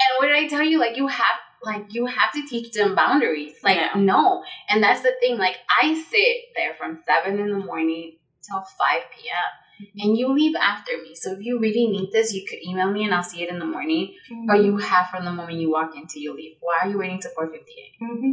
And 0.01 0.11
what 0.19 0.27
did 0.27 0.37
I 0.37 0.49
tell 0.49 0.63
you? 0.63 0.79
Like, 0.79 0.97
you 0.97 1.07
have, 1.07 1.39
like, 1.63 1.87
you 1.95 2.07
have 2.07 2.33
to 2.33 2.47
teach 2.47 2.73
them 2.73 2.95
boundaries. 2.95 3.55
Like, 3.63 3.77
Yeah. 3.77 3.93
no. 3.97 4.43
And 4.69 4.83
that's 4.83 5.03
the 5.03 5.13
thing. 5.21 5.39
Like, 5.39 5.57
I 5.83 5.95
sit 5.95 6.37
there 6.55 6.75
from 6.75 6.99
seven 7.07 7.39
in 7.41 7.51
the 7.51 7.59
morning 7.65 8.19
till 8.43 8.61
five 8.79 9.03
p.m. 9.17 9.89
And 9.99 10.17
you 10.17 10.33
leave 10.33 10.55
after 10.57 10.93
me. 11.03 11.15
So 11.15 11.33
if 11.33 11.41
you 11.41 11.59
really 11.59 11.87
need 11.87 12.11
this, 12.11 12.33
you 12.33 12.47
could 12.49 12.61
email 12.67 12.91
me 12.91 13.05
and 13.05 13.15
I'll 13.15 13.23
see 13.23 13.43
it 13.43 13.51
in 13.51 13.59
the 13.59 13.67
morning. 13.67 14.15
Or 14.49 14.57
you 14.57 14.79
have 14.79 15.09
from 15.11 15.25
the 15.27 15.33
moment 15.33 15.59
you 15.59 15.71
walk 15.71 15.91
into 15.95 16.19
you 16.19 16.35
leave. 16.35 16.57
Why 16.61 16.79
are 16.83 16.89
you 16.89 16.99
waiting 16.99 17.21
till 17.21 17.33
four 17.33 17.51
fifty 17.51 17.73
eight? 17.73 17.93
Mm-hmm. 18.03 18.33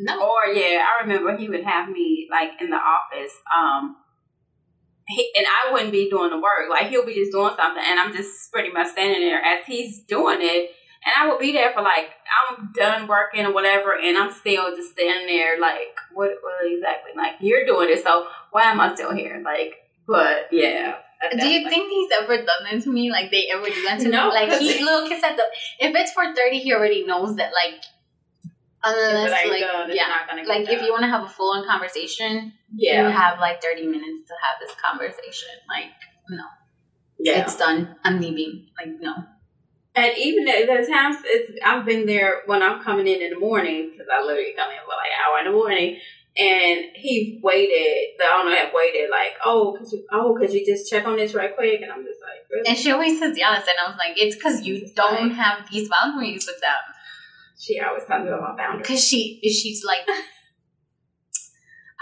No. 0.00 0.20
Or 0.20 0.52
yeah, 0.52 0.84
I 0.84 1.02
remember 1.04 1.36
he 1.36 1.48
would 1.48 1.64
have 1.64 1.88
me 1.88 2.28
like 2.30 2.50
in 2.60 2.68
the 2.70 2.76
office, 2.76 3.32
um, 3.54 3.96
he, 5.10 5.30
and 5.36 5.46
I 5.46 5.72
wouldn't 5.72 5.92
be 5.92 6.08
doing 6.08 6.30
the 6.30 6.36
work. 6.36 6.68
Like 6.68 6.88
he'll 6.88 7.06
be 7.06 7.14
just 7.14 7.32
doing 7.32 7.54
something, 7.56 7.82
and 7.84 8.00
I'm 8.00 8.12
just 8.14 8.52
pretty 8.52 8.70
much 8.70 8.88
standing 8.88 9.20
there 9.20 9.42
as 9.42 9.64
he's 9.66 10.04
doing 10.04 10.38
it, 10.40 10.70
and 11.04 11.14
I 11.16 11.28
would 11.28 11.38
be 11.38 11.52
there 11.52 11.72
for 11.72 11.82
like 11.82 12.10
I'm 12.48 12.72
done 12.74 13.08
working 13.08 13.46
or 13.46 13.52
whatever, 13.52 13.94
and 13.98 14.16
I'm 14.16 14.32
still 14.32 14.74
just 14.76 14.92
standing 14.92 15.26
there 15.26 15.60
like 15.60 15.96
what, 16.12 16.30
what 16.42 16.54
exactly? 16.64 17.12
Like 17.16 17.34
you're 17.40 17.66
doing 17.66 17.90
it, 17.90 18.02
so 18.02 18.26
why 18.50 18.64
am 18.64 18.80
I 18.80 18.94
still 18.94 19.12
here? 19.12 19.40
Like, 19.44 19.74
but 20.06 20.48
yeah. 20.52 20.96
Do 21.38 21.46
you 21.46 21.68
think 21.68 21.90
he's 21.90 22.10
ever 22.22 22.36
done 22.38 22.46
that 22.70 22.82
to 22.84 22.90
me? 22.90 23.10
Like 23.10 23.30
they 23.30 23.48
ever 23.52 23.66
do 23.66 23.82
that 23.84 24.00
to 24.00 24.08
No, 24.08 24.28
me? 24.28 24.34
Like 24.34 24.58
he 24.58 24.82
look 24.84 25.12
at 25.12 25.36
the 25.36 25.42
if 25.78 25.94
it's 25.94 26.12
for 26.12 26.24
thirty, 26.34 26.60
he 26.60 26.72
already 26.72 27.04
knows 27.04 27.36
that 27.36 27.52
like 27.52 27.82
unless 28.84 29.48
like, 29.48 29.60
yeah. 29.94 30.06
Like 30.46 30.68
if 30.68 30.82
you 30.82 30.90
want 30.90 31.02
to 31.02 31.08
have 31.08 31.24
a 31.24 31.28
full 31.28 31.52
on 31.52 31.66
conversation, 31.66 32.52
yeah, 32.74 33.06
you 33.06 33.12
have 33.12 33.38
like 33.38 33.62
thirty 33.62 33.86
minutes 33.86 34.28
to 34.28 34.34
have 34.42 34.56
this 34.60 34.74
conversation. 34.82 35.48
Like 35.68 35.90
no, 36.30 36.44
yeah. 37.18 37.42
it's 37.42 37.56
done. 37.56 37.96
I'm 38.04 38.20
leaving. 38.20 38.68
Like 38.78 39.00
no. 39.00 39.14
And 39.94 40.16
even 40.16 40.46
at 40.48 40.66
the 40.66 40.86
times 40.90 41.16
it's, 41.24 41.58
I've 41.64 41.84
been 41.84 42.06
there 42.06 42.42
when 42.46 42.62
I'm 42.62 42.80
coming 42.82 43.08
in 43.08 43.20
in 43.20 43.30
the 43.30 43.38
morning 43.40 43.90
because 43.90 44.06
I 44.10 44.22
literally 44.22 44.54
come 44.56 44.70
in 44.70 44.78
for 44.84 44.94
like 44.96 45.10
an 45.10 45.18
hour 45.26 45.38
in 45.40 45.44
the 45.46 45.52
morning, 45.52 45.98
and 46.38 46.84
he 46.94 47.40
waited. 47.42 48.16
The 48.18 48.24
owner 48.32 48.54
had 48.54 48.70
waited 48.72 49.10
like, 49.10 49.34
oh, 49.44 49.76
could 49.76 49.90
you, 49.90 50.06
oh, 50.12 50.36
could 50.38 50.52
you 50.52 50.64
just 50.64 50.88
check 50.88 51.06
on 51.06 51.16
this 51.16 51.34
right 51.34 51.54
quick? 51.54 51.80
And 51.82 51.90
I'm 51.90 52.04
just 52.04 52.20
like, 52.22 52.48
really? 52.50 52.68
And 52.68 52.78
she 52.78 52.92
always 52.92 53.18
says 53.18 53.36
yes, 53.36 53.62
and 53.62 53.76
I 53.84 53.90
was 53.90 53.98
like, 53.98 54.16
it's 54.16 54.36
because 54.36 54.62
you 54.62 54.88
don't 54.94 55.32
have 55.32 55.68
these 55.70 55.88
boundaries 55.88 56.46
with 56.46 56.60
them. 56.60 56.89
She 57.60 57.78
always 57.78 58.08
me 58.08 58.28
about 58.28 58.40
my 58.40 58.56
boundaries. 58.56 58.88
Because 58.88 59.04
she 59.06 59.38
she's 59.42 59.84
like, 59.84 60.00
I 60.08 60.22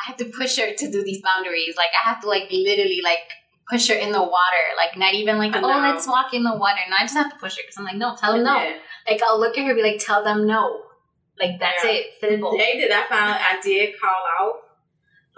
have 0.07 0.17
to 0.19 0.27
push 0.27 0.57
her 0.59 0.73
to 0.73 0.91
do 0.91 1.03
these 1.03 1.21
boundaries. 1.21 1.75
Like 1.77 1.91
I 1.93 2.09
have 2.09 2.21
to 2.23 2.29
like 2.29 2.45
literally 2.51 3.01
like 3.03 3.19
push 3.69 3.89
her 3.89 3.95
in 3.95 4.13
the 4.13 4.23
water. 4.23 4.65
Like 4.77 4.97
not 4.97 5.15
even 5.15 5.39
like 5.39 5.57
oh 5.57 5.67
let's 5.67 6.07
walk 6.07 6.33
in 6.33 6.45
the 6.45 6.57
water. 6.57 6.79
No, 6.89 6.97
I 6.97 7.03
just 7.03 7.15
have 7.15 7.33
to 7.33 7.39
push 7.39 7.57
her 7.57 7.63
because 7.63 7.77
I'm 7.77 7.85
like 7.85 7.97
no, 7.97 8.15
tell 8.15 8.35
them 8.35 8.45
no. 8.45 8.57
Yeah. 8.57 8.77
Like 9.09 9.21
I'll 9.29 9.41
look 9.41 9.59
at 9.59 9.65
her 9.65 9.71
and 9.73 9.77
be 9.77 9.83
like 9.83 9.99
tell 9.99 10.23
them 10.23 10.47
no. 10.47 10.83
Like 11.41 11.59
that's 11.59 11.83
Yeah. 11.85 11.91
it. 11.91 12.07
Simple. 12.21 12.53
The 12.53 12.59
day 12.59 12.87
that 12.89 12.93
I 12.93 13.09
found 13.09 13.33
I 13.33 13.61
did 13.61 13.95
call 14.01 14.23
out, 14.41 14.61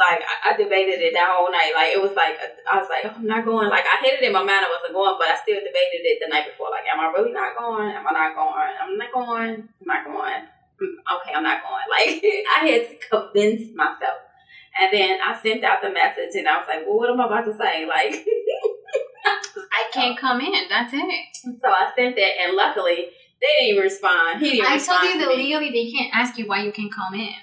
like 0.00 0.24
I, 0.24 0.34
I 0.48 0.56
debated 0.56 0.98
it 1.04 1.12
that 1.12 1.28
whole 1.30 1.52
night. 1.52 1.76
Like 1.76 1.92
it 1.92 2.00
was 2.00 2.16
like 2.16 2.40
I 2.64 2.80
was 2.80 2.88
like, 2.88 3.04
oh, 3.04 3.14
I'm 3.20 3.28
not 3.28 3.44
going. 3.44 3.68
Like 3.68 3.84
I 3.84 4.00
had 4.00 4.16
it 4.16 4.24
in 4.24 4.32
my 4.32 4.40
mind 4.40 4.64
I 4.64 4.72
wasn't 4.72 4.96
going, 4.96 5.20
but 5.20 5.28
I 5.28 5.36
still 5.36 5.60
debated 5.60 6.02
it 6.08 6.18
the 6.24 6.32
night 6.32 6.48
before. 6.48 6.72
Like, 6.72 6.88
am 6.88 6.98
I 7.04 7.12
really 7.12 7.36
not 7.36 7.52
going? 7.60 7.92
Am 7.92 8.08
I 8.08 8.12
not 8.16 8.32
going? 8.32 8.72
I'm 8.80 8.96
not 8.96 9.12
going. 9.12 9.68
I'm 9.68 9.86
not 9.86 10.02
going. 10.08 10.42
Mm, 10.80 10.96
Okay, 11.20 11.32
I'm 11.36 11.44
not 11.44 11.60
going. 11.60 11.84
Like 11.92 12.24
I 12.24 12.58
had 12.64 12.82
to 12.88 12.94
convince 13.04 13.76
myself. 13.76 14.24
And 14.80 14.88
then 14.94 15.18
I 15.20 15.36
sent 15.36 15.62
out 15.64 15.82
the 15.82 15.90
message, 15.90 16.32
and 16.38 16.46
I 16.48 16.56
was 16.58 16.66
like, 16.70 16.86
"Well, 16.86 16.96
what 16.96 17.10
am 17.10 17.20
I 17.20 17.26
about 17.26 17.44
to 17.44 17.54
say?" 17.58 17.84
Like, 17.90 18.14
I 19.72 19.90
can't 19.92 20.16
come 20.18 20.40
in. 20.40 20.52
That's 20.68 20.92
it. 20.94 21.36
so 21.60 21.68
I 21.68 21.90
sent 21.96 22.16
that, 22.16 22.32
and 22.40 22.56
luckily 22.56 23.08
they 23.40 23.46
didn't 23.58 23.70
even 23.72 23.82
respond. 23.82 24.40
He 24.40 24.50
didn't. 24.52 24.66
I 24.70 24.74
respond 24.74 25.00
told 25.02 25.14
you 25.14 25.20
that 25.20 25.28
me. 25.36 25.42
legally 25.44 25.70
they 25.70 25.90
can't 25.90 26.14
ask 26.14 26.38
you 26.38 26.46
why 26.46 26.62
you 26.62 26.72
can 26.72 26.88
come 26.90 27.14
in. 27.18 27.34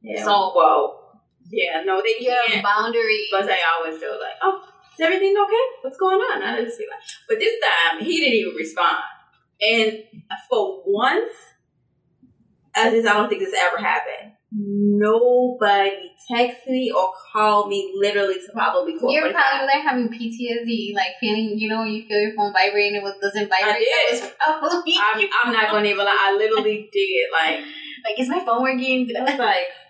Yeah. 0.00 0.24
So- 0.24 0.52
well, 0.56 1.01
yeah, 1.50 1.82
no, 1.84 2.02
they 2.02 2.24
Your 2.24 2.34
can't. 2.46 2.62
boundaries. 2.64 3.28
But 3.30 3.46
they 3.46 3.58
always 3.78 3.98
feel 4.00 4.12
like, 4.20 4.36
oh, 4.42 4.62
is 4.94 5.00
everything 5.00 5.34
okay? 5.36 5.64
What's 5.82 5.96
going 5.96 6.18
on? 6.18 6.42
I 6.42 6.62
just 6.62 6.78
feel 6.78 6.88
like, 6.90 7.00
but 7.28 7.38
this 7.38 7.54
time 7.60 8.04
he 8.04 8.20
didn't 8.20 8.34
even 8.34 8.54
respond, 8.54 8.98
And 9.60 10.02
for 10.50 10.82
once, 10.86 11.32
I 12.74 12.90
just 12.90 13.06
I 13.06 13.14
don't 13.14 13.28
think 13.28 13.40
this 13.42 13.54
ever 13.56 13.78
happened. 13.78 14.32
Nobody 14.54 16.12
texted 16.30 16.68
me 16.68 16.92
or 16.94 17.10
called 17.32 17.68
me 17.68 17.92
literally 17.96 18.34
to 18.34 18.52
probably 18.52 18.98
four 18.98 19.10
You're 19.10 19.32
probably 19.32 19.66
like 19.66 19.82
having 19.82 20.08
PTSD, 20.08 20.94
like 20.94 21.16
feeling, 21.20 21.58
you 21.58 21.68
know, 21.68 21.80
when 21.80 21.92
you 21.92 22.06
feel 22.06 22.20
your 22.20 22.34
phone 22.34 22.52
vibrating 22.52 22.98
and 22.98 23.06
it 23.06 23.20
doesn't 23.20 23.48
vibrate. 23.48 23.74
I 23.74 24.08
did. 24.10 24.20
That 24.20 24.60
I'm, 24.60 25.28
I'm 25.44 25.52
not 25.52 25.70
gonna 25.70 25.88
even 25.88 26.04
lie. 26.04 26.16
I 26.20 26.36
literally 26.36 26.88
did. 26.92 27.28
Like 27.32 27.64
like, 28.04 28.18
is 28.18 28.28
my 28.28 28.44
phone 28.44 28.62
working? 28.62 29.08
I 29.16 29.20
was 29.22 29.38
like, 29.38 29.38
I 29.38 29.81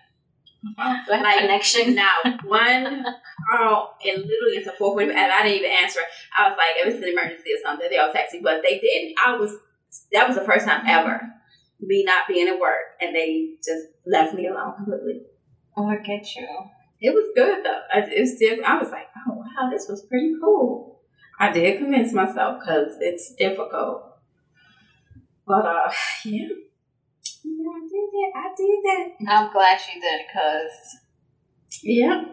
like 1.09 1.39
connection? 1.41 1.95
Now 1.95 2.15
one 2.45 3.05
call 3.51 3.97
and 4.05 4.19
literally 4.19 4.57
it's 4.57 4.67
a 4.67 4.73
four 4.73 4.95
forty, 4.95 5.11
and 5.11 5.19
I 5.19 5.43
didn't 5.43 5.59
even 5.59 5.71
answer. 5.71 6.01
it. 6.01 6.07
I 6.39 6.49
was 6.49 6.57
like, 6.57 6.87
if 6.87 6.95
it's 6.95 7.05
an 7.05 7.13
emergency 7.13 7.51
or 7.53 7.63
something, 7.63 7.89
they'll 7.91 8.13
text 8.13 8.35
me, 8.35 8.41
but 8.43 8.63
they 8.63 8.79
didn't. 8.79 9.15
I 9.25 9.37
was 9.37 9.57
that 10.13 10.27
was 10.27 10.37
the 10.37 10.45
first 10.45 10.67
time 10.67 10.85
ever 10.87 11.21
me 11.81 12.05
not 12.05 12.29
being 12.29 12.49
at 12.49 12.61
work, 12.61 12.97
and 13.01 13.15
they 13.15 13.55
just 13.59 13.87
left 14.07 14.35
me 14.35 14.47
alone 14.47 14.75
completely. 14.77 15.23
Look 15.77 16.09
at 16.09 16.35
you. 16.37 16.49
It 17.01 17.13
was 17.13 17.33
good 17.35 17.65
though. 17.65 17.81
I, 17.93 18.01
it 18.01 18.21
was 18.21 18.37
still. 18.37 18.59
I 18.65 18.79
was 18.79 18.91
like, 18.91 19.09
oh 19.27 19.35
wow, 19.35 19.71
this 19.71 19.87
was 19.89 20.05
pretty 20.07 20.35
cool. 20.41 21.01
I 21.39 21.51
did 21.51 21.79
convince 21.79 22.13
myself 22.13 22.61
because 22.61 22.97
it's 23.01 23.35
difficult, 23.35 24.05
but 25.47 25.67
uh, 25.67 25.91
yeah, 26.25 26.49
did 28.57 28.85
that. 28.85 29.01
I 29.01 29.09
did 29.19 29.27
that. 29.27 29.33
I'm 29.33 29.53
glad 29.53 29.79
she 29.79 30.01
did 30.01 30.21
because 30.27 30.73
Yeah. 31.83 32.25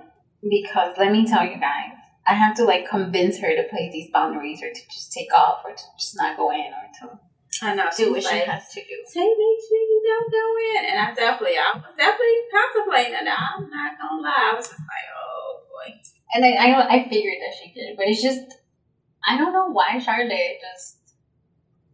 because 0.49 0.97
let 0.97 1.11
me 1.11 1.27
tell 1.27 1.43
you 1.45 1.59
guys, 1.59 1.95
I 2.27 2.33
have 2.33 2.55
to 2.57 2.63
like 2.65 2.87
convince 2.89 3.39
her 3.39 3.55
to 3.55 3.63
place 3.69 3.91
these 3.91 4.09
boundaries 4.11 4.61
or 4.61 4.69
to 4.71 4.81
just 4.91 5.11
take 5.11 5.33
off 5.35 5.61
or 5.65 5.71
to 5.71 5.83
just 5.97 6.15
not 6.17 6.37
go 6.37 6.51
in 6.51 6.71
or 6.71 6.85
to 7.01 7.19
I 7.61 7.75
know. 7.75 7.89
do 7.97 8.11
what 8.11 8.21
she's 8.23 8.29
she 8.29 8.35
like, 8.39 8.45
has 8.45 8.69
to 8.71 8.79
do. 8.79 8.95
Tay, 9.11 9.19
make 9.27 9.59
sure 9.67 9.83
you 9.83 10.01
don't 10.05 10.31
go 10.31 10.45
in. 10.79 10.85
And 10.91 10.99
I 10.99 11.13
definitely, 11.13 11.57
I 11.57 11.75
was 11.75 11.95
definitely 11.97 12.39
contemplating 12.53 13.13
it. 13.13 13.27
I'm 13.27 13.69
not 13.69 13.97
gonna 13.99 14.21
lie. 14.21 14.51
I 14.51 14.55
was 14.55 14.67
just 14.67 14.79
like, 14.79 15.07
oh 15.17 15.59
boy. 15.67 15.99
And 16.35 16.45
I, 16.45 16.51
I 16.55 16.87
I 16.95 17.09
figured 17.09 17.39
that 17.41 17.55
she 17.57 17.73
did, 17.73 17.97
but 17.97 18.05
it's 18.07 18.21
just 18.21 18.41
I 19.27 19.37
don't 19.37 19.51
know 19.51 19.71
why 19.71 19.97
Charlotte 19.99 20.61
just 20.61 20.98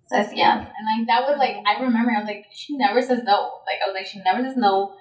says 0.05 0.29
yes. 0.33 0.61
And 0.61 0.85
like 0.85 1.07
that 1.07 1.27
was 1.27 1.37
like 1.37 1.57
I 1.65 1.81
remember 1.81 2.11
I 2.11 2.19
was 2.19 2.27
like 2.27 2.45
she 2.53 2.77
never 2.77 3.01
says 3.01 3.21
no. 3.23 3.61
Like 3.65 3.81
I 3.83 3.87
was 3.89 3.95
like 3.95 4.05
she 4.05 4.21
never 4.21 4.41
says 4.41 4.57
no. 4.57 4.95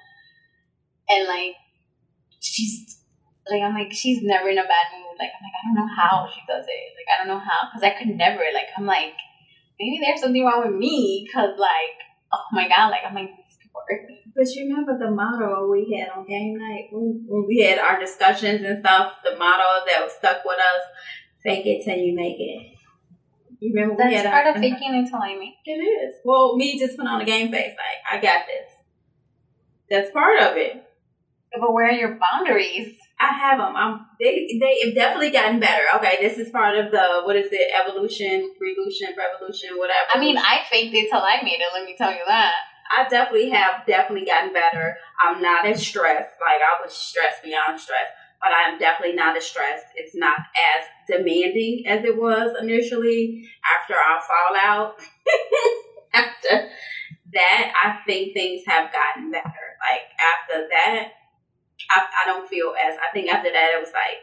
And 1.09 1.29
like 1.29 1.55
she's 2.41 3.01
like 3.49 3.63
I'm 3.63 3.75
like 3.75 3.93
she's 3.93 4.23
never 4.23 4.49
in 4.49 4.59
a 4.59 4.65
bad 4.65 4.87
mood. 4.97 5.17
Like 5.19 5.31
I'm 5.37 5.45
like 5.45 5.57
I 5.57 5.63
don't 5.67 5.77
know 5.77 5.95
how 5.95 6.29
she 6.33 6.41
does 6.49 6.65
it. 6.65 6.97
Like 6.97 7.09
I 7.13 7.19
don't 7.19 7.29
know 7.29 7.43
how 7.43 7.69
because 7.69 7.85
I 7.85 7.97
could 7.97 8.17
never. 8.17 8.43
Like 8.53 8.73
I'm 8.77 8.87
like 8.87 9.15
maybe 9.79 10.01
there's 10.01 10.21
something 10.21 10.45
wrong 10.45 10.65
with 10.65 10.77
me 10.77 11.27
because 11.27 11.59
like 11.59 11.97
oh 12.33 12.49
my 12.53 12.69
god 12.69 12.89
like 12.89 13.05
I'm 13.07 13.15
like 13.15 13.31
these 13.37 13.59
people 13.61 13.83
hurt. 13.89 14.09
But 14.35 14.49
you 14.57 14.67
remember 14.67 14.99
the 14.99 15.11
motto 15.11 15.71
we 15.71 15.95
had 15.95 16.17
on 16.17 16.27
game 16.27 16.59
night 16.59 16.89
when, 16.91 17.47
we 17.47 17.61
had 17.61 17.79
our 17.79 18.01
discussions 18.01 18.65
and 18.65 18.81
stuff. 18.81 19.13
The 19.23 19.37
motto 19.37 19.85
that 19.87 20.03
was 20.03 20.13
stuck 20.13 20.45
with 20.45 20.59
us: 20.59 20.83
"Fake 21.43 21.67
it 21.67 21.85
till 21.85 21.99
you 21.99 22.17
make 22.17 22.41
it." 22.41 22.74
You 23.65 23.73
remember 23.73 23.95
we 23.95 24.13
That's 24.13 24.27
had 24.27 24.31
part 24.31 24.47
our, 24.47 24.55
of 24.57 24.61
faking 24.61 24.95
it 24.95 25.09
till 25.09 25.23
I 25.23 25.37
make. 25.41 25.57
It 25.65 25.81
is. 25.81 26.17
Well, 26.23 26.55
me 26.55 26.79
just 26.79 26.99
put 26.99 27.07
on 27.07 27.23
a 27.23 27.25
game 27.25 27.51
face 27.51 27.73
like 27.73 28.05
I 28.13 28.21
got 28.21 28.45
this. 28.45 28.69
That's 29.89 30.11
part 30.13 30.39
of 30.43 30.59
it. 30.59 30.85
But 31.59 31.73
where 31.73 31.89
are 31.89 31.93
your 31.93 32.19
boundaries? 32.21 32.95
I 33.19 33.33
have 33.33 33.57
them. 33.57 33.75
I'm, 33.75 34.05
they 34.21 34.61
they 34.61 34.81
have 34.85 34.95
definitely 34.95 35.31
gotten 35.31 35.61
better. 35.61 35.85
Okay, 35.97 36.19
this 36.21 36.37
is 36.37 36.51
part 36.51 36.77
of 36.77 36.93
the 36.93 37.23
what 37.25 37.37
is 37.37 37.49
it? 37.53 37.73
Evolution, 37.73 38.53
revolution, 38.61 39.17
revolution, 39.17 39.71
whatever. 39.79 40.13
I 40.13 40.21
mean, 40.21 40.37
I 40.37 40.61
faked 40.71 40.95
it 40.95 41.09
till 41.09 41.23
I 41.23 41.41
made 41.43 41.61
it. 41.61 41.73
Let 41.73 41.87
me 41.87 41.95
tell 41.97 42.13
you 42.13 42.25
that. 42.27 42.53
I 42.95 43.09
definitely 43.09 43.49
have 43.49 43.87
definitely 43.87 44.27
gotten 44.27 44.53
better. 44.53 44.99
I'm 45.19 45.41
not 45.41 45.65
as 45.65 45.81
stressed. 45.81 46.37
Like 46.39 46.61
I 46.61 46.85
was 46.85 46.93
stressed 46.93 47.43
beyond 47.43 47.81
stress, 47.81 48.13
but 48.45 48.53
I 48.53 48.69
am 48.71 48.79
definitely 48.79 49.17
not 49.17 49.37
as 49.39 49.47
stressed. 49.47 49.87
It's 49.97 50.15
not 50.15 50.37
as 50.39 50.85
demanding 51.09 51.85
as 51.87 52.05
it 52.05 52.15
was 52.15 52.55
initially 52.61 53.49
after 53.65 53.95
our 53.95 54.21
fallout. 54.21 54.97
after 56.13 56.69
that, 57.33 57.73
I 57.83 57.99
think 58.07 58.35
things 58.35 58.63
have 58.67 58.93
gotten 58.93 59.31
better. 59.33 59.49
Like 59.81 60.05
after 60.21 60.69
that, 60.69 61.09
I, 61.91 62.07
I 62.23 62.27
don't 62.27 62.47
feel 62.47 62.75
as. 62.85 62.97
I 62.99 63.13
think 63.15 63.33
after 63.33 63.51
that, 63.51 63.73
it 63.75 63.81
was 63.81 63.93
like 63.95 64.21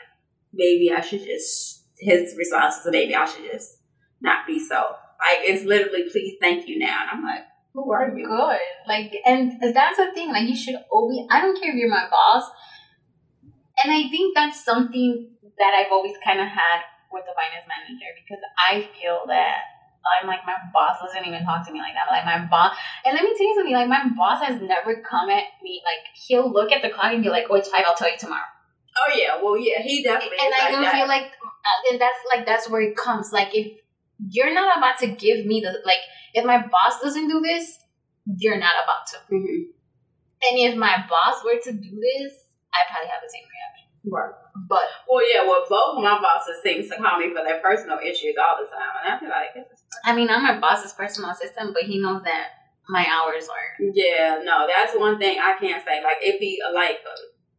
maybe 0.53 0.91
I 0.91 1.01
should 1.01 1.23
just. 1.23 1.79
His 1.97 2.35
response 2.37 2.75
was 2.83 2.91
maybe 2.91 3.15
I 3.15 3.25
should 3.25 3.51
just 3.51 3.77
not 4.21 4.45
be 4.45 4.59
so. 4.59 4.75
Like 4.75 5.39
it's 5.41 5.65
literally 5.65 6.09
please, 6.11 6.37
thank 6.39 6.67
you 6.67 6.77
now, 6.77 7.01
and 7.01 7.09
I'm 7.11 7.23
like, 7.23 7.45
who 7.73 7.91
are 7.91 8.15
you? 8.15 8.27
Good. 8.27 8.59
Like, 8.87 9.13
and 9.25 9.53
that's 9.61 9.97
the 9.97 10.11
thing. 10.13 10.29
Like, 10.31 10.47
you 10.47 10.55
should 10.55 10.75
always. 10.91 11.25
I 11.29 11.41
don't 11.41 11.59
care 11.59 11.71
if 11.71 11.77
you're 11.77 11.89
my 11.89 12.07
boss. 12.09 12.43
And 13.83 13.93
I 13.93 14.09
think 14.09 14.35
that's 14.35 14.63
something 14.63 15.29
that 15.57 15.73
I've 15.73 15.91
always 15.91 16.15
kind 16.23 16.39
of 16.39 16.47
had 16.47 16.81
with 17.11 17.25
the 17.25 17.35
finance 17.35 17.67
manager 17.67 18.09
because 18.15 18.41
I 18.57 18.87
feel 18.95 19.25
that 19.27 19.71
I'm 20.01 20.27
like 20.27 20.41
my 20.45 20.57
boss 20.73 20.97
doesn't 21.01 21.25
even 21.27 21.43
talk 21.45 21.65
to 21.67 21.73
me 21.73 21.79
like 21.79 21.93
that. 21.93 22.09
Like 22.09 22.25
my 22.25 22.45
boss, 22.49 22.75
and 23.05 23.13
let 23.13 23.23
me 23.23 23.33
tell 23.37 23.47
you 23.47 23.55
something. 23.55 23.73
Like 23.75 23.89
my 23.89 24.09
boss 24.17 24.41
has 24.43 24.61
never 24.61 25.01
come 25.01 25.29
at 25.29 25.45
me. 25.61 25.81
Like 25.85 26.01
he'll 26.15 26.51
look 26.51 26.71
at 26.71 26.81
the 26.81 26.89
clock 26.89 27.13
and 27.13 27.21
be 27.21 27.29
like, 27.29 27.45
"Oh, 27.49 27.55
it's 27.55 27.69
five. 27.69 27.83
I'll 27.85 27.95
tell 27.95 28.09
you 28.09 28.17
tomorrow." 28.17 28.49
Oh 28.97 29.13
yeah, 29.15 29.41
well 29.41 29.57
yeah, 29.57 29.81
he 29.81 30.03
definitely. 30.03 30.37
and 30.41 30.53
I 30.53 30.59
like 30.59 30.71
don't 30.71 30.91
feel 30.91 31.07
like, 31.07 31.23
uh, 31.23 31.91
and 31.91 32.01
that's 32.01 32.19
like 32.33 32.45
that's 32.45 32.69
where 32.69 32.81
it 32.81 32.95
comes. 32.97 33.31
Like 33.31 33.53
if 33.53 33.77
you're 34.29 34.53
not 34.53 34.77
about 34.77 34.97
to 34.99 35.07
give 35.07 35.45
me 35.45 35.61
the 35.61 35.79
like, 35.85 36.01
if 36.33 36.45
my 36.45 36.57
boss 36.65 36.99
doesn't 37.01 37.27
do 37.27 37.39
this, 37.41 37.77
you're 38.37 38.57
not 38.57 38.73
about 38.83 39.07
to. 39.11 39.35
Mhm. 39.35 39.65
And 40.43 40.57
if 40.57 40.75
my 40.75 41.05
boss 41.07 41.43
were 41.45 41.59
to 41.63 41.71
do 41.71 41.99
this, 41.99 42.33
I 42.71 42.87
probably 42.87 43.11
have 43.11 43.23
the 43.23 43.31
same 43.31 43.47
reaction. 43.47 43.87
Right. 44.07 44.33
But 44.67 44.87
Well, 45.05 45.21
yeah, 45.21 45.45
well, 45.45 45.61
both 45.69 45.97
of 45.97 46.03
my 46.03 46.17
bosses 46.17 46.63
seem 46.63 46.81
to 46.81 46.95
call 46.97 47.19
me 47.19 47.29
for 47.29 47.43
their 47.45 47.61
personal 47.61 47.99
issues 48.01 48.33
all 48.39 48.57
the 48.57 48.65
time, 48.65 48.93
and 48.97 49.05
I 49.13 49.19
feel 49.19 49.29
like, 49.29 49.53
I 50.05 50.15
mean, 50.15 50.29
I'm 50.29 50.41
my 50.41 50.57
boss's 50.57 50.93
personal 50.93 51.29
assistant, 51.29 51.73
but 51.73 51.83
he 51.83 51.99
knows 52.01 52.23
that 52.23 52.57
my 52.89 53.05
hours 53.05 53.45
are. 53.45 53.69
yeah, 53.93 54.41
no, 54.43 54.65
that's 54.65 54.97
one 54.97 55.19
thing 55.19 55.37
I 55.37 55.55
can't 55.59 55.83
say. 55.85 56.01
Like, 56.03 56.17
it 56.21 56.39
be 56.39 56.59
like 56.73 56.99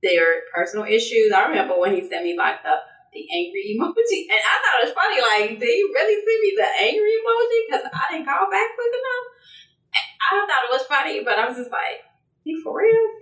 their 0.02 0.42
personal 0.52 0.84
issues. 0.84 1.30
I 1.30 1.46
remember 1.46 1.78
when 1.78 1.94
he 1.94 2.02
sent 2.02 2.24
me 2.24 2.36
like 2.36 2.62
the 2.62 2.74
the 3.12 3.28
angry 3.28 3.72
emoji, 3.76 4.24
and 4.26 4.40
I 4.40 4.54
thought 4.58 4.78
it 4.82 4.86
was 4.88 4.96
funny. 4.96 5.20
Like, 5.20 5.60
did 5.60 5.68
he 5.68 5.84
really 5.94 6.18
send 6.18 6.40
me 6.42 6.50
the 6.56 6.68
angry 6.90 7.12
emoji? 7.22 7.58
Because 7.68 7.84
I 7.86 8.02
didn't 8.10 8.26
call 8.26 8.50
back 8.50 8.68
quick 8.74 8.92
enough. 8.98 9.26
I 9.92 10.46
thought 10.48 10.66
it 10.66 10.72
was 10.72 10.86
funny, 10.88 11.22
but 11.22 11.38
I 11.38 11.46
was 11.46 11.56
just 11.56 11.70
like, 11.70 12.02
he 12.42 12.56
for 12.64 12.80
real? 12.80 13.21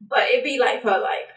But 0.00 0.28
it'd 0.28 0.44
be 0.44 0.58
like 0.58 0.82
for 0.82 0.90
like 0.90 1.28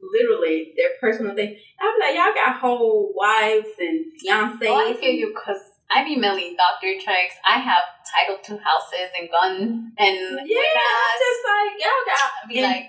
literally 0.00 0.72
their 0.76 0.90
personal 1.00 1.34
thing. 1.34 1.56
I'm 1.80 1.98
like, 2.00 2.14
y'all 2.14 2.34
got 2.34 2.60
whole 2.60 3.12
wives 3.16 3.68
and 3.78 4.04
fiancés. 4.20 4.66
Oh, 4.68 4.90
I 4.90 4.94
feel 4.98 5.12
you 5.12 5.28
because 5.34 5.60
I 5.90 6.04
be 6.04 6.16
mailing 6.16 6.56
doctor 6.56 6.94
checks. 7.04 7.34
I 7.46 7.58
have 7.58 7.82
title 8.04 8.38
to 8.44 8.62
houses 8.62 9.10
and 9.18 9.28
guns, 9.30 9.92
and 9.98 10.16
Yeah, 10.46 10.58
I'm 10.58 11.18
just 11.18 11.42
like 11.44 11.72
y'all 11.80 12.04
got 12.06 12.30
I'd 12.44 12.48
be 12.48 12.62
like, 12.62 12.84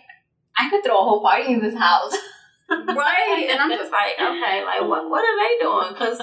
I 0.57 0.69
could 0.69 0.84
throw 0.84 0.99
a 0.99 1.03
whole 1.03 1.21
party 1.21 1.53
in 1.53 1.61
this 1.61 1.76
house. 1.78 2.15
right, 2.69 3.47
and 3.49 3.59
I'm 3.59 3.69
just 3.69 3.91
like, 3.91 4.13
okay, 4.19 4.63
like 4.65 4.82
what 4.82 5.09
what 5.09 5.23
are 5.23 5.38
they 5.38 5.57
doing? 5.63 5.93
Because 5.93 6.17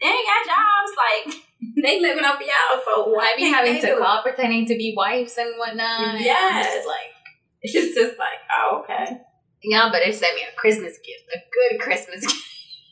they 0.00 0.08
ain't 0.08 0.26
got 0.26 0.46
jobs. 0.46 0.92
Like 0.96 1.34
they 1.82 2.00
living 2.00 2.24
up 2.24 2.38
y'all, 2.40 2.80
so 2.84 3.18
I 3.18 3.34
be 3.36 3.44
having 3.44 3.80
to 3.80 3.86
do? 3.86 3.98
call 3.98 4.22
pretending 4.22 4.66
to 4.66 4.76
be 4.76 4.94
wives 4.96 5.36
and 5.38 5.54
whatnot. 5.58 6.14
and 6.16 6.20
Yes. 6.24 6.74
just 6.74 6.86
like. 6.86 7.12
It's 7.62 7.94
just 7.94 8.18
like, 8.18 8.38
oh, 8.56 8.82
okay, 8.84 9.20
Y'all 9.62 9.90
better 9.90 10.12
send 10.12 10.34
me 10.36 10.42
a 10.42 10.54
Christmas 10.56 10.98
gift, 10.98 11.24
a 11.34 11.38
good 11.52 11.80
Christmas 11.80 12.20
gift. 12.20 12.44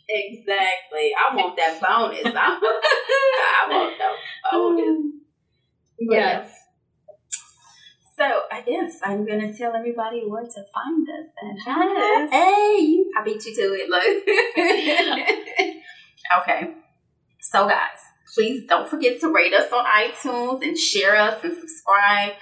exactly. 0.08 1.12
I 1.14 1.34
want 1.36 1.56
that 1.56 1.80
bonus. 1.80 2.34
I, 2.34 2.58
I 3.66 3.68
want 3.68 3.98
the 3.98 4.08
bonus. 4.50 5.04
Mm. 5.04 6.08
But 6.08 6.14
Yes. 6.16 6.50
So 8.16 8.24
I 8.50 8.60
guess 8.62 9.00
I'm 9.04 9.26
gonna 9.26 9.52
tell 9.56 9.74
everybody 9.74 10.22
where 10.26 10.44
to 10.44 10.64
find 10.72 11.08
us. 11.08 11.28
And 11.40 11.58
Yes. 11.66 12.30
hey, 12.30 13.04
I 13.16 13.24
beat 13.24 13.44
you 13.44 13.54
to 13.54 13.74
it. 13.74 13.88
Look. 13.90 14.04
okay. 16.42 16.74
So 17.40 17.68
guys, 17.68 17.98
please 18.34 18.64
don't 18.68 18.88
forget 18.88 19.20
to 19.20 19.32
rate 19.32 19.52
us 19.52 19.70
on 19.72 19.84
iTunes 19.84 20.62
and 20.62 20.78
share 20.78 21.16
us 21.16 21.42
and 21.44 21.56
subscribe. 21.56 22.32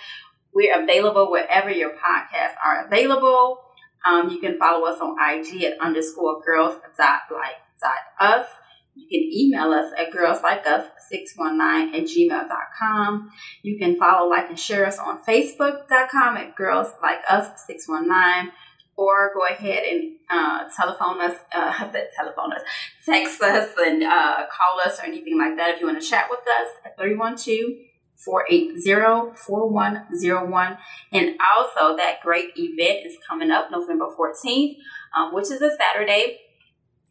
We're 0.54 0.82
available 0.82 1.30
wherever 1.30 1.70
your 1.70 1.90
podcasts 1.90 2.56
are 2.64 2.86
available. 2.86 3.58
Um, 4.04 4.30
you 4.30 4.38
can 4.40 4.58
follow 4.58 4.86
us 4.86 5.00
on 5.00 5.16
IG 5.18 5.62
at 5.64 5.80
underscore 5.80 6.42
girls 6.42 6.76
dot 6.96 7.20
like 7.30 7.56
dot 7.80 7.98
us. 8.20 8.46
You 8.94 9.06
can 9.06 9.30
email 9.32 9.72
us 9.72 9.90
at 9.96 10.12
girlslikeus619 10.12 11.94
at 11.94 12.04
gmail.com. 12.04 13.30
You 13.62 13.78
can 13.78 13.96
follow, 13.96 14.28
like, 14.28 14.50
and 14.50 14.58
share 14.58 14.86
us 14.86 14.98
on 14.98 15.22
Facebook.com 15.22 16.36
at 16.36 16.54
girls 16.54 16.88
like 17.02 17.20
us 17.28 17.64
619 17.66 18.52
or 18.96 19.32
go 19.34 19.46
ahead 19.46 19.84
and 19.84 20.16
uh, 20.30 20.68
telephone 20.76 21.22
us, 21.22 21.38
uh, 21.54 21.72
telephone 22.16 22.52
us, 22.52 22.62
text 23.06 23.40
us 23.42 23.70
and 23.78 24.02
uh, 24.02 24.44
call 24.50 24.80
us 24.84 25.00
or 25.00 25.06
anything 25.06 25.38
like 25.38 25.56
that 25.56 25.74
if 25.74 25.80
you 25.80 25.86
want 25.86 26.00
to 26.00 26.06
chat 26.06 26.26
with 26.28 26.40
us 26.40 26.68
at 26.84 26.96
312 26.98 27.91
480 28.24 29.36
4101. 29.36 30.78
And 31.12 31.36
also, 31.56 31.96
that 31.96 32.20
great 32.22 32.50
event 32.56 33.06
is 33.06 33.16
coming 33.28 33.50
up 33.50 33.70
November 33.70 34.06
14th, 34.16 34.76
um, 35.16 35.34
which 35.34 35.50
is 35.50 35.60
a 35.60 35.70
Saturday. 35.76 36.38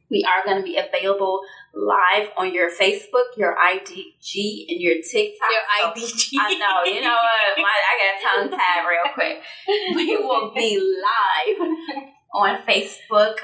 We 0.09 0.25
are 0.27 0.43
going 0.45 0.57
to 0.57 0.63
be 0.63 0.77
available 0.77 1.41
live 1.73 2.29
on 2.35 2.53
your 2.53 2.69
Facebook, 2.69 3.37
your 3.37 3.55
IDG, 3.55 4.65
and 4.67 4.81
your 4.81 4.95
TikTok. 4.95 5.49
Your 5.49 5.61
So- 5.79 5.93
I 6.41 6.53
know. 6.55 6.83
You 6.91 7.01
know 7.01 7.15
what? 7.15 7.57
My, 7.57 7.71
I 7.71 7.93
got 8.01 8.49
tongue 8.49 8.59
tied 8.59 8.85
real 8.89 9.13
quick. 9.13 9.41
We 9.95 10.17
will 10.17 10.51
be 10.53 10.77
live 10.77 11.69
on 12.33 12.61
Facebook, 12.63 13.35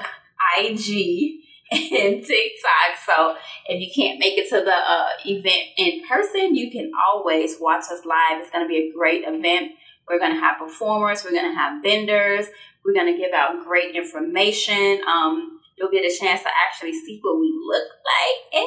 IG, 0.58 1.40
and 1.72 2.24
TikTok. 2.24 2.90
So 3.04 3.36
if 3.66 3.80
you 3.80 3.90
can't 3.94 4.18
make 4.18 4.38
it 4.38 4.48
to 4.50 4.64
the 4.64 4.74
uh, 4.74 5.08
event 5.26 5.68
in 5.76 6.02
person, 6.08 6.54
you 6.54 6.70
can 6.70 6.90
always 7.08 7.56
watch 7.60 7.84
us 7.92 8.04
live. 8.04 8.40
It's 8.40 8.50
going 8.50 8.64
to 8.64 8.68
be 8.68 8.88
a 8.88 8.92
great 8.92 9.24
event. 9.26 9.72
We're 10.08 10.18
going 10.18 10.32
to 10.32 10.40
have 10.40 10.58
performers. 10.58 11.24
We're 11.24 11.32
going 11.32 11.50
to 11.50 11.58
have 11.58 11.82
vendors. 11.82 12.46
We're 12.84 12.94
going 12.94 13.12
to 13.12 13.18
give 13.18 13.32
out 13.34 13.64
great 13.64 13.94
information. 13.94 15.02
Um, 15.06 15.60
you'll 15.76 15.90
get 15.90 16.04
a 16.04 16.16
chance 16.16 16.42
to 16.42 16.48
actually 16.66 16.92
see 16.92 17.20
what 17.22 17.38
we 17.38 17.52
look 17.66 17.88
like. 18.04 18.64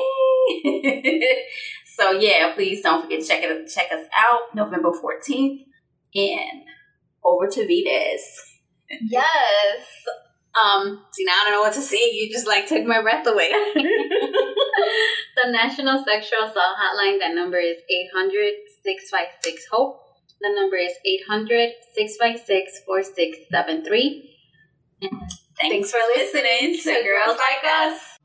Hey. 0.63 1.21
so 1.97 2.11
yeah, 2.11 2.53
please 2.53 2.83
don't 2.83 3.01
forget 3.01 3.21
to 3.21 3.27
check 3.27 3.43
it 3.43 3.67
check 3.67 3.91
us 3.91 4.05
out 4.15 4.53
November 4.53 4.91
14th 4.91 5.65
and 6.13 6.61
over 7.23 7.47
to 7.47 7.61
Vides. 7.65 8.59
Yes. 9.09 9.85
Um, 10.51 11.05
see 11.11 11.23
now 11.23 11.33
I 11.33 11.43
don't 11.45 11.53
know 11.53 11.61
what 11.61 11.73
to 11.73 11.81
say. 11.81 12.11
You 12.11 12.29
just 12.31 12.47
like 12.47 12.67
took 12.67 12.85
my 12.85 13.01
breath 13.01 13.25
away. 13.25 13.49
the 13.75 15.47
National 15.47 16.03
Sexual 16.03 16.49
Assault 16.49 16.75
Hotline, 16.75 17.19
that 17.19 17.33
number 17.33 17.57
is 17.57 17.77
800 17.89 18.53
HOPE. 19.71 20.01
The 20.41 20.49
number 20.55 20.75
is 20.75 20.93
800 21.05 21.71
656 21.93 22.81
4673. 22.85 24.37
Thanks, 25.01 25.39
Thanks 25.57 25.91
for 25.91 25.99
listening 26.15 26.77
to 26.83 27.03
Girls 27.03 27.37
Like 27.37 27.63
Us. 27.63 28.19